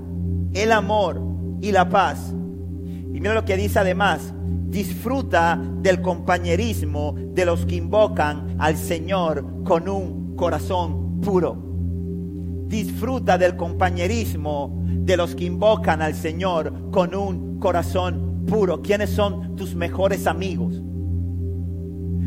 el 0.53 0.73
amor, 0.73 1.31
y 1.61 1.73
la 1.73 1.89
paz. 1.89 2.33
Y 2.33 3.21
mira 3.21 3.35
lo 3.35 3.45
que 3.45 3.57
dice 3.57 3.79
además, 3.79 4.33
disfruta 4.69 5.61
del 5.83 6.01
compañerismo 6.01 7.15
de 7.17 7.45
los 7.45 7.67
que 7.67 7.77
invocan 7.77 8.57
al 8.59 8.77
Señor 8.77 9.63
con 9.65 9.89
un 9.89 10.37
corazón 10.37 11.21
puro. 11.21 11.57
Disfruta 12.67 13.37
del 13.37 13.57
compañerismo 13.57 14.81
de 14.87 15.17
los 15.17 15.35
que 15.35 15.45
invocan 15.45 16.03
al 16.03 16.15
Señor 16.15 16.91
con 16.91 17.15
un 17.15 17.59
corazón 17.59 18.45
puro. 18.47 18.81
¿Quiénes 18.81 19.11
son 19.11 19.57
tus 19.57 19.75
mejores 19.75 20.27
amigos? 20.27 20.80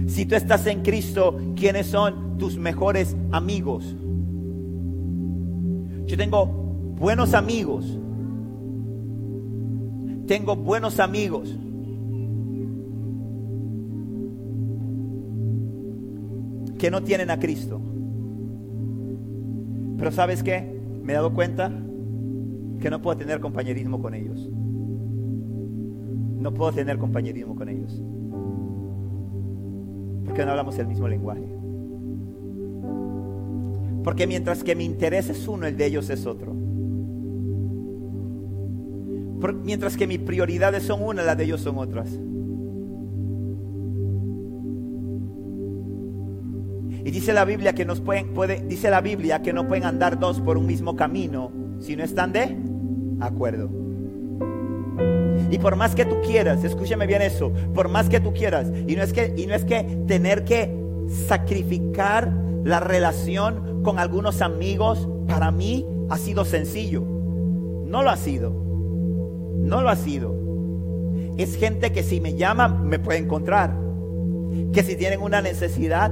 Si 0.07 0.25
tú 0.25 0.35
estás 0.35 0.65
en 0.67 0.81
Cristo, 0.81 1.37
¿quiénes 1.55 1.87
son 1.87 2.37
tus 2.37 2.57
mejores 2.57 3.15
amigos? 3.31 3.95
Yo 6.05 6.17
tengo 6.17 6.45
buenos 6.45 7.33
amigos. 7.33 7.97
Tengo 10.27 10.55
buenos 10.55 10.99
amigos. 10.99 11.57
que 16.83 16.91
no 16.91 17.01
tienen 17.01 17.31
a 17.31 17.39
Cristo. 17.39 17.79
Pero 19.97 20.11
¿sabes 20.11 20.43
qué? 20.43 20.81
Me 21.01 21.13
he 21.13 21.15
dado 21.15 21.33
cuenta 21.33 21.71
que 22.81 22.89
no 22.89 23.01
puedo 23.01 23.15
tener 23.15 23.39
compañerismo 23.39 24.01
con 24.01 24.13
ellos. 24.13 24.49
No 26.41 26.53
puedo 26.53 26.73
tener 26.73 26.97
compañerismo 26.97 27.55
con 27.55 27.69
ellos. 27.69 28.03
Porque 30.26 30.45
no 30.45 30.51
hablamos 30.51 30.78
el 30.80 30.88
mismo 30.88 31.07
lenguaje. 31.07 31.47
Porque 34.03 34.28
mientras 34.28 34.63
que 34.63 34.76
mi 34.76 34.86
interés 34.86 35.30
es 35.30 35.47
uno, 35.47 35.65
el 35.65 35.78
de 35.78 35.86
ellos 35.86 36.09
es 36.09 36.26
otro. 36.26 36.53
mientras 39.51 39.97
que 39.97 40.07
mis 40.07 40.19
prioridades 40.19 40.84
son 40.84 41.03
una, 41.03 41.21
las 41.21 41.38
de 41.38 41.43
ellos 41.43 41.59
son 41.61 41.78
otras. 41.78 42.17
Y 47.05 47.11
dice 47.11 47.34
la 47.34 47.43
Biblia 47.43 47.74
que 47.74 47.84
nos 47.84 47.99
pueden, 47.99 48.34
puede, 48.34 48.61
dice 48.61 48.89
la 48.89 49.01
Biblia 49.01 49.41
que 49.41 49.51
no 49.51 49.67
pueden 49.67 49.84
andar 49.84 50.17
dos 50.17 50.39
por 50.39 50.57
un 50.57 50.65
mismo 50.65 50.95
camino 50.95 51.51
si 51.80 51.97
no 51.97 52.03
están 52.03 52.32
de 52.32 52.55
acuerdo. 53.19 53.82
Y 55.49 55.57
por 55.59 55.75
más 55.75 55.95
que 55.95 56.05
tú 56.05 56.15
quieras, 56.25 56.63
escúchame 56.63 57.07
bien 57.07 57.21
eso, 57.21 57.51
por 57.73 57.89
más 57.89 58.09
que 58.09 58.19
tú 58.19 58.33
quieras, 58.33 58.71
y 58.87 58.95
no 58.95 59.03
es 59.03 59.13
que, 59.13 59.33
y 59.37 59.45
no 59.45 59.53
es 59.53 59.65
que 59.65 59.83
tener 60.07 60.43
que 60.43 60.73
sacrificar 61.27 62.31
la 62.63 62.79
relación 62.79 63.83
con 63.83 63.99
algunos 63.99 64.41
amigos, 64.41 65.07
para 65.27 65.51
mí 65.51 65.85
ha 66.09 66.17
sido 66.17 66.45
sencillo. 66.45 67.01
No 67.01 68.03
lo 68.03 68.09
ha 68.09 68.17
sido. 68.17 68.51
No 68.51 69.81
lo 69.81 69.89
ha 69.89 69.95
sido. 69.95 70.33
Es 71.37 71.55
gente 71.55 71.91
que 71.91 72.03
si 72.03 72.21
me 72.21 72.35
llama 72.35 72.67
me 72.67 72.99
puede 72.99 73.19
encontrar. 73.19 73.75
Que 74.71 74.83
si 74.83 74.95
tienen 74.95 75.21
una 75.21 75.41
necesidad 75.41 76.11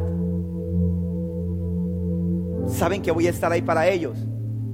saben 2.68 3.02
que 3.02 3.12
voy 3.12 3.28
a 3.28 3.30
estar 3.30 3.52
ahí 3.52 3.62
para 3.62 3.88
ellos. 3.88 4.18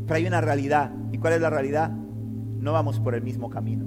Pero 0.05 0.15
hay 0.15 0.27
una 0.27 0.41
realidad. 0.41 0.91
¿Y 1.11 1.17
cuál 1.17 1.33
es 1.33 1.41
la 1.41 1.49
realidad? 1.49 1.91
No 1.91 2.73
vamos 2.73 2.99
por 2.99 3.15
el 3.15 3.21
mismo 3.21 3.49
camino. 3.49 3.85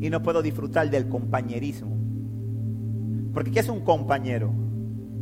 Y 0.00 0.10
no 0.10 0.22
puedo 0.22 0.42
disfrutar 0.42 0.90
del 0.90 1.08
compañerismo. 1.08 1.96
Porque 3.32 3.50
¿qué 3.50 3.60
es 3.60 3.68
un 3.68 3.80
compañero? 3.80 4.52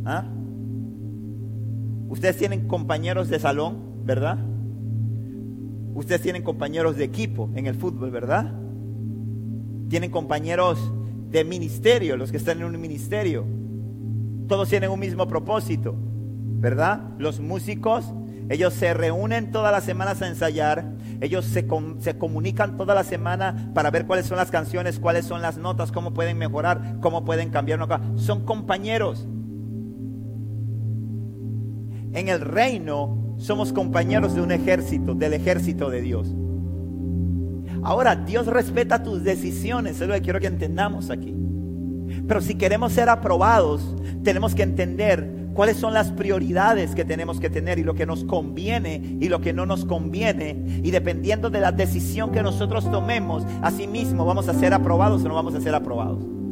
¿Ah? 0.05 0.25
Ustedes 2.09 2.37
tienen 2.37 2.67
compañeros 2.67 3.29
de 3.29 3.39
salón, 3.39 4.05
¿verdad? 4.05 4.39
Ustedes 5.95 6.21
tienen 6.21 6.43
compañeros 6.43 6.97
de 6.97 7.05
equipo 7.05 7.49
en 7.55 7.67
el 7.67 7.75
fútbol, 7.75 8.11
¿verdad? 8.11 8.53
Tienen 9.89 10.11
compañeros 10.11 10.91
de 11.31 11.43
ministerio, 11.43 12.17
los 12.17 12.31
que 12.31 12.37
están 12.37 12.59
en 12.59 12.65
un 12.65 12.79
ministerio. 12.79 13.45
Todos 14.47 14.69
tienen 14.69 14.91
un 14.91 14.99
mismo 14.99 15.27
propósito, 15.27 15.95
¿verdad? 16.59 17.01
Los 17.17 17.39
músicos, 17.39 18.13
ellos 18.49 18.73
se 18.73 18.93
reúnen 18.93 19.51
todas 19.51 19.71
las 19.71 19.83
semanas 19.83 20.21
a 20.21 20.27
ensayar, 20.27 20.85
ellos 21.21 21.45
se, 21.45 21.65
se, 21.99 22.17
comunican 22.17 22.77
toda 22.77 22.93
la 22.93 23.03
semana 23.03 23.71
para 23.73 23.89
ver 23.89 24.05
cuáles 24.05 24.27
son 24.27 24.37
las 24.37 24.51
canciones, 24.51 24.99
cuáles 24.99 25.25
son 25.25 25.41
las 25.41 25.57
notas, 25.57 25.91
cómo 25.91 26.13
pueden 26.13 26.37
mejorar, 26.37 26.97
cómo 27.01 27.25
pueden 27.25 27.49
cambiar. 27.49 27.79
Son 28.17 28.45
compañeros. 28.45 29.27
En 32.13 32.29
el 32.29 32.41
reino 32.41 33.35
somos 33.37 33.73
compañeros 33.73 34.35
de 34.35 34.41
un 34.41 34.51
ejército, 34.51 35.15
del 35.15 35.33
ejército 35.33 35.89
de 35.89 36.01
Dios. 36.01 36.33
Ahora, 37.83 38.15
Dios 38.15 38.47
respeta 38.47 39.03
tus 39.03 39.23
decisiones, 39.23 39.99
es 40.01 40.07
lo 40.07 40.13
que 40.13 40.21
quiero 40.21 40.39
que 40.39 40.47
entendamos 40.47 41.09
aquí. 41.09 41.35
Pero 42.27 42.41
si 42.41 42.55
queremos 42.55 42.93
ser 42.93 43.09
aprobados, 43.09 43.95
tenemos 44.23 44.55
que 44.55 44.63
entender 44.63 45.44
cuáles 45.55 45.77
son 45.77 45.93
las 45.93 46.11
prioridades 46.11 46.93
que 46.93 47.05
tenemos 47.05 47.39
que 47.39 47.49
tener 47.49 47.79
y 47.79 47.83
lo 47.83 47.95
que 47.95 48.05
nos 48.05 48.23
conviene 48.25 49.17
y 49.19 49.29
lo 49.29 49.41
que 49.41 49.53
no 49.53 49.65
nos 49.65 49.85
conviene. 49.85 50.81
Y 50.83 50.91
dependiendo 50.91 51.49
de 51.49 51.61
la 51.61 51.71
decisión 51.71 52.31
que 52.31 52.43
nosotros 52.43 52.91
tomemos, 52.91 53.43
así 53.63 53.87
mismo 53.87 54.25
vamos 54.25 54.47
a 54.49 54.53
ser 54.53 54.73
aprobados 54.73 55.23
o 55.23 55.27
no 55.27 55.33
vamos 55.33 55.55
a 55.55 55.61
ser 55.61 55.73
aprobados. 55.73 56.44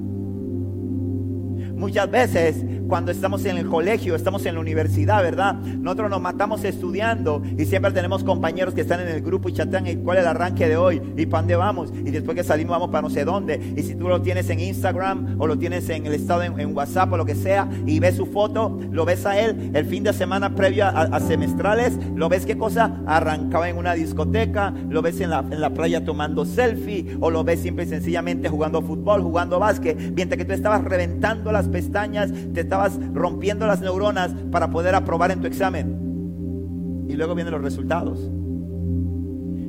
Muchas 1.83 2.09
veces 2.09 2.63
cuando 2.87 3.11
estamos 3.11 3.43
en 3.45 3.57
el 3.57 3.67
colegio, 3.67 4.15
estamos 4.15 4.45
en 4.45 4.53
la 4.53 4.61
universidad, 4.61 5.23
¿verdad? 5.23 5.55
Nosotros 5.55 6.09
nos 6.09 6.21
matamos 6.21 6.63
estudiando 6.63 7.41
y 7.57 7.65
siempre 7.65 7.91
tenemos 7.91 8.23
compañeros 8.23 8.73
que 8.73 8.81
están 8.81 8.99
en 9.01 9.07
el 9.07 9.21
grupo 9.21 9.49
y 9.49 9.53
chatean 9.53 9.87
y 9.87 9.95
cuál 9.95 10.17
es 10.17 10.23
el 10.23 10.29
arranque 10.29 10.69
de 10.69 10.77
hoy 10.77 11.01
y 11.17 11.25
para 11.25 11.41
dónde 11.41 11.55
vamos. 11.55 11.91
Y 12.05 12.11
después 12.11 12.37
que 12.37 12.43
salimos 12.43 12.71
vamos 12.71 12.89
para 12.89 13.01
no 13.01 13.09
sé 13.09 13.25
dónde. 13.25 13.59
Y 13.75 13.81
si 13.81 13.95
tú 13.95 14.07
lo 14.07 14.21
tienes 14.21 14.49
en 14.49 14.59
Instagram 14.59 15.37
o 15.39 15.47
lo 15.47 15.57
tienes 15.57 15.89
en 15.89 16.05
el 16.05 16.13
estado 16.13 16.43
en, 16.43 16.73
WhatsApp 16.77 17.11
o 17.11 17.17
lo 17.17 17.25
que 17.25 17.35
sea 17.35 17.67
y 17.85 17.99
ves 17.99 18.15
su 18.15 18.27
foto, 18.27 18.79
lo 18.91 19.05
ves 19.05 19.25
a 19.25 19.39
él 19.39 19.71
el 19.73 19.85
fin 19.85 20.03
de 20.03 20.13
semana 20.13 20.55
previo 20.55 20.85
a, 20.85 21.19
semestrales, 21.19 21.97
lo 22.15 22.29
ves 22.29 22.45
qué 22.45 22.57
cosa 22.57 23.01
arrancaba 23.05 23.69
en 23.69 23.77
una 23.77 23.93
discoteca, 23.93 24.73
lo 24.89 25.01
ves 25.01 25.19
en 25.19 25.31
la, 25.31 25.39
en 25.39 25.59
la 25.61 25.71
playa 25.71 26.05
tomando 26.05 26.45
selfie 26.45 27.17
o 27.19 27.29
lo 27.29 27.43
ves 27.43 27.59
simple 27.59 27.83
y 27.83 27.87
sencillamente 27.87 28.49
jugando 28.49 28.81
fútbol, 28.81 29.21
jugando 29.21 29.59
básquet, 29.59 29.97
mientras 30.15 30.37
que 30.37 30.45
tú 30.45 30.53
estabas 30.53 30.83
reventando 30.83 31.51
las 31.51 31.67
pestañas, 31.73 32.31
te 32.53 32.61
estabas 32.61 32.97
rompiendo 33.13 33.67
las 33.67 33.81
neuronas 33.81 34.33
para 34.51 34.69
poder 34.69 34.95
aprobar 34.95 35.31
en 35.31 35.41
tu 35.41 35.47
examen. 35.47 37.05
Y 37.09 37.15
luego 37.15 37.35
vienen 37.35 37.51
los 37.51 37.61
resultados. 37.61 38.31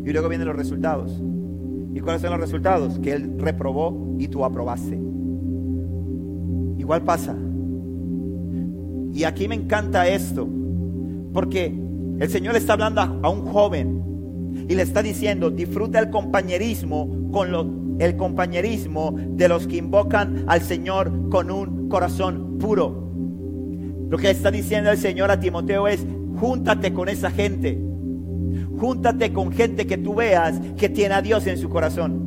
Y 0.05 0.13
luego 0.13 0.29
vienen 0.29 0.47
los 0.47 0.57
resultados. 0.57 1.21
¿Y 1.95 2.01
cuáles 2.01 2.23
son 2.23 2.31
los 2.31 2.41
resultados? 2.41 2.99
Que 3.01 3.15
él 3.15 3.35
reprobó 3.39 4.17
y 4.19 4.29
tú 4.29 4.45
aprobaste. 4.45 5.01
Igual 6.79 7.03
pasa. 7.03 7.37
Y 9.13 9.25
aquí 9.25 9.49
me 9.49 9.55
encanta 9.55 10.09
esto, 10.09 10.49
porque 11.33 11.73
el 12.19 12.29
Señor 12.29 12.55
le 12.55 12.59
está 12.59 12.73
hablando 12.73 13.01
a, 13.01 13.29
un 13.29 13.47
joven 13.47 14.03
y 14.69 14.75
le 14.75 14.83
está 14.83 15.03
diciendo, 15.03 15.51
disfruta 15.51 16.01
el 16.01 16.11
compañerismo 16.11 17.31
con 17.31 17.53
los 17.53 17.65
el 17.99 18.17
compañerismo 18.17 19.15
de 19.17 19.49
los 19.49 19.67
que 19.67 19.77
invocan 19.77 20.45
al 20.47 20.63
Señor 20.63 21.29
con 21.31 21.51
un 21.51 21.89
corazón 21.89 22.59
puro. 22.59 23.13
Lo 24.09 24.19
que 24.19 24.31
está 24.31 24.51
diciendo 24.51 24.91
el 24.91 24.99
Señor 24.99 25.31
a 25.31 25.41
Timoteo 25.41 25.89
es, 25.89 26.07
júntate 26.39 26.93
con 26.93 27.09
esa 27.09 27.31
gente. 27.31 27.81
Júntate 28.79 29.33
con 29.33 29.53
gente 29.53 29.87
que 29.87 29.99
tú 29.99 30.15
veas 30.15 30.61
que 30.77 30.89
tiene 30.89 31.15
a 31.15 31.23
Dios 31.23 31.47
en 31.47 31.59
su 31.59 31.69
corazón. 31.69 32.25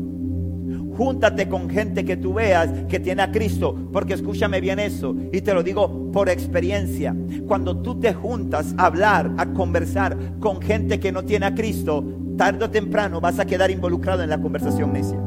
Júntate 0.98 1.48
con 1.48 1.70
gente 1.70 2.04
que 2.04 2.18
tú 2.18 2.34
veas 2.34 2.70
que 2.90 3.00
tiene 3.00 3.22
a 3.22 3.32
Cristo, 3.32 3.76
porque 3.94 4.16
escúchame 4.16 4.60
bien 4.60 4.80
eso, 4.80 5.16
y 5.32 5.42
te 5.42 5.54
lo 5.54 5.62
digo 5.62 6.12
por 6.12 6.28
experiencia. 6.28 7.16
Cuando 7.48 7.78
tú 7.84 8.00
te 8.00 8.16
juntas 8.16 8.74
a 8.78 8.88
hablar, 8.88 9.32
a 9.38 9.46
conversar 9.54 10.18
con 10.40 10.60
gente 10.60 11.00
que 11.00 11.12
no 11.12 11.24
tiene 11.24 11.46
a 11.46 11.54
Cristo, 11.54 12.04
tarde 12.36 12.66
o 12.66 12.70
temprano 12.72 13.22
vas 13.22 13.38
a 13.38 13.46
quedar 13.46 13.70
involucrado 13.70 14.24
en 14.24 14.30
la 14.32 14.42
conversación 14.42 14.92
necia. 14.92 15.27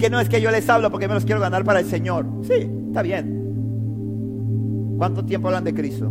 Que 0.00 0.08
no 0.08 0.18
es 0.18 0.30
que 0.30 0.40
yo 0.40 0.50
les 0.50 0.66
hablo 0.70 0.90
porque 0.90 1.06
me 1.08 1.14
los 1.14 1.26
quiero 1.26 1.42
ganar 1.42 1.62
para 1.62 1.80
el 1.80 1.84
Señor. 1.84 2.26
Sí, 2.40 2.54
está 2.86 3.02
bien. 3.02 4.94
¿Cuánto 4.96 5.26
tiempo 5.26 5.48
hablan 5.48 5.64
de 5.64 5.74
Cristo? 5.74 6.10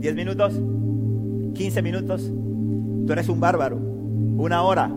¿Diez 0.00 0.16
minutos? 0.16 0.60
¿15 0.60 1.82
minutos? 1.84 2.32
Tú 3.06 3.12
eres 3.12 3.28
un 3.28 3.38
bárbaro. 3.38 3.76
Una 3.76 4.62
hora. 4.62 4.90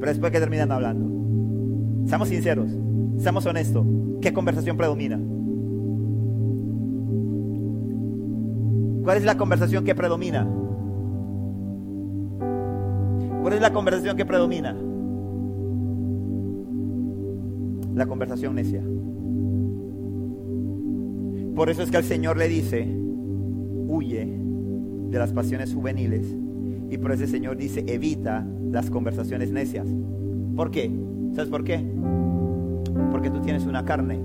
Pero 0.00 0.10
después 0.10 0.32
que 0.32 0.40
terminan 0.40 0.72
hablando. 0.72 2.08
Seamos 2.08 2.26
sinceros. 2.28 2.72
Seamos 3.18 3.46
honestos. 3.46 3.86
¿Qué 4.20 4.32
conversación 4.32 4.76
predomina? 4.76 5.20
¿Cuál 9.04 9.18
es 9.18 9.24
la 9.24 9.36
conversación 9.36 9.84
que 9.84 9.94
predomina? 9.94 10.48
¿Cuál 13.40 13.54
es 13.54 13.60
la 13.60 13.72
conversación 13.72 14.16
que 14.16 14.26
predomina? 14.26 14.76
La 17.94 18.06
conversación 18.06 18.54
necia. 18.54 18.82
Por 21.54 21.68
eso 21.68 21.82
es 21.82 21.90
que 21.90 21.98
el 21.98 22.04
Señor 22.04 22.38
le 22.38 22.48
dice, 22.48 22.86
huye 23.86 24.26
de 25.10 25.18
las 25.18 25.32
pasiones 25.32 25.74
juveniles. 25.74 26.34
Y 26.90 26.98
por 26.98 27.12
eso 27.12 27.24
el 27.24 27.28
Señor 27.28 27.56
dice, 27.56 27.84
evita 27.86 28.46
las 28.70 28.90
conversaciones 28.90 29.52
necias. 29.52 29.86
¿Por 30.56 30.70
qué? 30.70 30.90
¿Sabes 31.34 31.50
por 31.50 31.64
qué? 31.64 31.84
Porque 33.10 33.30
tú 33.30 33.40
tienes 33.40 33.66
una 33.66 33.84
carne 33.84 34.20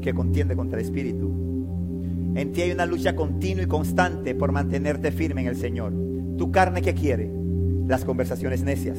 que 0.00 0.12
contiende 0.12 0.56
contra 0.56 0.78
el 0.78 0.84
espíritu. 0.84 1.30
En 2.34 2.52
ti 2.52 2.62
hay 2.62 2.72
una 2.72 2.86
lucha 2.86 3.16
continua 3.16 3.62
y 3.64 3.66
constante 3.66 4.34
por 4.34 4.52
mantenerte 4.52 5.10
firme 5.10 5.42
en 5.42 5.48
el 5.48 5.56
Señor. 5.56 5.92
¿Tu 6.36 6.50
carne 6.50 6.82
qué 6.82 6.94
quiere? 6.94 7.32
Las 7.86 8.04
conversaciones 8.04 8.62
necias. 8.62 8.98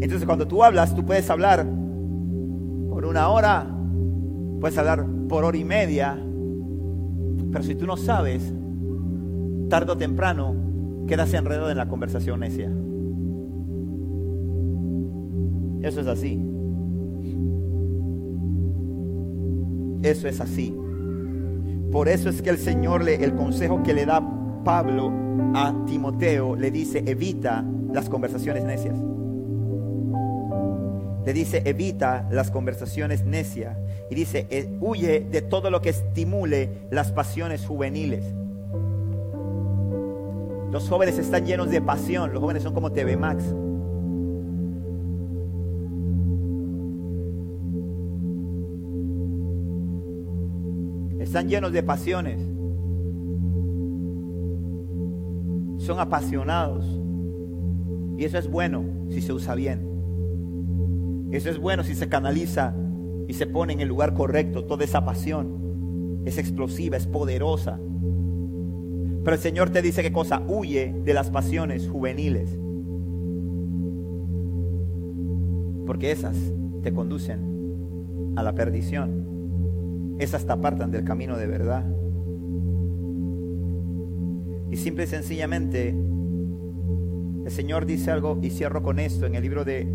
Entonces 0.00 0.26
cuando 0.26 0.46
tú 0.46 0.62
hablas, 0.64 0.94
tú 0.94 1.04
puedes 1.04 1.30
hablar 1.30 1.66
una 3.10 3.28
hora, 3.28 3.66
puedes 4.60 4.78
hablar 4.78 5.04
por 5.28 5.44
hora 5.44 5.56
y 5.56 5.64
media, 5.64 6.16
pero 7.50 7.64
si 7.64 7.74
tú 7.74 7.86
no 7.86 7.96
sabes, 7.96 8.54
tarde 9.68 9.92
o 9.92 9.96
temprano 9.96 10.54
quedas 11.08 11.34
enredado 11.34 11.70
en 11.70 11.76
la 11.76 11.88
conversación 11.88 12.40
necia. 12.40 12.70
Eso 15.82 16.00
es 16.00 16.06
así. 16.06 16.40
Eso 20.02 20.28
es 20.28 20.40
así. 20.40 20.76
Por 21.90 22.08
eso 22.08 22.28
es 22.28 22.42
que 22.42 22.50
el 22.50 22.58
Señor, 22.58 23.02
le, 23.02 23.24
el 23.24 23.34
consejo 23.34 23.82
que 23.82 23.92
le 23.92 24.06
da 24.06 24.22
Pablo 24.64 25.12
a 25.54 25.74
Timoteo, 25.86 26.54
le 26.54 26.70
dice, 26.70 27.02
evita 27.04 27.64
las 27.92 28.08
conversaciones 28.08 28.64
necias. 28.64 28.96
Le 31.24 31.32
dice, 31.32 31.62
evita 31.64 32.26
las 32.30 32.50
conversaciones 32.50 33.24
necias. 33.24 33.76
Y 34.10 34.14
dice, 34.14 34.46
eh, 34.50 34.68
huye 34.80 35.20
de 35.20 35.42
todo 35.42 35.70
lo 35.70 35.82
que 35.82 35.90
estimule 35.90 36.70
las 36.90 37.12
pasiones 37.12 37.66
juveniles. 37.66 38.24
Los 40.70 40.88
jóvenes 40.88 41.18
están 41.18 41.44
llenos 41.44 41.70
de 41.70 41.82
pasión. 41.82 42.32
Los 42.32 42.40
jóvenes 42.40 42.62
son 42.62 42.72
como 42.72 42.92
TV 42.92 43.16
Max. 43.16 43.44
Están 51.18 51.48
llenos 51.48 51.72
de 51.72 51.82
pasiones. 51.82 52.40
Son 55.78 55.98
apasionados. 55.98 56.86
Y 58.16 58.24
eso 58.24 58.38
es 58.38 58.48
bueno 58.48 58.84
si 59.10 59.20
se 59.20 59.32
usa 59.32 59.54
bien. 59.54 59.89
Eso 61.30 61.50
es 61.50 61.58
bueno 61.58 61.84
si 61.84 61.94
se 61.94 62.08
canaliza 62.08 62.74
y 63.28 63.34
se 63.34 63.46
pone 63.46 63.72
en 63.72 63.80
el 63.80 63.88
lugar 63.88 64.14
correcto 64.14 64.64
toda 64.64 64.84
esa 64.84 65.04
pasión. 65.04 66.22
Es 66.24 66.38
explosiva, 66.38 66.96
es 66.96 67.06
poderosa. 67.06 67.78
Pero 69.24 69.34
el 69.34 69.40
Señor 69.40 69.70
te 69.70 69.82
dice 69.82 70.02
qué 70.02 70.12
cosa, 70.12 70.42
huye 70.46 70.94
de 71.04 71.14
las 71.14 71.30
pasiones 71.30 71.88
juveniles. 71.88 72.58
Porque 75.86 76.10
esas 76.10 76.36
te 76.82 76.92
conducen 76.92 78.34
a 78.36 78.42
la 78.42 78.54
perdición 78.54 79.30
esas 80.20 80.44
te 80.44 80.52
apartan 80.52 80.90
del 80.90 81.02
camino 81.02 81.38
de 81.38 81.46
verdad. 81.46 81.84
Y 84.70 84.76
simple 84.76 85.04
y 85.04 85.06
sencillamente, 85.06 85.88
el 85.88 87.50
Señor 87.50 87.86
dice 87.86 88.10
algo, 88.10 88.38
y 88.42 88.50
cierro 88.50 88.82
con 88.82 88.98
esto, 88.98 89.24
en 89.24 89.34
el 89.34 89.42
libro 89.42 89.64
de 89.64 89.88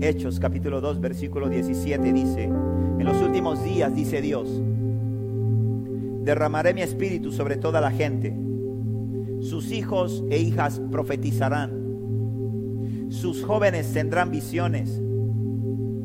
Hechos 0.00 0.38
capítulo 0.38 0.82
2, 0.82 1.00
versículo 1.00 1.48
17, 1.48 2.12
dice, 2.12 2.44
en 2.44 3.04
los 3.04 3.22
últimos 3.22 3.64
días, 3.64 3.94
dice 3.94 4.20
Dios, 4.20 4.46
derramaré 6.22 6.74
mi 6.74 6.82
espíritu 6.82 7.32
sobre 7.32 7.56
toda 7.56 7.80
la 7.80 7.90
gente. 7.90 8.36
Sus 9.40 9.72
hijos 9.72 10.22
e 10.28 10.38
hijas 10.38 10.82
profetizarán. 10.90 11.70
Sus 13.08 13.42
jóvenes 13.42 13.90
tendrán 13.92 14.30
visiones 14.30 15.00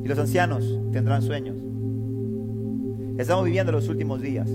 y 0.03 0.07
los 0.07 0.17
ancianos 0.17 0.79
tendrán 0.93 1.21
sueños. 1.21 1.57
Estamos 3.17 3.43
viviendo 3.43 3.73
los 3.73 3.89
últimos 3.89 4.21
días. 4.21 4.49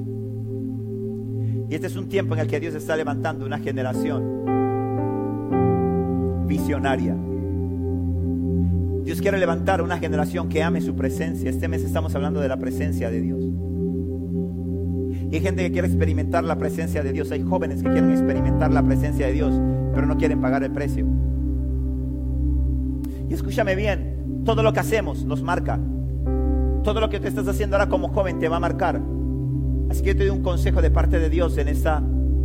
Y 1.68 1.74
este 1.74 1.88
es 1.88 1.96
un 1.96 2.08
tiempo 2.08 2.34
en 2.34 2.40
el 2.40 2.46
que 2.46 2.58
Dios 2.58 2.74
está 2.74 2.96
levantando 2.96 3.44
una 3.44 3.58
generación 3.58 4.46
visionaria. 6.46 7.14
Dios 9.06 9.20
quiere 9.20 9.38
levantar 9.38 9.82
una 9.82 9.98
generación 9.98 10.48
que 10.48 10.64
ame 10.64 10.80
su 10.80 10.96
presencia. 10.96 11.48
Este 11.48 11.68
mes 11.68 11.84
estamos 11.84 12.12
hablando 12.16 12.40
de 12.40 12.48
la 12.48 12.56
presencia 12.56 13.08
de 13.08 13.20
Dios. 13.20 13.38
Y 15.30 15.36
hay 15.36 15.40
gente 15.40 15.62
que 15.62 15.70
quiere 15.70 15.86
experimentar 15.86 16.42
la 16.42 16.58
presencia 16.58 17.04
de 17.04 17.12
Dios. 17.12 17.30
Hay 17.30 17.44
jóvenes 17.44 17.84
que 17.84 17.88
quieren 17.88 18.10
experimentar 18.10 18.72
la 18.72 18.82
presencia 18.82 19.28
de 19.28 19.32
Dios, 19.32 19.54
pero 19.94 20.08
no 20.08 20.16
quieren 20.16 20.40
pagar 20.40 20.64
el 20.64 20.72
precio. 20.72 21.06
Y 23.30 23.32
escúchame 23.32 23.76
bien, 23.76 24.42
todo 24.44 24.64
lo 24.64 24.72
que 24.72 24.80
hacemos 24.80 25.24
nos 25.24 25.40
marca 25.40 25.78
todo 26.82 27.00
lo 27.00 27.08
que 27.08 27.18
tú 27.18 27.26
estás 27.26 27.48
haciendo 27.48 27.74
ahora 27.74 27.88
como 27.88 28.08
joven 28.10 28.38
te 28.38 28.48
va 28.48 28.58
a 28.58 28.60
marcar. 28.60 29.02
Así 29.90 30.02
que 30.02 30.10
yo 30.10 30.16
te 30.16 30.26
doy 30.26 30.36
un 30.36 30.42
consejo 30.44 30.80
de 30.80 30.90
parte 30.92 31.18
de 31.18 31.28
Dios 31.28 31.58
en 31.58 31.66
esta 31.66 32.00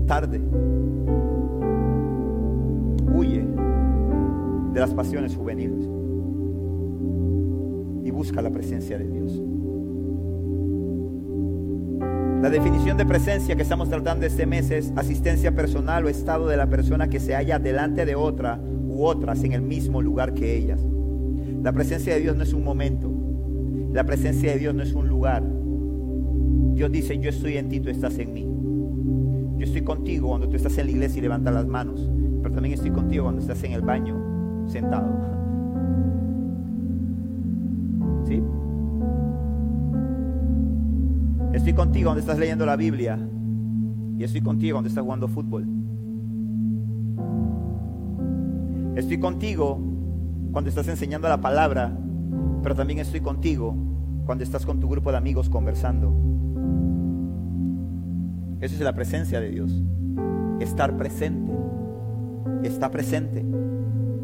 tarde. 0.07 0.41
Huye 3.13 3.45
de 4.73 4.79
las 4.79 4.95
pasiones 4.95 5.35
juveniles 5.35 6.00
busca 8.21 8.39
la 8.43 8.51
presencia 8.51 8.99
de 8.99 9.07
Dios. 9.07 9.41
La 12.43 12.51
definición 12.51 12.95
de 12.95 13.03
presencia 13.03 13.55
que 13.55 13.63
estamos 13.63 13.89
tratando 13.89 14.27
este 14.27 14.45
mes 14.45 14.69
es 14.69 14.93
asistencia 14.95 15.55
personal 15.55 16.05
o 16.05 16.07
estado 16.07 16.47
de 16.47 16.55
la 16.55 16.69
persona 16.69 17.07
que 17.07 17.19
se 17.19 17.33
halla 17.33 17.57
delante 17.57 18.05
de 18.05 18.13
otra 18.13 18.61
u 18.61 19.05
otras 19.05 19.43
en 19.43 19.53
el 19.53 19.63
mismo 19.63 20.03
lugar 20.03 20.35
que 20.35 20.55
ellas. 20.55 20.79
La 21.63 21.73
presencia 21.73 22.13
de 22.13 22.19
Dios 22.19 22.35
no 22.35 22.43
es 22.43 22.53
un 22.53 22.63
momento, 22.63 23.11
la 23.91 24.03
presencia 24.03 24.51
de 24.51 24.59
Dios 24.59 24.75
no 24.75 24.83
es 24.83 24.93
un 24.93 25.07
lugar. 25.07 25.43
Dios 26.75 26.91
dice, 26.91 27.17
yo 27.17 27.31
estoy 27.31 27.57
en 27.57 27.69
ti, 27.69 27.79
tú 27.79 27.89
estás 27.89 28.19
en 28.19 28.33
mí. 28.33 28.47
Yo 29.57 29.65
estoy 29.65 29.81
contigo 29.81 30.27
cuando 30.27 30.47
tú 30.47 30.57
estás 30.57 30.77
en 30.77 30.85
la 30.85 30.91
iglesia 30.91 31.17
y 31.17 31.21
levantas 31.23 31.55
las 31.55 31.65
manos, 31.65 32.07
pero 32.43 32.53
también 32.53 32.75
estoy 32.75 32.91
contigo 32.91 33.23
cuando 33.23 33.41
estás 33.41 33.63
en 33.63 33.71
el 33.71 33.81
baño 33.81 34.67
sentado. 34.67 35.40
Contigo 41.81 42.09
cuando 42.09 42.19
estás 42.19 42.37
leyendo 42.37 42.63
la 42.63 42.75
Biblia 42.75 43.17
y 44.15 44.23
estoy 44.23 44.41
contigo 44.41 44.75
cuando 44.75 44.87
estás 44.87 45.03
jugando 45.03 45.27
fútbol. 45.27 45.65
Estoy 48.95 49.19
contigo 49.19 49.79
cuando 50.51 50.69
estás 50.69 50.87
enseñando 50.89 51.27
la 51.27 51.41
palabra 51.41 51.91
pero 52.61 52.75
también 52.75 52.99
estoy 52.99 53.21
contigo 53.21 53.75
cuando 54.27 54.43
estás 54.43 54.63
con 54.63 54.79
tu 54.79 54.87
grupo 54.87 55.09
de 55.09 55.17
amigos 55.17 55.49
conversando. 55.49 56.13
Eso 58.59 58.75
es 58.75 58.81
la 58.81 58.93
presencia 58.93 59.41
de 59.41 59.49
Dios. 59.49 59.71
Estar 60.59 60.95
presente. 60.97 61.51
Está 62.61 62.91
presente 62.91 63.43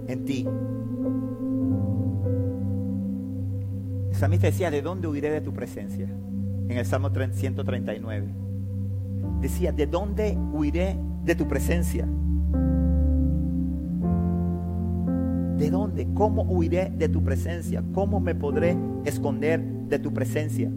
en 0.08 0.26
ti. 0.26 0.47
El 4.12 4.16
salmista 4.16 4.45
decía, 4.45 4.70
¿de 4.70 4.84
dónde 4.84 5.08
huiré 5.08 5.32
de 5.32 5.41
tu 5.41 5.51
presencia? 5.53 6.08
En 6.70 6.78
el 6.78 6.86
Salmo 6.86 7.09
139. 7.09 8.28
Decía, 9.41 9.72
¿de 9.72 9.88
dónde 9.88 10.38
huiré 10.53 10.97
de 11.24 11.36
tu 11.36 11.47
presencia? 11.47 12.07
¿De 15.57 15.72
dónde? 15.72 16.07
¿Cómo 16.13 16.43
huiré 16.43 16.91
de 16.95 17.09
tu 17.09 17.24
presencia? 17.24 17.84
¿Cómo 17.93 18.20
me 18.20 18.36
podré 18.36 18.78
esconder 19.05 19.61
de 19.89 19.99
tu 19.99 20.13
presencia? 20.13 20.70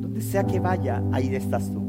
Donde 0.00 0.20
sea 0.20 0.44
que 0.44 0.60
vaya, 0.60 1.02
ahí 1.12 1.34
estás 1.34 1.70
tú. 1.72 1.82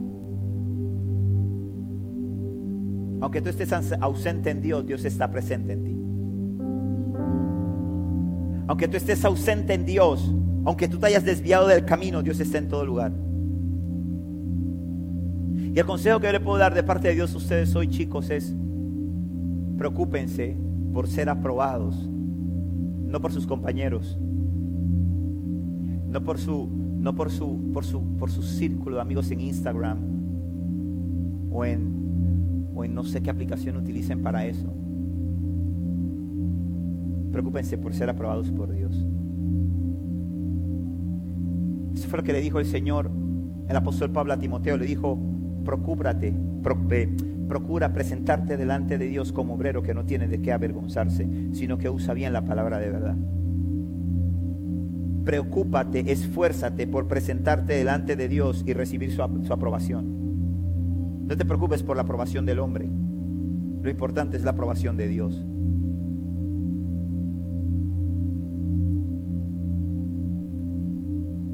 Aunque 3.21 3.41
tú 3.41 3.49
estés 3.49 3.71
ausente 3.99 4.49
en 4.49 4.61
Dios, 4.61 4.85
Dios 4.85 5.03
está 5.05 5.29
presente 5.29 5.73
en 5.73 5.83
ti. 5.83 5.99
Aunque 8.67 8.87
tú 8.87 8.97
estés 8.97 9.23
ausente 9.25 9.73
en 9.73 9.85
Dios, 9.85 10.33
aunque 10.65 10.87
tú 10.87 10.97
te 10.97 11.05
hayas 11.07 11.23
desviado 11.23 11.67
del 11.67 11.85
camino, 11.85 12.23
Dios 12.23 12.39
está 12.39 12.57
en 12.57 12.67
todo 12.67 12.85
lugar. 12.85 13.11
Y 15.73 15.79
el 15.79 15.85
consejo 15.85 16.19
que 16.19 16.27
yo 16.27 16.33
le 16.33 16.39
puedo 16.39 16.57
dar 16.57 16.73
de 16.73 16.83
parte 16.83 17.09
de 17.09 17.15
Dios 17.15 17.33
a 17.33 17.37
ustedes 17.37 17.75
hoy, 17.75 17.87
chicos, 17.87 18.29
es 18.29 18.55
Preocúpense 19.77 20.55
por 20.93 21.07
ser 21.07 21.29
aprobados, 21.29 22.09
no 23.05 23.19
por 23.19 23.33
sus 23.33 23.45
compañeros, 23.45 24.17
no 26.07 26.23
por 26.23 26.37
su, 26.37 26.69
no 26.97 27.13
por 27.13 27.29
su, 27.29 27.71
por 27.73 27.83
su, 27.83 28.01
por 28.17 28.31
su 28.31 28.41
círculo 28.41 28.95
de 28.95 29.01
amigos 29.01 29.29
en 29.31 29.41
Instagram 29.41 29.97
o 31.51 31.65
en, 31.65 32.69
o 32.73 32.85
en 32.85 32.95
no 32.95 33.03
sé 33.03 33.21
qué 33.21 33.29
aplicación 33.29 33.75
utilicen 33.75 34.23
para 34.23 34.45
eso. 34.45 34.73
Preocúpense 37.33 37.77
por 37.77 37.93
ser 37.93 38.09
aprobados 38.09 38.49
por 38.49 38.71
Dios. 38.71 39.05
Lo 42.17 42.23
que 42.23 42.33
le 42.33 42.41
dijo 42.41 42.59
el 42.59 42.65
Señor, 42.65 43.11
el 43.67 43.75
apóstol 43.75 44.11
Pablo 44.11 44.33
a 44.33 44.37
Timoteo. 44.37 44.77
Le 44.77 44.85
dijo, 44.85 45.19
procúrate, 45.63 46.33
procura 47.47 47.93
presentarte 47.93 48.57
delante 48.57 48.97
de 48.97 49.07
Dios 49.07 49.31
como 49.31 49.55
obrero 49.55 49.81
que 49.83 49.93
no 49.93 50.05
tiene 50.05 50.27
de 50.27 50.41
qué 50.41 50.51
avergonzarse, 50.51 51.27
sino 51.53 51.77
que 51.77 51.89
usa 51.89 52.13
bien 52.13 52.33
la 52.33 52.45
palabra 52.45 52.79
de 52.79 52.89
verdad. 52.89 53.15
Preocúpate, 55.25 56.11
esfuérzate 56.11 56.85
por 56.85 57.07
presentarte 57.07 57.73
delante 57.73 58.15
de 58.15 58.27
Dios 58.27 58.63
y 58.67 58.73
recibir 58.73 59.11
su 59.11 59.23
aprobación. 59.23 60.25
No 61.27 61.35
te 61.35 61.45
preocupes 61.45 61.81
por 61.81 61.95
la 61.95 62.03
aprobación 62.03 62.45
del 62.45 62.59
hombre. 62.59 62.87
Lo 63.81 63.89
importante 63.89 64.37
es 64.37 64.43
la 64.43 64.51
aprobación 64.51 64.97
de 64.97 65.07
Dios. 65.07 65.43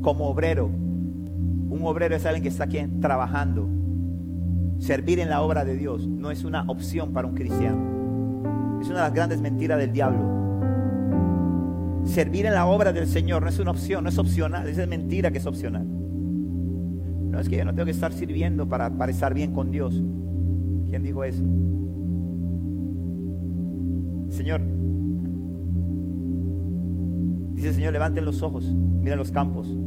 Como 0.02 0.28
obrero, 0.28 0.66
un 0.66 1.80
obrero 1.84 2.16
es 2.16 2.26
alguien 2.26 2.44
que 2.44 2.50
está 2.50 2.64
aquí 2.66 2.80
trabajando. 3.00 3.70
Servir 4.80 5.20
en 5.20 5.30
la 5.30 5.42
obra 5.42 5.64
de 5.64 5.76
Dios 5.76 6.08
no 6.08 6.32
es 6.32 6.44
una 6.44 6.64
opción 6.64 7.14
para 7.14 7.28
un 7.28 7.36
cristiano. 7.36 8.80
Es 8.82 8.88
una 8.88 8.98
de 8.98 9.04
las 9.04 9.14
grandes 9.14 9.42
mentiras 9.42 9.78
del 9.78 9.94
diablo. 9.94 10.42
Servir 12.04 12.48
en 12.48 12.56
la 12.56 12.66
obra 12.66 12.92
del 12.92 13.06
Señor 13.08 13.44
no 13.44 13.50
es 13.50 13.60
una 13.60 13.72
opción, 13.72 14.04
no 14.04 14.10
es 14.10 14.18
opcional. 14.18 14.68
Es 14.68 14.88
mentira 14.88 15.30
que 15.30 15.38
es 15.38 15.46
opcional. 15.46 15.86
No 15.86 17.40
es 17.40 17.48
que 17.48 17.58
yo 17.58 17.66
no 17.66 17.74
tengo 17.74 17.86
que 17.86 17.92
estar 17.92 18.12
sirviendo 18.12 18.68
para, 18.68 18.90
para 18.90 19.12
estar 19.12 19.36
bien 19.36 19.54
con 19.54 19.70
Dios. 19.70 20.04
¿Quién 20.90 21.04
dijo 21.04 21.24
eso? 21.24 21.44
Señor, 24.30 24.62
dice 27.62 27.76
Señor, 27.76 27.94
levanten 27.94 28.26
los 28.26 28.42
ojos, 28.42 28.74
miren 28.74 29.20
los 29.20 29.32
campos, 29.32 29.78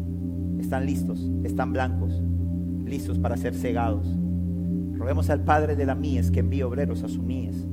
están 0.61 0.87
listos, 0.87 1.29
están 1.43 1.73
blancos, 1.73 2.23
listos 2.87 3.19
para 3.19 3.37
ser 3.37 3.53
cegados. 3.55 4.07
Roguemos 4.93 5.29
al 5.29 5.41
Padre 5.43 5.75
de 5.75 5.85
la 5.85 5.97
mies 5.97 6.31
que 6.31 6.41
envíe 6.41 6.63
obreros 6.63 7.03
a 7.03 7.09
su 7.09 7.21
mies. 7.21 7.67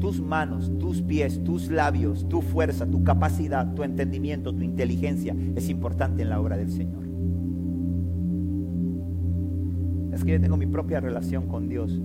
Tus 0.00 0.20
manos, 0.20 0.76
tus 0.78 1.00
pies, 1.00 1.44
tus 1.44 1.70
labios, 1.70 2.28
tu 2.28 2.42
fuerza, 2.42 2.90
tu 2.90 3.04
capacidad, 3.04 3.72
tu 3.72 3.84
entendimiento, 3.84 4.52
tu 4.52 4.64
inteligencia 4.64 5.36
es 5.54 5.68
importante 5.68 6.22
en 6.22 6.28
la 6.28 6.40
obra 6.40 6.56
del 6.56 6.70
Señor. 6.70 7.04
Es 10.12 10.24
que 10.24 10.32
yo 10.32 10.40
tengo 10.40 10.56
mi 10.56 10.66
propia 10.66 10.98
relación 10.98 11.46
con 11.46 11.68
Dios. 11.68 12.02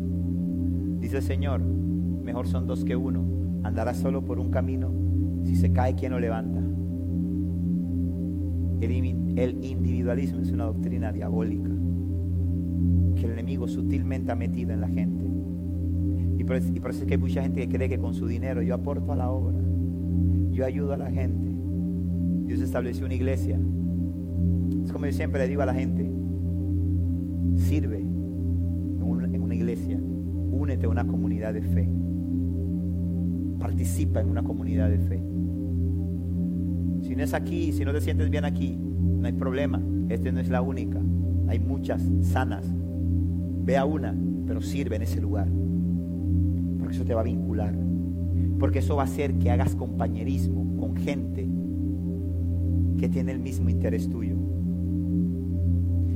Dice 0.99 1.17
el 1.17 1.23
Señor, 1.23 1.61
mejor 1.61 2.47
son 2.47 2.67
dos 2.67 2.85
que 2.85 2.95
uno. 2.95 3.25
Andará 3.63 3.95
solo 3.95 4.23
por 4.23 4.39
un 4.39 4.51
camino. 4.51 5.06
Si 5.47 5.55
se 5.55 5.71
cae, 5.71 5.95
¿quién 5.95 6.11
lo 6.11 6.19
levanta? 6.19 6.59
El, 8.81 9.63
individualismo 9.63 10.41
es 10.41 10.51
una 10.51 10.65
doctrina 10.65 11.13
diabólica 11.13 11.71
que 13.15 13.25
el 13.25 13.31
enemigo 13.31 13.65
sutilmente 13.67 14.29
ha 14.29 14.35
metido 14.35 14.73
en 14.73 14.81
la 14.81 14.89
gente. 14.89 15.25
Y 16.37 16.43
por, 16.43 16.57
eso, 16.57 16.73
es 16.89 17.05
que 17.05 17.13
hay 17.13 17.19
mucha 17.19 17.41
gente 17.41 17.61
que 17.61 17.69
cree 17.69 17.87
que 17.87 17.97
con 17.97 18.13
su 18.13 18.27
dinero 18.27 18.61
yo 18.61 18.75
aporto 18.75 19.13
a 19.13 19.15
la 19.15 19.29
obra, 19.31 19.57
yo 20.51 20.65
ayudo 20.65 20.91
a 20.91 20.97
la 20.97 21.09
gente. 21.09 21.47
Dios 22.45 22.59
estableció 22.59 23.05
una 23.05 23.15
iglesia. 23.15 23.57
Es 24.83 24.91
como 24.91 25.05
yo 25.05 25.13
siempre 25.13 25.39
le 25.39 25.47
digo 25.47 25.61
a 25.61 25.65
la 25.65 25.73
gente, 25.73 26.11
sirve 27.55 27.99
en 27.99 29.41
una 29.41 29.55
iglesia, 29.55 29.97
únete 30.51 30.87
a 30.87 30.89
una 30.89 31.07
comunidad 31.07 31.53
de 31.53 31.61
fe. 31.61 31.89
Participa 33.59 34.21
en 34.21 34.29
una 34.29 34.43
comunidad 34.43 34.89
de 34.89 34.99
fe. 34.99 35.21
Si 37.01 37.15
no 37.15 37.23
es 37.23 37.33
aquí, 37.33 37.71
si 37.71 37.85
no 37.85 37.93
te 37.93 38.01
sientes 38.01 38.29
bien 38.29 38.45
aquí, 38.45 38.77
no 38.77 39.25
hay 39.25 39.33
problema. 39.33 39.81
Esta 40.09 40.31
no 40.31 40.39
es 40.39 40.49
la 40.49 40.61
única. 40.61 40.99
Hay 41.47 41.59
muchas 41.59 42.03
sanas. 42.21 42.65
Ve 43.63 43.77
a 43.77 43.85
una, 43.85 44.15
pero 44.45 44.61
sirve 44.61 44.95
en 44.95 45.01
ese 45.03 45.21
lugar. 45.21 45.47
Porque 46.79 46.95
eso 46.95 47.05
te 47.05 47.13
va 47.13 47.21
a 47.21 47.25
vincular. 47.25 47.75
Porque 48.59 48.79
eso 48.79 48.95
va 48.95 49.03
a 49.03 49.05
hacer 49.05 49.35
que 49.35 49.51
hagas 49.51 49.75
compañerismo 49.75 50.77
con 50.77 50.95
gente 50.95 51.47
que 52.97 53.09
tiene 53.09 53.31
el 53.31 53.39
mismo 53.39 53.69
interés 53.69 54.09
tuyo. 54.09 54.35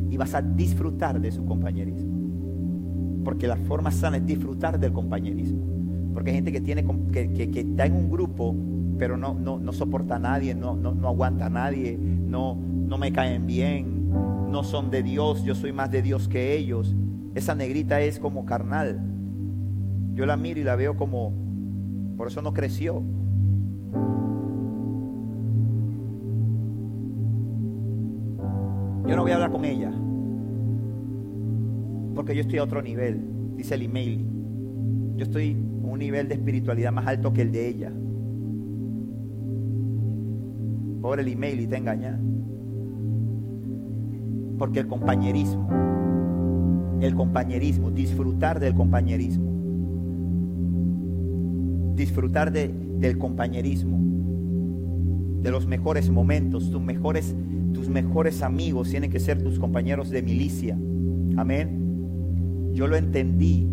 Y 0.10 0.18
vas 0.18 0.34
a 0.36 0.42
disfrutar 0.42 1.22
de 1.22 1.32
su 1.32 1.46
compañerismo. 1.46 3.22
Porque 3.24 3.48
la 3.48 3.56
forma 3.56 3.92
sana 3.92 4.18
es 4.18 4.26
disfrutar 4.26 4.80
del 4.80 4.92
compañerismo. 4.92 5.71
Porque 6.14 6.32
hay 6.32 6.36
gente 6.36 6.52
que, 6.52 6.62
tiene, 6.62 6.86
que, 7.12 7.50
está 7.56 7.86
en 7.86 7.94
un 7.94 8.10
grupo, 8.10 8.56
pero 8.98 9.18
no, 9.18 9.34
no, 9.34 9.60
no 9.60 9.74
soporta 9.74 10.16
a 10.16 10.20
nadie, 10.20 10.54
no, 10.54 10.76
no, 10.76 10.94
no 10.94 11.08
aguanta 11.08 11.46
a 11.48 11.50
nadie, 11.50 11.98
no, 11.98 12.56
no 12.56 12.98
me 12.98 13.12
caen 13.12 13.48
bien, 13.48 14.10
no 14.50 14.64
son 14.64 14.92
de 14.92 15.04
Dios, 15.04 15.44
yo 15.44 15.56
soy 15.56 15.72
más 15.72 15.90
de 15.92 16.02
Dios 16.02 16.28
que 16.28 16.56
ellos. 16.56 16.96
Esa 17.34 17.56
negrita 17.56 18.02
es 18.02 18.20
como 18.20 18.46
carnal. 18.46 19.00
Yo 20.14 20.26
la 20.26 20.36
miro 20.36 20.60
y 20.60 20.64
la 20.64 20.76
veo 20.76 20.98
como, 20.98 21.34
por 22.18 22.28
eso 22.28 22.42
no 22.42 22.54
creció. 22.54 23.02
Yo 29.08 29.16
no 29.16 29.24
voy 29.24 29.32
a 29.32 29.36
hablar 29.36 29.52
con 29.52 29.66
ella 29.66 29.92
porque 32.16 32.36
yo 32.36 32.42
estoy 32.42 32.60
a 32.60 32.64
otro 32.64 32.82
nivel, 32.82 33.22
dice 33.56 33.76
el 33.76 33.84
email. 33.84 34.26
Yo 35.16 35.24
estoy 35.24 35.58
un 35.84 36.00
nivel 36.00 36.28
de 36.28 36.36
espiritualidad 36.36 36.92
más 36.92 37.08
alto 37.08 37.34
que 37.34 37.42
el 37.42 37.52
de 37.52 37.68
ella. 37.68 37.92
Pobre 41.02 41.24
el 41.24 41.28
email 41.30 41.60
y 41.62 41.68
te 41.68 41.78
engaña. 41.78 42.20
Porque 44.58 44.80
el 44.80 44.88
compañerismo, 44.88 45.68
el 47.02 47.16
compañerismo, 47.16 47.90
disfrutar 47.90 48.60
del 48.60 48.76
compañerismo, 48.76 49.52
disfrutar 51.96 52.52
del 52.52 53.18
compañerismo, 53.18 54.00
de 55.42 55.50
los 55.50 55.66
mejores 55.66 56.12
momentos, 56.12 56.70
tus 56.70 56.82
mejores, 56.82 57.36
tus 57.74 57.90
mejores 57.90 58.44
amigos 58.44 58.92
tienen 58.92 59.10
que 59.10 59.20
ser 59.20 59.42
tus 59.42 59.58
compañeros 59.58 60.12
de 60.12 60.22
milicia. 60.22 60.78
Amén. 61.38 62.72
Yo 62.74 62.88
lo 62.88 62.96
entendí. 62.96 63.68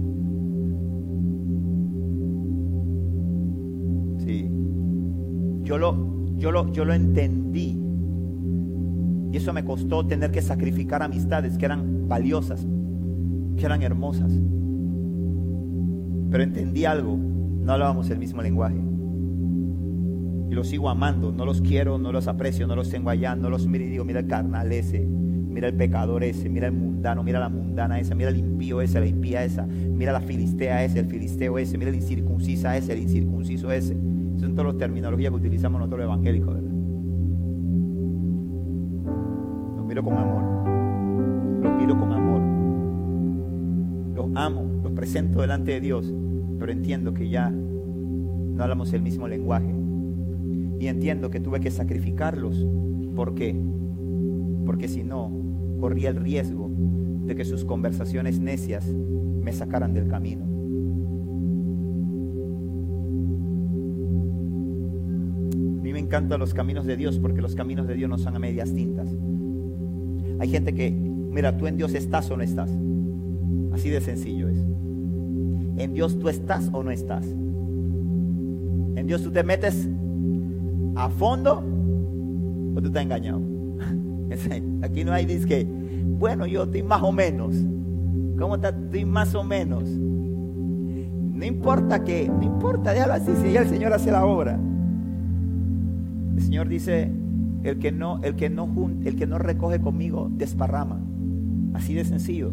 Yo 5.68 5.76
lo, 5.76 5.94
yo 6.38 6.50
lo, 6.50 6.72
yo 6.72 6.86
lo 6.86 6.94
entendí. 6.94 7.78
Y 9.30 9.36
eso 9.36 9.52
me 9.52 9.66
costó 9.66 10.06
tener 10.06 10.30
que 10.30 10.40
sacrificar 10.40 11.02
amistades 11.02 11.58
que 11.58 11.66
eran 11.66 12.08
valiosas, 12.08 12.66
que 13.54 13.66
eran 13.66 13.82
hermosas. 13.82 14.32
Pero 16.30 16.42
entendí 16.42 16.86
algo, 16.86 17.18
no 17.18 17.70
hablábamos 17.70 18.08
el 18.08 18.18
mismo 18.18 18.40
lenguaje. 18.40 18.80
Y 20.48 20.54
los 20.54 20.68
sigo 20.68 20.88
amando, 20.88 21.32
no 21.32 21.44
los 21.44 21.60
quiero, 21.60 21.98
no 21.98 22.12
los 22.12 22.28
aprecio, 22.28 22.66
no 22.66 22.74
los 22.74 22.88
tengo 22.88 23.10
allá, 23.10 23.36
no 23.36 23.50
los 23.50 23.66
miro 23.66 23.84
y 23.84 23.88
digo, 23.88 24.06
mira 24.06 24.20
el 24.20 24.26
carnal 24.26 24.72
ese, 24.72 25.00
mira 25.00 25.68
el 25.68 25.74
pecador 25.74 26.24
ese, 26.24 26.48
mira 26.48 26.68
el 26.68 26.72
mundano, 26.72 27.22
mira 27.22 27.40
la 27.40 27.50
mundana 27.50 28.00
esa, 28.00 28.14
mira 28.14 28.30
el 28.30 28.38
impío 28.38 28.80
ese, 28.80 29.00
la 29.00 29.06
impía 29.06 29.44
esa, 29.44 29.66
mira 29.66 30.12
la 30.12 30.22
filistea 30.22 30.82
ese, 30.82 31.00
el 31.00 31.08
filisteo 31.08 31.58
ese, 31.58 31.76
mira 31.76 31.90
el 31.90 31.96
incircuncisa 31.96 32.74
ese, 32.74 32.94
el 32.94 33.00
incircunciso 33.00 33.70
ese. 33.70 33.98
Son 34.38 34.54
todas 34.54 34.66
las 34.66 34.78
terminologías 34.78 35.30
que 35.30 35.36
utilizamos 35.36 35.80
nosotros 35.80 36.00
los 36.00 36.06
evangélicos, 36.06 36.54
¿verdad? 36.54 36.70
Los 39.76 39.86
miro 39.86 40.02
con 40.04 40.14
amor, 40.14 41.62
los 41.62 41.76
miro 41.76 41.98
con 41.98 42.12
amor, 42.12 42.40
los 44.14 44.26
amo, 44.36 44.80
los 44.82 44.92
presento 44.92 45.40
delante 45.40 45.72
de 45.72 45.80
Dios, 45.80 46.14
pero 46.58 46.70
entiendo 46.72 47.14
que 47.14 47.28
ya 47.28 47.50
no 47.50 48.62
hablamos 48.62 48.92
el 48.92 49.02
mismo 49.02 49.28
lenguaje. 49.28 49.74
Y 50.80 50.86
entiendo 50.86 51.30
que 51.30 51.40
tuve 51.40 51.60
que 51.60 51.70
sacrificarlos. 51.70 52.66
¿Por 53.16 53.34
qué? 53.34 53.60
Porque 54.64 54.86
si 54.86 55.02
no, 55.02 55.32
corría 55.80 56.10
el 56.10 56.16
riesgo 56.16 56.70
de 57.24 57.34
que 57.34 57.44
sus 57.44 57.64
conversaciones 57.64 58.40
necias 58.40 58.86
me 58.88 59.52
sacaran 59.52 59.94
del 59.94 60.08
camino. 60.08 60.47
Encantan 66.08 66.40
los 66.40 66.54
caminos 66.54 66.86
de 66.86 66.96
Dios 66.96 67.18
porque 67.18 67.42
los 67.42 67.54
caminos 67.54 67.86
de 67.86 67.92
Dios 67.92 68.08
no 68.08 68.16
son 68.16 68.34
a 68.34 68.38
medias 68.38 68.72
tintas. 68.72 69.14
Hay 70.38 70.48
gente 70.48 70.74
que, 70.74 70.90
mira, 70.90 71.54
tú 71.58 71.66
en 71.66 71.76
Dios 71.76 71.94
estás 71.94 72.30
o 72.30 72.36
no 72.38 72.42
estás. 72.42 72.70
Así 73.72 73.90
de 73.90 74.00
sencillo 74.00 74.48
es. 74.48 74.56
En 75.76 75.92
Dios 75.92 76.18
tú 76.18 76.30
estás 76.30 76.70
o 76.72 76.82
no 76.82 76.90
estás. 76.90 77.26
En 77.26 79.06
Dios 79.06 79.22
tú 79.22 79.30
te 79.30 79.44
metes 79.44 79.86
a 80.96 81.10
fondo 81.10 81.62
o 82.74 82.80
tú 82.80 82.90
te 82.90 83.00
has 83.00 83.04
engañado. 83.04 83.42
Aquí 84.82 85.04
no 85.04 85.12
hay 85.12 85.26
disque, 85.26 85.66
bueno, 86.18 86.46
yo 86.46 86.62
estoy 86.62 86.82
más 86.84 87.02
o 87.02 87.12
menos. 87.12 87.54
¿Cómo 88.38 88.54
está? 88.54 88.70
Estoy 88.70 89.04
más 89.04 89.34
o 89.34 89.44
menos. 89.44 89.84
No 89.84 91.44
importa 91.44 92.02
que, 92.02 92.28
no 92.28 92.42
importa, 92.44 92.94
déjalo 92.94 93.12
así, 93.12 93.30
si 93.42 93.54
el 93.54 93.68
Señor 93.68 93.92
hace 93.92 94.10
la 94.10 94.24
obra. 94.24 94.58
El 96.38 96.44
Señor 96.44 96.68
dice, 96.68 97.10
el 97.64 97.80
que 97.80 97.90
no, 97.90 98.22
el 98.22 98.36
que 98.36 98.48
no, 98.48 98.72
el 99.04 99.16
que 99.16 99.26
no 99.26 99.38
recoge 99.38 99.80
conmigo, 99.80 100.30
desparrama. 100.32 101.00
Así 101.74 101.94
de 101.94 102.04
sencillo. 102.04 102.52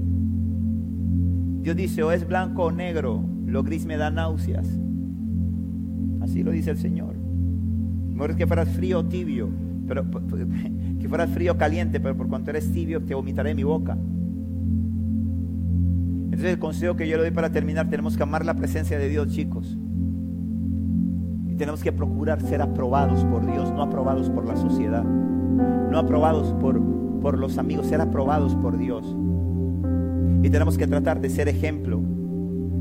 Dios 1.62 1.76
dice, 1.76 2.02
o 2.02 2.12
es 2.12 2.28
blanco 2.28 2.64
o 2.64 2.72
negro, 2.72 3.24
lo 3.46 3.62
gris 3.62 3.86
me 3.86 3.96
da 3.96 4.10
náuseas. 4.10 4.68
Así 6.20 6.42
lo 6.42 6.50
dice 6.50 6.72
el 6.72 6.80
Señor. 6.80 7.14
Mejor 8.12 8.32
es 8.32 8.38
que 8.38 8.48
fueras 8.48 8.70
frío 8.70 9.02
o 9.02 9.06
tibio, 9.06 9.50
pero 9.88 10.04
que 11.00 11.08
fueras 11.08 11.30
frío 11.30 11.52
o 11.52 11.58
caliente, 11.58 12.00
pero 12.00 12.18
por 12.18 12.28
cuanto 12.28 12.50
eres 12.50 12.72
tibio 12.72 13.04
te 13.04 13.14
vomitaré 13.14 13.54
mi 13.54 13.64
boca. 13.64 13.96
Entonces 16.24 16.54
el 16.54 16.58
consejo 16.58 16.96
que 16.96 17.08
yo 17.08 17.18
le 17.18 17.22
doy 17.22 17.32
para 17.32 17.52
terminar, 17.52 17.88
tenemos 17.88 18.18
que 18.18 18.24
amar 18.24 18.46
la 18.46 18.56
presencia 18.56 18.98
de 18.98 19.10
Dios, 19.10 19.28
chicos. 19.28 19.78
Tenemos 21.58 21.82
que 21.82 21.92
procurar 21.92 22.42
ser 22.42 22.62
aprobados 22.62 23.24
por 23.26 23.46
Dios, 23.46 23.72
no 23.72 23.84
aprobados 23.84 24.30
por 24.30 24.46
la 24.46 24.56
sociedad, 24.58 25.04
no 25.04 25.98
aprobados 25.98 26.54
por, 26.60 26.82
por 27.22 27.38
los 27.38 27.58
amigos, 27.58 27.88
ser 27.88 28.02
aprobados 28.02 28.56
por 28.56 28.78
Dios. 28.78 29.16
Y 30.44 30.50
tenemos 30.50 30.78
que 30.78 30.86
tratar 30.86 31.22
de 31.22 31.30
ser 31.30 31.48
ejemplo. 31.48 32.02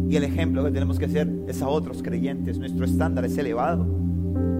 Y 0.08 0.16
el 0.16 0.24
ejemplo 0.24 0.64
que 0.64 0.70
tenemos 0.70 0.98
que 0.98 1.06
hacer 1.06 1.32
es 1.48 1.62
a 1.62 1.68
otros 1.68 2.02
creyentes. 2.02 2.58
Nuestro 2.58 2.84
estándar 2.84 3.24
es 3.24 3.38
elevado. 3.38 3.86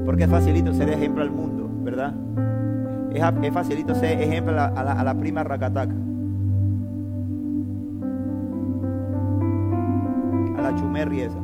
Porque 0.04 0.24
es 0.24 0.30
facilito 0.30 0.72
ser 0.72 0.88
ejemplo 0.90 1.22
al 1.22 1.30
mundo, 1.30 1.68
¿verdad? 1.82 2.14
Es, 3.12 3.52
facilito 3.52 3.94
ser 3.94 4.20
ejemplo 4.20 4.52
a 4.60 5.04
la, 5.04 5.14
prima 5.18 5.44
Racataca. 5.44 5.94
A 10.56 10.62
la 10.62 10.74
chumerri 10.76 11.20
esa. 11.20 11.43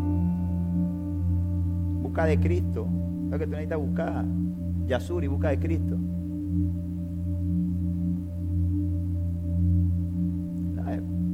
Busca 2.21 2.27
de 2.27 2.41
Cristo. 2.41 2.87
Lo 3.31 3.39
que 3.39 3.45
tú 3.47 3.53
necesitas 3.53 3.79
buscar. 3.79 4.25
Yasuri, 4.87 5.27
busca 5.27 5.49
de 5.49 5.59
Cristo. 5.59 5.97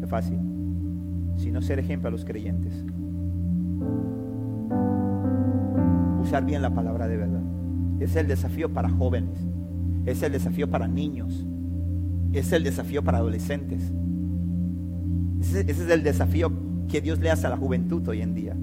es 0.03 0.09
fácil. 0.09 0.39
Sino 1.37 1.61
ser 1.61 1.81
ejemplo 1.81 2.09
a 2.09 2.13
los 2.13 2.25
creyentes 2.25 2.85
usar 6.27 6.45
bien 6.45 6.61
la 6.61 6.75
palabra 6.75 7.07
de 7.07 7.17
verdad. 7.17 7.43
Es 8.01 8.17
el 8.17 8.27
desafío 8.27 8.73
para 8.73 8.89
jóvenes, 8.89 9.47
es 10.05 10.23
el 10.23 10.33
desafío 10.33 10.69
para 10.69 10.89
niños, 10.89 11.47
es 12.33 12.53
el 12.53 12.65
desafío 12.65 13.03
para 13.03 13.19
adolescentes. 13.19 13.93
Ese, 15.41 15.71
es 15.71 15.79
el 15.89 16.03
desafío 16.03 16.51
que 16.89 17.01
Dios 17.01 17.21
le 17.21 17.31
hace 17.31 17.47
a 17.47 17.51
la 17.51 17.57
juventud 17.57 18.07
hoy 18.09 18.23
en 18.23 18.35
día. 18.35 18.57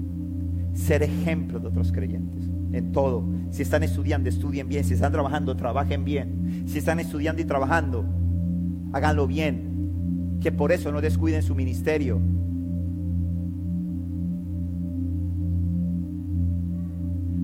Ser 0.74 1.02
ejemplo 1.02 1.58
de 1.60 1.68
otros 1.68 1.92
creyentes 1.92 2.50
en 2.74 2.92
todo. 2.92 3.24
Si 3.50 3.62
están 3.62 3.82
estudiando, 3.82 4.28
estudien 4.28 4.68
bien. 4.68 4.84
Si 4.84 4.94
están 4.94 5.12
trabajando, 5.12 5.56
trabajen 5.56 6.04
bien. 6.04 6.64
Si 6.66 6.78
están 6.78 6.98
estudiando 7.00 7.40
y 7.40 7.44
trabajando, 7.44 8.04
háganlo 8.92 9.26
bien. 9.26 10.38
Que 10.40 10.52
por 10.52 10.72
eso 10.72 10.92
no 10.92 11.00
descuiden 11.00 11.42
su 11.42 11.54
ministerio. 11.54 12.20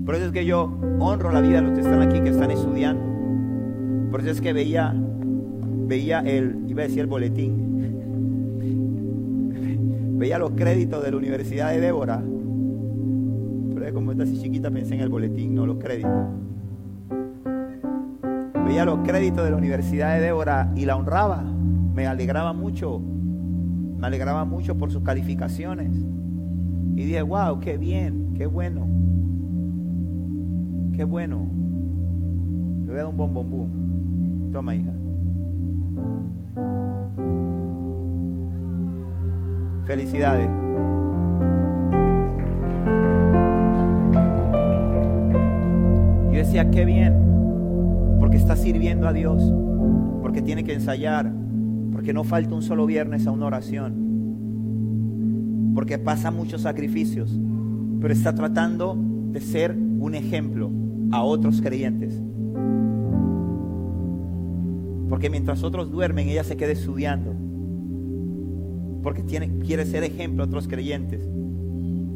Por 0.04 0.16
eso 0.16 0.26
es 0.26 0.32
que 0.32 0.44
yo 0.44 0.76
honro 0.98 1.30
la 1.30 1.40
vida 1.40 1.56
de 1.56 1.62
los 1.62 1.74
que 1.74 1.80
están 1.80 2.02
aquí, 2.02 2.20
que 2.20 2.30
están 2.30 2.50
estudiando. 2.50 4.10
Por 4.10 4.20
eso 4.20 4.30
es 4.30 4.40
que 4.40 4.52
veía, 4.52 4.92
veía 5.86 6.18
el, 6.20 6.64
iba 6.66 6.82
a 6.82 6.86
decir 6.86 7.00
el 7.00 7.06
boletín, 7.06 7.70
veía 10.18 10.40
los 10.40 10.50
créditos 10.50 11.04
de 11.04 11.12
la 11.12 11.16
Universidad 11.16 11.70
de 11.70 11.80
Débora. 11.80 12.20
Como 13.92 14.12
esta 14.12 14.24
así 14.24 14.40
chiquita 14.40 14.70
pensé 14.70 14.94
en 14.94 15.00
el 15.00 15.08
boletín, 15.08 15.54
no 15.54 15.66
los 15.66 15.78
créditos. 15.78 16.28
Veía 18.64 18.84
los 18.84 18.98
créditos 19.00 19.44
de 19.44 19.50
la 19.50 19.56
Universidad 19.56 20.14
de 20.14 20.20
Débora 20.20 20.72
y 20.76 20.84
la 20.84 20.96
honraba. 20.96 21.42
Me 21.42 22.06
alegraba 22.06 22.52
mucho. 22.52 23.00
Me 23.00 24.06
alegraba 24.06 24.44
mucho 24.44 24.78
por 24.78 24.92
sus 24.92 25.02
calificaciones. 25.02 25.90
Y 26.94 27.04
dije, 27.04 27.22
wow, 27.22 27.58
qué 27.58 27.78
bien, 27.78 28.34
qué 28.36 28.46
bueno. 28.46 28.86
Qué 30.94 31.04
bueno. 31.04 31.48
Le 32.84 32.86
voy 32.86 32.94
a 32.94 32.96
dar 32.96 33.06
un 33.06 33.16
bombón 33.16 34.50
Toma, 34.52 34.74
hija. 34.74 34.92
Felicidades. 39.86 40.48
Decía, 46.40 46.70
qué 46.70 46.86
bien, 46.86 47.12
porque 48.18 48.38
está 48.38 48.56
sirviendo 48.56 49.06
a 49.06 49.12
Dios, 49.12 49.52
porque 50.22 50.40
tiene 50.40 50.64
que 50.64 50.72
ensayar, 50.72 51.30
porque 51.92 52.14
no 52.14 52.24
falta 52.24 52.54
un 52.54 52.62
solo 52.62 52.86
viernes 52.86 53.26
a 53.26 53.30
una 53.30 53.44
oración, 53.44 53.92
porque 55.74 55.98
pasa 55.98 56.30
muchos 56.30 56.62
sacrificios, 56.62 57.38
pero 58.00 58.14
está 58.14 58.34
tratando 58.34 58.96
de 59.30 59.42
ser 59.42 59.76
un 59.98 60.14
ejemplo 60.14 60.70
a 61.12 61.22
otros 61.22 61.60
creyentes. 61.60 62.18
Porque 65.10 65.28
mientras 65.28 65.62
otros 65.62 65.90
duermen, 65.90 66.30
ella 66.30 66.42
se 66.42 66.56
queda 66.56 66.72
estudiando. 66.72 67.34
Porque 69.02 69.24
quiere 69.24 69.84
ser 69.84 70.04
ejemplo 70.04 70.42
a 70.44 70.46
otros 70.46 70.68
creyentes. 70.68 71.20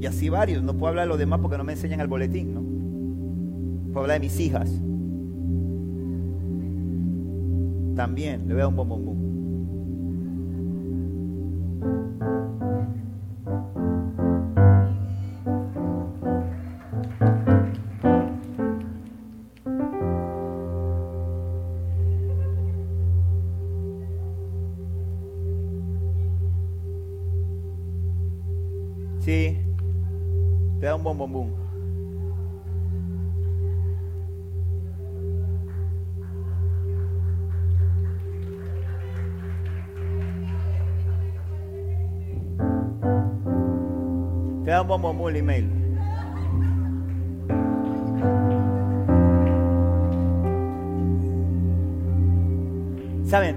Y 0.00 0.06
así 0.06 0.30
varios. 0.30 0.62
No 0.62 0.72
puedo 0.78 0.88
hablar 0.88 1.04
de 1.04 1.10
los 1.10 1.18
demás 1.18 1.40
porque 1.40 1.58
no 1.58 1.64
me 1.64 1.74
enseñan 1.74 2.00
el 2.00 2.06
boletín, 2.06 2.54
¿no? 2.54 2.63
Puedo 3.94 4.06
hablar 4.06 4.20
de 4.20 4.26
mis 4.26 4.40
hijas. 4.40 4.68
También 7.94 8.48
le 8.48 8.54
veo 8.54 8.68
un 8.68 8.74
bombón. 8.74 9.33
Bom, 45.02 45.28
el 45.28 45.36
email. 45.36 45.68
¿Saben? 53.24 53.56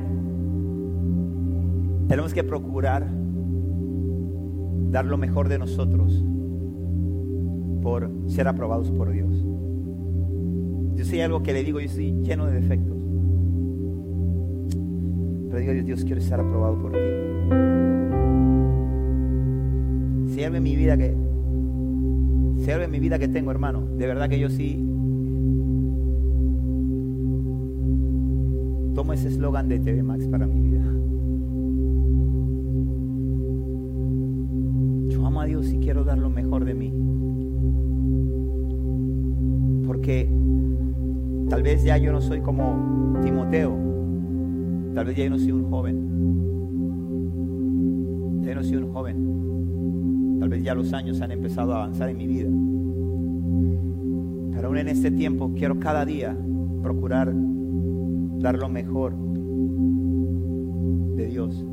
Tenemos 2.07 2.33
que 2.33 2.43
procurar 2.43 3.07
dar 4.89 5.05
lo 5.05 5.17
mejor 5.17 5.47
de 5.47 5.59
nosotros 5.59 6.25
por 7.83 8.09
ser 8.25 8.47
aprobados 8.47 8.89
por 8.89 9.11
Dios. 9.11 9.45
Yo 10.95 11.05
sé 11.05 11.21
algo 11.21 11.43
que 11.43 11.53
le 11.53 11.63
digo, 11.63 11.79
yo 11.79 11.85
estoy 11.85 12.13
lleno 12.23 12.47
de 12.47 12.53
defectos. 12.53 12.97
Pero 15.49 15.59
digo, 15.59 15.73
Dios, 15.73 15.85
Dios 15.85 16.03
quiero 16.03 16.19
ser 16.19 16.39
aprobado 16.39 16.81
por 16.81 16.93
ti. 16.93 16.97
Si 20.33 20.43
algo 20.43 20.59
mi 20.59 20.75
vida 20.75 20.97
que, 20.97 21.26
en 22.67 22.91
mi 22.91 22.99
vida 22.99 23.17
que 23.17 23.29
tengo, 23.29 23.51
hermano, 23.51 23.81
de 23.81 24.07
verdad 24.07 24.27
que 24.29 24.39
yo 24.39 24.49
sí 24.49 24.75
tomo 28.93 29.13
ese 29.13 29.29
eslogan 29.29 29.69
de 29.69 29.79
TV 29.79 30.03
Max 30.03 30.27
para 30.27 30.45
mi 30.45 30.59
vida. 30.59 30.83
Yo 35.07 35.25
amo 35.25 35.41
a 35.41 35.45
Dios 35.45 35.71
y 35.71 35.77
quiero 35.79 36.03
dar 36.03 36.17
lo 36.17 36.29
mejor 36.29 36.65
de 36.65 36.73
mí. 36.73 36.93
Porque 39.85 40.29
tal 41.49 41.63
vez 41.63 41.83
ya 41.85 41.97
yo 41.97 42.11
no 42.11 42.19
soy 42.19 42.41
como 42.41 43.17
Timoteo, 43.23 43.77
tal 44.93 45.05
vez 45.05 45.15
ya 45.15 45.23
yo 45.23 45.29
no 45.29 45.39
soy 45.39 45.51
un 45.53 45.69
joven, 45.69 45.95
ya 48.43 48.55
no 48.55 48.63
soy 48.63 48.75
un 48.75 48.91
joven, 48.91 49.56
tal 50.39 50.49
vez 50.49 50.63
ya 50.63 50.75
los 50.75 50.93
años 50.93 51.21
han 51.21 51.31
empezado 51.31 51.73
a 51.73 51.83
avanzar 51.83 52.09
en 52.09 52.17
mi 52.17 52.27
vida. 52.27 52.49
Pero 54.53 54.67
aún 54.67 54.77
en 54.77 54.87
este 54.87 55.11
tiempo 55.11 55.53
quiero 55.55 55.79
cada 55.79 56.05
día 56.05 56.37
procurar 56.81 57.33
dar 58.39 58.57
lo 58.57 58.69
mejor 58.69 59.15
de 61.15 61.27
Dios, 61.27 61.65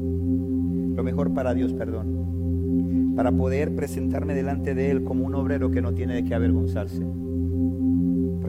lo 0.94 1.02
mejor 1.02 1.34
para 1.34 1.54
Dios, 1.54 1.72
perdón, 1.72 3.12
para 3.16 3.32
poder 3.32 3.74
presentarme 3.74 4.34
delante 4.34 4.74
de 4.74 4.90
Él 4.90 5.04
como 5.04 5.24
un 5.26 5.34
obrero 5.34 5.70
que 5.70 5.82
no 5.82 5.94
tiene 5.94 6.14
de 6.14 6.24
qué 6.24 6.34
avergonzarse 6.34 7.04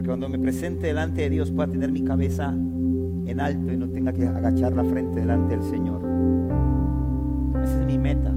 cuando 0.06 0.28
me 0.28 0.38
presente 0.38 0.86
delante 0.86 1.22
de 1.22 1.30
Dios 1.30 1.50
pueda 1.50 1.70
tener 1.70 1.90
mi 1.90 2.02
cabeza 2.02 2.50
en 2.50 3.40
alto 3.40 3.72
y 3.72 3.76
no 3.76 3.88
tenga 3.88 4.12
que 4.12 4.26
agachar 4.26 4.72
la 4.72 4.84
frente 4.84 5.20
delante 5.20 5.56
del 5.56 5.64
Señor. 5.64 6.00
mi 7.86 7.98
meta. 7.98 8.35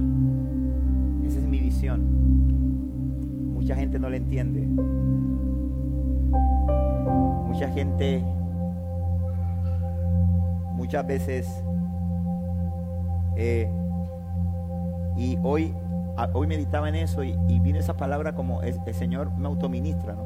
Mucha 3.70 3.82
gente 3.82 4.00
no 4.00 4.10
la 4.10 4.16
entiende. 4.16 4.66
Mucha 7.46 7.68
gente 7.68 8.20
muchas 10.72 11.06
veces 11.06 11.62
eh, 13.36 13.70
y 15.16 15.38
hoy 15.44 15.72
hoy 16.32 16.48
meditaba 16.48 16.88
en 16.88 16.96
eso 16.96 17.22
y, 17.22 17.36
vino 17.60 17.78
esa 17.78 17.96
palabra 17.96 18.34
como 18.34 18.60
el, 18.62 18.74
Señor 18.92 19.30
me 19.36 19.46
autoministra, 19.46 20.14
¿no? 20.14 20.24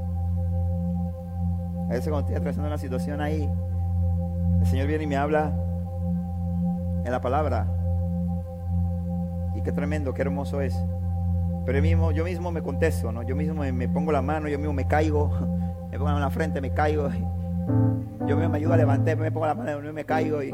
A 1.84 1.88
veces 1.88 2.05
cuando 2.05 2.20
estoy 2.20 2.36
atravesando 2.36 2.68
una 2.68 2.78
situación 2.78 3.20
ahí, 3.20 3.47
el 4.59 4.66
Señor 4.66 4.86
viene 4.86 5.05
y 5.05 5.07
me 5.07 5.18
habla 5.18 5.53
en 7.05 7.12
la 7.12 7.20
palabra. 7.20 7.66
Y 9.55 9.61
qué 9.61 9.70
tremendo, 9.70 10.14
qué 10.14 10.22
hermoso 10.22 10.62
es. 10.62 10.82
Pero 11.65 11.79
yo 11.79 11.83
mismo, 11.83 12.12
yo 12.12 12.25
mismo 12.25 12.53
me 12.53 12.62
contesto, 12.62 13.12
¿no? 13.12 13.23
Yo 13.23 13.37
mismo 13.37 13.55
me, 13.55 13.89
pongo 13.89 14.12
la 14.12 14.23
mano, 14.23 14.49
yo 14.49 14.59
mismo 14.59 14.73
me 14.73 14.87
caigo, 14.87 15.29
me 15.91 15.99
pongo 15.99 16.11
en 16.11 16.21
la 16.21 16.31
frente, 16.31 16.61
me 16.61 16.73
caigo. 16.73 17.09
Yo 18.27 18.37
mismo 18.37 18.51
me 18.51 18.59
ayudo 18.59 18.73
a 18.75 18.77
levantar, 18.77 19.17
me 19.17 19.31
pongo 19.31 19.47
la 19.47 19.55
mano, 19.55 19.89
y 19.89 19.93
me 19.93 20.05
caigo 20.05 20.43
y, 20.43 20.49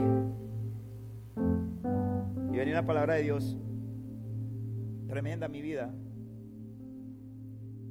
y 2.52 2.56
venía 2.56 2.74
una 2.74 2.86
palabra 2.86 3.14
de 3.14 3.22
Dios 3.22 3.56
tremenda 5.10 5.48
mi 5.48 5.60
vida. 5.60 5.90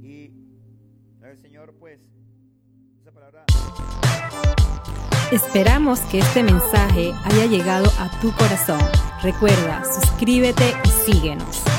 Y 0.01 0.31
el 1.21 1.37
Señor, 1.41 1.75
pues, 1.77 1.99
esa 3.01 3.11
palabra. 3.11 3.43
Esperamos 5.31 5.99
que 6.01 6.19
este 6.19 6.41
mensaje 6.43 7.11
haya 7.25 7.45
llegado 7.45 7.87
a 7.99 8.09
tu 8.21 8.31
corazón. 8.31 8.79
Recuerda, 9.21 9.83
suscríbete 9.83 10.73
y 10.85 11.11
síguenos. 11.11 11.78